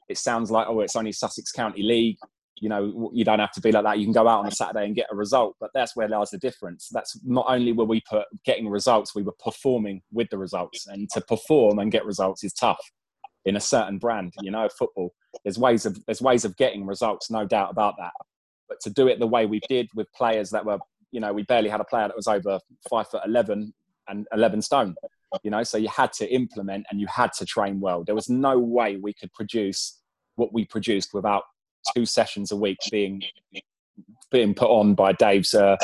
it 0.07 0.17
sounds 0.17 0.51
like 0.51 0.67
oh, 0.69 0.81
it's 0.81 0.95
only 0.95 1.11
Sussex 1.11 1.51
County 1.51 1.81
League. 1.81 2.17
You 2.61 2.69
know, 2.69 3.09
you 3.13 3.23
don't 3.23 3.39
have 3.39 3.53
to 3.53 3.61
be 3.61 3.71
like 3.71 3.85
that. 3.85 3.99
You 3.99 4.05
can 4.05 4.13
go 4.13 4.27
out 4.27 4.39
on 4.39 4.47
a 4.47 4.51
Saturday 4.51 4.85
and 4.85 4.95
get 4.95 5.07
a 5.11 5.15
result, 5.15 5.55
but 5.61 5.71
that's 5.73 5.95
where 5.95 6.09
lies 6.09 6.29
the 6.29 6.37
difference. 6.37 6.89
That's 6.91 7.17
not 7.23 7.45
only 7.47 7.71
were 7.71 7.85
we 7.85 8.01
put 8.01 8.25
getting 8.45 8.67
results, 8.67 9.15
we 9.15 9.23
were 9.23 9.35
performing 9.43 10.01
with 10.11 10.29
the 10.29 10.37
results. 10.37 10.85
And 10.87 11.09
to 11.11 11.21
perform 11.21 11.79
and 11.79 11.91
get 11.91 12.05
results 12.05 12.43
is 12.43 12.51
tough 12.51 12.79
in 13.45 13.55
a 13.55 13.61
certain 13.61 13.97
brand. 13.97 14.33
You 14.41 14.51
know, 14.51 14.67
football. 14.77 15.13
There's 15.43 15.57
ways 15.57 15.85
of 15.85 15.97
there's 16.05 16.21
ways 16.21 16.43
of 16.43 16.57
getting 16.57 16.85
results, 16.85 17.31
no 17.31 17.45
doubt 17.45 17.71
about 17.71 17.95
that. 17.97 18.11
But 18.67 18.81
to 18.81 18.89
do 18.89 19.07
it 19.07 19.19
the 19.19 19.27
way 19.27 19.45
we 19.45 19.61
did 19.69 19.87
with 19.95 20.11
players 20.13 20.49
that 20.51 20.65
were 20.65 20.79
you 21.11 21.19
know, 21.19 21.33
we 21.33 21.43
barely 21.43 21.69
had 21.69 21.81
a 21.81 21.85
player 21.85 22.07
that 22.07 22.15
was 22.15 22.27
over 22.27 22.59
five 22.89 23.07
foot 23.07 23.23
11 23.25 23.73
and 24.09 24.27
11 24.33 24.61
stone, 24.61 24.95
you 25.43 25.51
know, 25.51 25.63
so 25.63 25.77
you 25.77 25.89
had 25.89 26.11
to 26.13 26.33
implement 26.33 26.85
and 26.89 26.99
you 26.99 27.07
had 27.07 27.33
to 27.33 27.45
train 27.45 27.79
well. 27.79 28.03
There 28.03 28.15
was 28.15 28.29
no 28.29 28.57
way 28.57 28.97
we 28.97 29.13
could 29.13 29.31
produce 29.33 29.99
what 30.35 30.53
we 30.53 30.65
produced 30.65 31.13
without 31.13 31.43
two 31.95 32.05
sessions 32.05 32.51
a 32.51 32.55
week 32.55 32.77
being 32.91 33.21
being 34.31 34.53
put 34.53 34.69
on 34.69 34.93
by 34.93 35.11
Dave's 35.11 35.53
uh, 35.53 35.75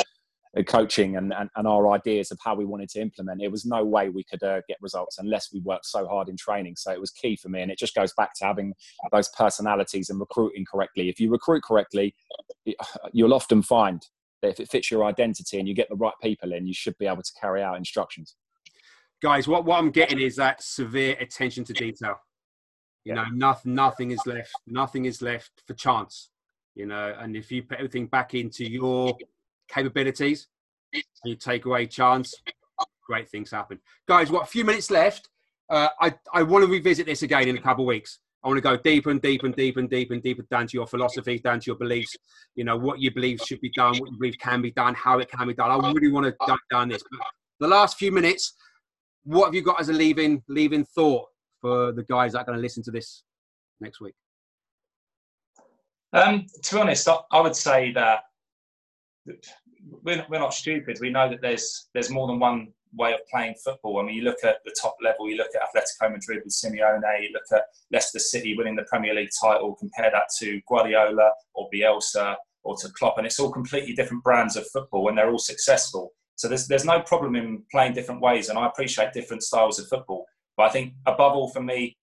coaching 0.66 1.16
and, 1.16 1.34
and, 1.34 1.50
and, 1.56 1.66
our 1.66 1.90
ideas 1.90 2.30
of 2.30 2.38
how 2.42 2.54
we 2.54 2.64
wanted 2.64 2.88
to 2.88 3.00
implement. 3.00 3.42
It 3.42 3.50
was 3.50 3.66
no 3.66 3.84
way 3.84 4.08
we 4.08 4.24
could 4.24 4.42
uh, 4.42 4.62
get 4.68 4.78
results 4.80 5.18
unless 5.18 5.52
we 5.52 5.60
worked 5.60 5.84
so 5.84 6.06
hard 6.06 6.28
in 6.28 6.36
training. 6.36 6.76
So 6.76 6.92
it 6.92 7.00
was 7.00 7.10
key 7.10 7.36
for 7.36 7.48
me. 7.48 7.60
And 7.60 7.70
it 7.70 7.78
just 7.78 7.94
goes 7.94 8.12
back 8.14 8.34
to 8.36 8.46
having 8.46 8.72
those 9.12 9.28
personalities 9.36 10.08
and 10.08 10.18
recruiting 10.18 10.64
correctly. 10.64 11.08
If 11.08 11.20
you 11.20 11.30
recruit 11.30 11.62
correctly, 11.62 12.14
you'll 13.12 13.34
often 13.34 13.62
find 13.62 14.02
if 14.48 14.60
it 14.60 14.70
fits 14.70 14.90
your 14.90 15.04
identity 15.04 15.58
and 15.58 15.68
you 15.68 15.74
get 15.74 15.88
the 15.88 15.96
right 15.96 16.14
people 16.22 16.52
in, 16.52 16.66
you 16.66 16.74
should 16.74 16.96
be 16.98 17.06
able 17.06 17.22
to 17.22 17.32
carry 17.40 17.62
out 17.62 17.76
instructions. 17.76 18.36
guys, 19.22 19.48
what, 19.48 19.64
what 19.64 19.78
I'm 19.78 19.90
getting 19.90 20.20
is 20.20 20.36
that 20.36 20.62
severe 20.62 21.16
attention 21.20 21.64
to 21.64 21.72
detail. 21.72 22.16
You 23.04 23.14
know, 23.14 23.24
nothing, 23.32 23.74
nothing 23.74 24.10
is 24.10 24.20
left. 24.26 24.52
Nothing 24.66 25.04
is 25.04 25.22
left 25.22 25.62
for 25.66 25.74
chance. 25.74 26.30
You 26.74 26.86
know, 26.86 27.14
and 27.18 27.36
if 27.36 27.52
you 27.52 27.62
put 27.62 27.78
everything 27.78 28.06
back 28.06 28.34
into 28.34 28.68
your 28.68 29.16
capabilities, 29.68 30.48
you 31.24 31.36
take 31.36 31.64
away 31.66 31.86
chance, 31.86 32.34
great 33.06 33.28
things 33.28 33.50
happen. 33.50 33.78
Guys, 34.08 34.30
what 34.30 34.42
a 34.42 34.46
few 34.46 34.64
minutes 34.64 34.90
left. 34.90 35.28
Uh, 35.68 35.88
I 36.00 36.14
I 36.32 36.42
want 36.42 36.64
to 36.64 36.70
revisit 36.70 37.06
this 37.06 37.22
again 37.22 37.48
in 37.48 37.56
a 37.56 37.60
couple 37.60 37.84
of 37.84 37.88
weeks. 37.88 38.18
I 38.46 38.48
want 38.48 38.58
to 38.58 38.62
go 38.62 38.76
deeper 38.76 39.10
and 39.10 39.20
deeper 39.20 39.46
and 39.46 39.56
deeper 39.56 39.80
and 39.80 39.90
deeper 39.90 40.14
and 40.14 40.22
deeper 40.22 40.42
down 40.48 40.68
to 40.68 40.74
your 40.76 40.86
philosophy, 40.86 41.40
down 41.40 41.58
to 41.58 41.66
your 41.66 41.74
beliefs. 41.74 42.14
You 42.54 42.62
know 42.62 42.76
what 42.76 43.00
you 43.00 43.12
believe 43.12 43.40
should 43.44 43.60
be 43.60 43.72
done, 43.74 43.98
what 43.98 44.08
you 44.12 44.18
believe 44.18 44.38
can 44.38 44.62
be 44.62 44.70
done, 44.70 44.94
how 44.94 45.18
it 45.18 45.28
can 45.28 45.48
be 45.48 45.54
done. 45.54 45.68
I 45.68 45.90
really 45.90 46.12
want 46.12 46.26
to 46.26 46.34
dive 46.46 46.56
down 46.70 46.88
this. 46.88 47.02
But 47.10 47.26
the 47.58 47.66
last 47.66 47.98
few 47.98 48.12
minutes, 48.12 48.54
what 49.24 49.46
have 49.46 49.54
you 49.56 49.62
got 49.62 49.80
as 49.80 49.88
a 49.88 49.92
leaving 49.92 50.44
leaving 50.48 50.84
thought 50.84 51.26
for 51.60 51.90
the 51.90 52.04
guys 52.04 52.34
that 52.34 52.38
are 52.38 52.44
going 52.44 52.56
to 52.56 52.62
listen 52.62 52.84
to 52.84 52.92
this 52.92 53.24
next 53.80 54.00
week? 54.00 54.14
Um, 56.12 56.46
to 56.62 56.74
be 56.76 56.80
honest, 56.80 57.08
I 57.32 57.40
would 57.40 57.56
say 57.56 57.92
that 57.94 58.20
we're, 60.04 60.24
we're 60.30 60.38
not 60.38 60.54
stupid. 60.54 60.98
We 61.00 61.10
know 61.10 61.28
that 61.28 61.42
there's 61.42 61.88
there's 61.94 62.10
more 62.10 62.28
than 62.28 62.38
one 62.38 62.68
way 62.96 63.12
of 63.12 63.20
playing 63.30 63.54
football. 63.62 64.00
I 64.00 64.02
mean, 64.04 64.14
you 64.16 64.22
look 64.22 64.44
at 64.44 64.56
the 64.64 64.74
top 64.80 64.96
level, 65.02 65.28
you 65.28 65.36
look 65.36 65.50
at 65.54 65.62
Atletico 65.62 66.12
Madrid 66.12 66.42
with 66.44 66.52
Simeone, 66.52 67.22
you 67.22 67.30
look 67.32 67.44
at 67.52 67.64
Leicester 67.92 68.18
City 68.18 68.56
winning 68.56 68.76
the 68.76 68.84
Premier 68.84 69.14
League 69.14 69.30
title, 69.40 69.74
compare 69.74 70.10
that 70.10 70.28
to 70.38 70.60
Guardiola 70.68 71.30
or 71.54 71.68
Bielsa 71.72 72.36
or 72.64 72.76
to 72.78 72.88
Klopp, 72.90 73.18
and 73.18 73.26
it's 73.26 73.38
all 73.38 73.50
completely 73.50 73.94
different 73.94 74.24
brands 74.24 74.56
of 74.56 74.66
football 74.72 75.08
and 75.08 75.16
they're 75.16 75.30
all 75.30 75.38
successful. 75.38 76.12
So 76.36 76.48
there's, 76.48 76.66
there's 76.66 76.84
no 76.84 77.00
problem 77.00 77.34
in 77.36 77.62
playing 77.70 77.94
different 77.94 78.20
ways, 78.20 78.48
and 78.48 78.58
I 78.58 78.66
appreciate 78.66 79.12
different 79.12 79.42
styles 79.42 79.78
of 79.78 79.88
football. 79.88 80.26
But 80.56 80.64
I 80.64 80.68
think 80.70 80.94
above 81.06 81.32
all 81.32 81.50
for 81.50 81.62
me, 81.62 81.96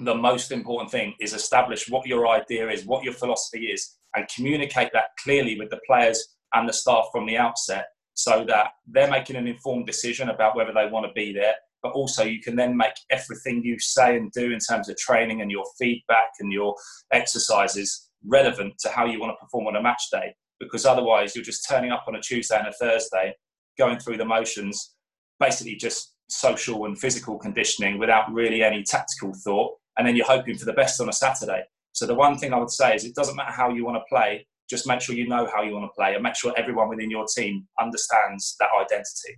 the 0.00 0.14
most 0.14 0.50
important 0.50 0.90
thing 0.90 1.14
is 1.20 1.34
establish 1.34 1.88
what 1.88 2.06
your 2.06 2.26
idea 2.28 2.68
is, 2.68 2.84
what 2.84 3.04
your 3.04 3.12
philosophy 3.12 3.66
is, 3.66 3.96
and 4.16 4.26
communicate 4.34 4.90
that 4.92 5.16
clearly 5.22 5.56
with 5.58 5.70
the 5.70 5.80
players 5.86 6.34
and 6.52 6.68
the 6.68 6.72
staff 6.72 7.06
from 7.12 7.26
the 7.26 7.36
outset 7.36 7.86
so 8.14 8.44
that 8.48 8.70
they're 8.86 9.10
making 9.10 9.36
an 9.36 9.46
informed 9.46 9.86
decision 9.86 10.30
about 10.30 10.56
whether 10.56 10.72
they 10.72 10.86
want 10.86 11.06
to 11.06 11.12
be 11.12 11.32
there. 11.32 11.54
But 11.82 11.92
also, 11.92 12.24
you 12.24 12.40
can 12.40 12.56
then 12.56 12.76
make 12.76 12.94
everything 13.10 13.62
you 13.62 13.78
say 13.78 14.16
and 14.16 14.32
do 14.32 14.52
in 14.52 14.58
terms 14.58 14.88
of 14.88 14.96
training 14.96 15.42
and 15.42 15.50
your 15.50 15.64
feedback 15.78 16.30
and 16.40 16.50
your 16.50 16.74
exercises 17.12 18.08
relevant 18.26 18.74
to 18.78 18.88
how 18.88 19.04
you 19.04 19.20
want 19.20 19.32
to 19.32 19.44
perform 19.44 19.66
on 19.66 19.76
a 19.76 19.82
match 19.82 20.02
day. 20.10 20.34
Because 20.58 20.86
otherwise, 20.86 21.34
you're 21.34 21.44
just 21.44 21.68
turning 21.68 21.90
up 21.90 22.04
on 22.08 22.14
a 22.14 22.22
Tuesday 22.22 22.56
and 22.56 22.68
a 22.68 22.72
Thursday, 22.72 23.34
going 23.76 23.98
through 23.98 24.16
the 24.16 24.24
motions, 24.24 24.94
basically 25.38 25.74
just 25.74 26.14
social 26.28 26.86
and 26.86 26.98
physical 26.98 27.38
conditioning 27.38 27.98
without 27.98 28.32
really 28.32 28.62
any 28.62 28.82
tactical 28.82 29.34
thought. 29.44 29.74
And 29.98 30.06
then 30.06 30.16
you're 30.16 30.26
hoping 30.26 30.56
for 30.56 30.64
the 30.64 30.72
best 30.72 31.00
on 31.00 31.08
a 31.08 31.12
Saturday. 31.12 31.64
So, 31.92 32.06
the 32.06 32.14
one 32.14 32.38
thing 32.38 32.52
I 32.52 32.58
would 32.58 32.70
say 32.70 32.94
is 32.94 33.04
it 33.04 33.14
doesn't 33.14 33.36
matter 33.36 33.52
how 33.52 33.70
you 33.70 33.84
want 33.84 33.96
to 33.96 34.04
play, 34.08 34.46
just 34.74 34.86
make 34.86 35.00
sure 35.00 35.14
you 35.14 35.28
know 35.28 35.48
how 35.54 35.62
you 35.62 35.72
want 35.72 35.84
to 35.84 35.94
play 35.96 36.14
and 36.14 36.22
make 36.22 36.34
sure 36.34 36.52
everyone 36.56 36.88
within 36.88 37.10
your 37.10 37.26
team 37.26 37.66
understands 37.80 38.56
that 38.58 38.68
identity 38.80 39.34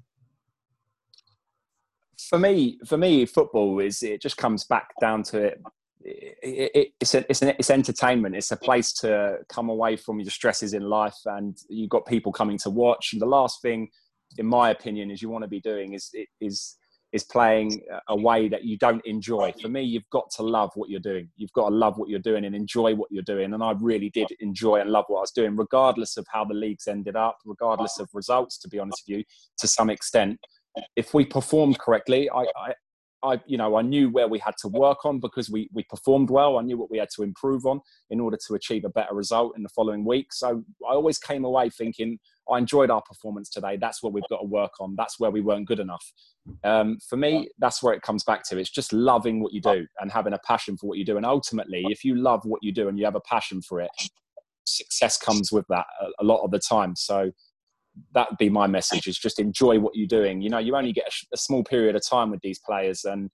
for 2.28 2.38
me 2.38 2.78
for 2.86 2.96
me 2.96 3.26
football 3.26 3.78
is 3.78 4.02
it 4.02 4.22
just 4.22 4.36
comes 4.36 4.64
back 4.64 4.88
down 5.00 5.22
to 5.22 5.52
it, 6.06 6.38
it, 6.42 6.70
it 6.74 6.88
it's 7.00 7.14
a, 7.14 7.24
it's, 7.28 7.42
an, 7.42 7.54
it's 7.58 7.70
entertainment. 7.70 8.36
It's 8.36 8.52
a 8.52 8.56
place 8.56 8.92
to 8.94 9.38
come 9.48 9.68
away 9.68 9.96
from 9.96 10.20
your 10.20 10.30
stresses 10.30 10.72
in 10.72 10.82
life, 10.82 11.18
and 11.24 11.56
you've 11.68 11.90
got 11.90 12.06
people 12.06 12.32
coming 12.32 12.58
to 12.58 12.70
watch. 12.70 13.12
And 13.12 13.20
the 13.20 13.26
last 13.26 13.60
thing, 13.60 13.88
in 14.38 14.46
my 14.46 14.70
opinion, 14.70 15.10
is 15.10 15.20
you 15.20 15.28
want 15.28 15.42
to 15.42 15.48
be 15.48 15.60
doing 15.60 15.94
is 15.94 16.10
is 16.40 16.76
is 17.16 17.24
playing 17.24 17.80
a 18.08 18.16
way 18.16 18.48
that 18.48 18.64
you 18.64 18.76
don't 18.78 19.04
enjoy. 19.06 19.52
For 19.60 19.68
me, 19.68 19.82
you've 19.82 20.08
got 20.10 20.30
to 20.36 20.42
love 20.42 20.70
what 20.74 20.90
you're 20.90 21.00
doing. 21.00 21.28
You've 21.36 21.52
got 21.52 21.70
to 21.70 21.74
love 21.74 21.98
what 21.98 22.08
you're 22.08 22.20
doing 22.20 22.44
and 22.44 22.54
enjoy 22.54 22.94
what 22.94 23.10
you're 23.10 23.22
doing. 23.22 23.54
And 23.54 23.62
I 23.62 23.72
really 23.80 24.10
did 24.10 24.28
enjoy 24.40 24.76
and 24.76 24.90
love 24.90 25.06
what 25.08 25.18
I 25.18 25.20
was 25.22 25.32
doing, 25.32 25.56
regardless 25.56 26.16
of 26.18 26.26
how 26.30 26.44
the 26.44 26.54
leagues 26.54 26.86
ended 26.86 27.16
up, 27.16 27.38
regardless 27.44 27.98
of 27.98 28.08
results, 28.12 28.58
to 28.58 28.68
be 28.68 28.78
honest 28.78 29.02
with 29.08 29.18
you, 29.18 29.24
to 29.58 29.66
some 29.66 29.90
extent. 29.90 30.38
If 30.94 31.14
we 31.14 31.24
performed 31.24 31.78
correctly, 31.78 32.28
I, 32.30 32.42
I 32.56 32.74
I, 33.22 33.40
you 33.46 33.56
know, 33.56 33.76
I 33.76 33.82
knew 33.82 34.10
where 34.10 34.28
we 34.28 34.38
had 34.38 34.56
to 34.58 34.68
work 34.68 35.04
on 35.04 35.20
because 35.20 35.50
we, 35.50 35.68
we 35.72 35.84
performed 35.84 36.30
well. 36.30 36.58
I 36.58 36.62
knew 36.62 36.76
what 36.76 36.90
we 36.90 36.98
had 36.98 37.08
to 37.16 37.22
improve 37.22 37.66
on 37.66 37.80
in 38.10 38.20
order 38.20 38.38
to 38.46 38.54
achieve 38.54 38.84
a 38.84 38.90
better 38.90 39.14
result 39.14 39.56
in 39.56 39.62
the 39.62 39.68
following 39.70 40.04
week. 40.04 40.32
So 40.32 40.62
I 40.88 40.92
always 40.92 41.18
came 41.18 41.44
away 41.44 41.70
thinking, 41.70 42.18
I 42.50 42.58
enjoyed 42.58 42.90
our 42.90 43.02
performance 43.02 43.48
today. 43.48 43.76
That's 43.76 44.02
what 44.02 44.12
we've 44.12 44.22
got 44.28 44.40
to 44.40 44.46
work 44.46 44.72
on. 44.80 44.94
That's 44.96 45.18
where 45.18 45.30
we 45.30 45.40
weren't 45.40 45.66
good 45.66 45.80
enough. 45.80 46.12
Um, 46.62 46.98
for 47.08 47.16
me, 47.16 47.48
that's 47.58 47.82
where 47.82 47.94
it 47.94 48.02
comes 48.02 48.22
back 48.22 48.44
to. 48.44 48.58
It's 48.58 48.70
just 48.70 48.92
loving 48.92 49.42
what 49.42 49.52
you 49.52 49.60
do 49.60 49.86
and 50.00 50.12
having 50.12 50.32
a 50.32 50.38
passion 50.38 50.76
for 50.76 50.86
what 50.86 50.98
you 50.98 51.04
do. 51.04 51.16
And 51.16 51.26
ultimately, 51.26 51.84
if 51.88 52.04
you 52.04 52.14
love 52.14 52.42
what 52.44 52.62
you 52.62 52.72
do 52.72 52.88
and 52.88 52.98
you 52.98 53.04
have 53.04 53.16
a 53.16 53.20
passion 53.20 53.62
for 53.62 53.80
it, 53.80 53.90
success 54.64 55.16
comes 55.16 55.50
with 55.50 55.64
that 55.68 55.86
a, 56.00 56.22
a 56.22 56.24
lot 56.24 56.44
of 56.44 56.50
the 56.50 56.58
time. 56.58 56.94
So 56.96 57.32
that 58.14 58.30
would 58.30 58.38
be 58.38 58.50
my 58.50 58.66
message 58.66 59.06
is 59.06 59.18
just 59.18 59.38
enjoy 59.38 59.78
what 59.78 59.94
you're 59.94 60.06
doing. 60.06 60.40
You 60.40 60.50
know, 60.50 60.58
you 60.58 60.76
only 60.76 60.92
get 60.92 61.06
a, 61.06 61.34
a 61.34 61.36
small 61.36 61.64
period 61.64 61.96
of 61.96 62.06
time 62.06 62.30
with 62.30 62.40
these 62.42 62.58
players 62.58 63.04
and, 63.04 63.30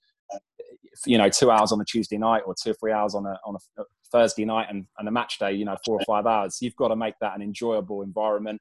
you 1.07 1.19
know, 1.19 1.29
two 1.29 1.51
hours 1.51 1.73
on 1.73 1.81
a 1.81 1.85
Tuesday 1.85 2.19
night 2.19 2.43
or 2.47 2.55
two 2.61 2.71
or 2.71 2.75
three 2.75 2.93
hours 2.93 3.15
on 3.15 3.27
a, 3.27 3.39
on 3.47 3.57
a 3.79 3.83
Thursday 4.11 4.45
night 4.45 4.67
and, 4.71 4.87
and 4.99 5.09
a 5.09 5.11
match 5.11 5.39
day, 5.39 5.53
you 5.53 5.65
know, 5.65 5.77
four 5.85 5.99
or 5.99 6.05
five 6.07 6.27
hours. 6.27 6.59
You've 6.61 6.77
got 6.77 6.89
to 6.89 6.97
make 6.97 7.15
that 7.21 7.35
an 7.35 7.43
enjoyable 7.43 8.03
environment 8.03 8.61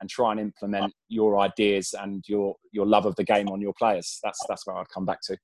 and 0.00 0.10
try 0.10 0.32
and 0.32 0.40
implement 0.40 0.92
your 1.08 1.38
ideas 1.38 1.94
and 1.98 2.24
your 2.26 2.56
your 2.72 2.86
love 2.86 3.06
of 3.06 3.16
the 3.16 3.24
game 3.24 3.48
on 3.48 3.60
your 3.60 3.72
players. 3.78 4.18
That's 4.22 4.38
that's 4.48 4.66
where 4.66 4.76
I'd 4.76 4.88
come 4.88 5.06
back 5.06 5.20
to. 5.24 5.36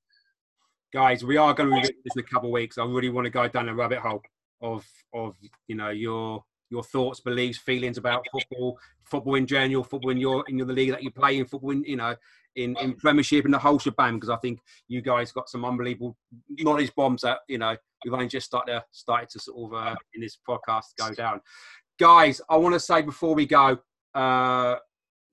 Guys, 0.93 1.23
we 1.23 1.37
are 1.37 1.53
going 1.53 1.69
to 1.69 1.75
revisit 1.75 1.95
this 2.03 2.15
in 2.15 2.19
a 2.19 2.23
couple 2.23 2.49
of 2.49 2.53
weeks. 2.53 2.77
I 2.77 2.83
really 2.83 3.09
want 3.09 3.25
to 3.25 3.31
go 3.31 3.47
down 3.47 3.69
a 3.69 3.75
rabbit 3.75 3.99
hole 3.99 4.21
of 4.61 4.85
of 5.13 5.35
you 5.67 5.75
know 5.75 5.89
your 5.89 6.43
your 6.71 6.83
thoughts, 6.83 7.19
beliefs, 7.19 7.59
feelings 7.59 7.97
about 7.97 8.25
football, 8.31 8.79
football 9.03 9.35
in 9.35 9.45
general, 9.45 9.83
football 9.83 10.11
in 10.11 10.17
your 10.17 10.43
in 10.47 10.57
the 10.57 10.65
league 10.65 10.91
that 10.91 11.03
you 11.03 11.11
play 11.11 11.37
in, 11.37 11.45
football 11.45 11.71
in 11.71 11.83
you 11.83 11.97
know 11.97 12.15
in, 12.55 12.75
in 12.81 12.93
Premiership 12.95 13.45
and 13.45 13.53
the 13.53 13.59
whole 13.59 13.77
shebang. 13.77 14.15
Because 14.15 14.29
I 14.29 14.37
think 14.37 14.59
you 14.87 15.01
guys 15.01 15.31
got 15.31 15.49
some 15.49 15.65
unbelievable 15.65 16.17
knowledge 16.49 16.93
bombs 16.95 17.21
that 17.21 17.39
you 17.47 17.57
know 17.57 17.75
we've 18.03 18.13
only 18.13 18.27
just 18.27 18.47
started 18.47 18.81
started 18.91 19.29
to 19.29 19.39
sort 19.39 19.73
of 19.73 19.77
uh, 19.77 19.95
in 20.15 20.21
this 20.21 20.37
podcast 20.47 20.95
go 20.97 21.13
down. 21.13 21.41
Guys, 21.99 22.41
I 22.49 22.55
want 22.57 22.73
to 22.73 22.79
say 22.79 23.01
before 23.01 23.35
we 23.35 23.45
go, 23.45 23.77
uh, 24.15 24.77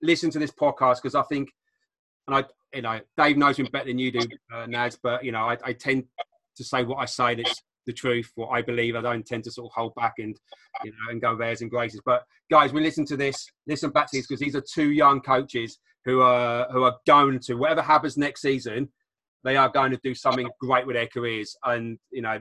listen 0.01 0.29
to 0.31 0.39
this 0.39 0.51
podcast 0.51 0.97
because 0.97 1.15
I 1.15 1.23
think, 1.23 1.49
and 2.27 2.35
I, 2.35 2.43
you 2.73 2.83
know, 2.83 2.99
Dave 3.17 3.37
knows 3.37 3.57
me 3.57 3.67
better 3.71 3.85
than 3.85 3.97
you 3.97 4.11
do, 4.11 4.27
uh, 4.53 4.65
Nads, 4.67 4.97
but 5.01 5.23
you 5.23 5.31
know, 5.31 5.49
I, 5.49 5.57
I 5.63 5.73
tend 5.73 6.03
to 6.57 6.63
say 6.63 6.83
what 6.83 6.97
I 6.97 7.05
say 7.05 7.35
that's 7.35 7.63
the 7.89 7.93
truth, 7.93 8.31
what 8.35 8.49
I 8.49 8.61
believe. 8.61 8.95
I 8.95 9.01
don't 9.01 9.25
tend 9.25 9.43
to 9.45 9.51
sort 9.51 9.71
of 9.71 9.75
hold 9.75 9.95
back 9.95 10.13
and, 10.19 10.37
you 10.83 10.91
know, 10.91 11.11
and 11.11 11.21
go 11.21 11.35
theirs 11.35 11.61
and 11.61 11.69
graces. 11.71 12.01
But 12.05 12.23
guys, 12.51 12.71
we 12.71 12.81
listen 12.81 13.05
to 13.05 13.17
this, 13.17 13.47
listen 13.67 13.89
back 13.89 14.11
to 14.11 14.17
this 14.17 14.27
because 14.27 14.39
these 14.39 14.55
are 14.55 14.63
two 14.73 14.91
young 14.91 15.21
coaches 15.21 15.79
who 16.05 16.21
are 16.21 16.67
who 16.71 16.83
are 16.83 16.95
going 17.05 17.39
to 17.39 17.55
whatever 17.55 17.81
happens 17.81 18.15
next 18.15 18.41
season, 18.41 18.89
they 19.43 19.57
are 19.57 19.69
going 19.69 19.91
to 19.91 19.99
do 20.03 20.13
something 20.13 20.47
great 20.61 20.85
with 20.85 20.95
their 20.95 21.07
careers, 21.07 21.57
and 21.65 21.97
you 22.11 22.21
know, 22.21 22.39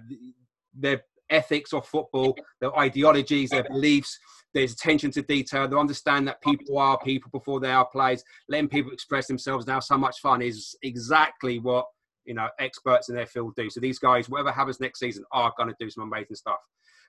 their 0.74 1.02
ethics 1.30 1.72
of 1.72 1.86
football, 1.86 2.36
their 2.60 2.76
ideologies, 2.78 3.50
their 3.50 3.64
beliefs 3.64 4.18
there's 4.54 4.72
attention 4.72 5.10
to 5.12 5.22
detail. 5.22 5.68
They 5.68 5.76
understand 5.76 6.26
that 6.28 6.40
people 6.42 6.78
are 6.78 6.98
people 6.98 7.30
before 7.30 7.60
they 7.60 7.70
are 7.70 7.86
players. 7.86 8.24
Letting 8.48 8.68
people 8.68 8.92
express 8.92 9.26
themselves 9.26 9.66
now 9.66 9.80
so 9.80 9.98
much 9.98 10.20
fun 10.20 10.42
is 10.42 10.76
exactly 10.82 11.58
what 11.58 11.86
you 12.28 12.34
know 12.34 12.48
experts 12.60 13.08
in 13.08 13.16
their 13.16 13.26
field 13.26 13.54
do. 13.56 13.68
So 13.70 13.80
these 13.80 13.98
guys, 13.98 14.28
whatever 14.28 14.52
happens 14.52 14.78
next 14.78 15.00
season, 15.00 15.24
are 15.32 15.52
going 15.56 15.70
to 15.70 15.74
do 15.80 15.90
some 15.90 16.04
amazing 16.04 16.36
stuff. 16.36 16.58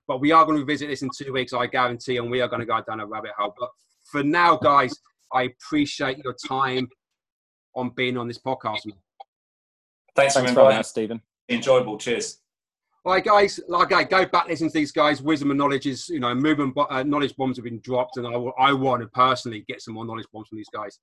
But 0.08 0.22
we 0.22 0.32
are 0.32 0.44
going 0.46 0.56
to 0.56 0.64
revisit 0.64 0.90
this 0.90 1.04
in 1.04 1.10
two 1.16 1.34
weeks, 1.34 1.54
I 1.54 1.68
guarantee, 1.68 2.18
and 2.18 2.32
we 2.32 2.42
are 2.42 2.48
going 2.48 2.62
to 2.62 2.66
go 2.66 2.82
down 2.88 3.02
a 3.02 3.06
rabbit 3.06 3.32
hole. 3.38 3.54
But 3.60 3.70
for 4.06 4.24
now, 4.24 4.56
guys, 4.56 4.96
I 5.32 5.44
appreciate 5.44 6.18
your 6.24 6.36
time 6.48 6.88
on 7.76 7.92
being 7.96 8.18
on 8.18 8.28
this 8.28 8.40
podcast. 8.40 8.80
Thanks, 10.16 10.34
Thanks 10.34 10.52
for 10.52 10.64
having 10.64 10.78
us, 10.78 10.90
Stephen. 10.90 11.22
Enjoyable. 11.50 11.98
Cheers. 11.98 12.40
All 13.06 13.14
right, 13.14 13.24
guys. 13.24 13.60
Like, 13.68 13.94
I 13.94 14.04
go 14.04 14.26
back 14.26 14.48
listen 14.48 14.68
to 14.68 14.74
these 14.74 14.92
guys. 14.92 15.22
Wisdom 15.22 15.52
and 15.52 15.58
knowledge 15.58 15.86
is, 15.86 16.10
you 16.10 16.20
know, 16.20 16.34
movement. 16.34 16.76
Uh, 16.78 17.04
knowledge 17.04 17.36
bombs 17.36 17.58
have 17.58 17.66
been 17.66 17.80
dropped, 17.82 18.18
and 18.18 18.26
I, 18.26 18.32
I 18.32 18.74
want 18.74 19.02
to 19.02 19.08
personally 19.10 19.64
get 19.68 19.82
some 19.82 19.94
more 19.94 20.06
knowledge 20.06 20.28
bombs 20.34 20.48
from 20.48 20.58
these 20.58 20.70
guys. 20.74 21.00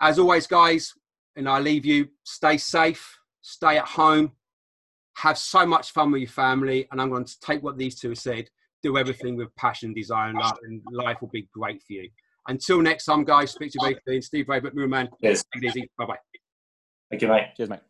As 0.00 0.18
always, 0.18 0.46
guys, 0.46 0.94
and 1.36 1.48
I 1.48 1.58
leave 1.58 1.84
you. 1.84 2.08
Stay 2.24 2.56
safe. 2.56 3.19
Stay 3.42 3.78
at 3.78 3.86
home. 3.86 4.32
Have 5.16 5.38
so 5.38 5.66
much 5.66 5.92
fun 5.92 6.12
with 6.12 6.22
your 6.22 6.30
family. 6.30 6.86
And 6.90 7.00
I'm 7.00 7.10
going 7.10 7.24
to 7.24 7.40
take 7.40 7.62
what 7.62 7.78
these 7.78 7.98
two 7.98 8.10
have 8.10 8.18
said. 8.18 8.48
Do 8.82 8.96
everything 8.96 9.36
with 9.36 9.54
passion, 9.56 9.92
desire, 9.92 10.30
and 10.30 10.38
love, 10.38 10.56
and 10.62 10.80
life 10.90 11.18
will 11.20 11.28
be 11.28 11.48
great 11.52 11.82
for 11.82 11.92
you. 11.92 12.08
Until 12.48 12.80
next 12.80 13.04
time, 13.04 13.24
guys. 13.24 13.50
Speak 13.50 13.72
to 13.72 13.78
you 13.80 13.88
very 13.88 14.00
soon. 14.08 14.22
Steve 14.22 14.48
Ray, 14.48 14.60
but 14.60 14.74
man. 14.74 15.08
Yes. 15.20 15.44
Take 15.54 15.64
it 15.64 15.66
easy. 15.68 15.90
Bye 15.98 16.06
bye. 16.06 16.18
Thank 17.10 17.22
you, 17.22 17.28
mate. 17.28 17.48
Cheers, 17.56 17.68
mate. 17.68 17.80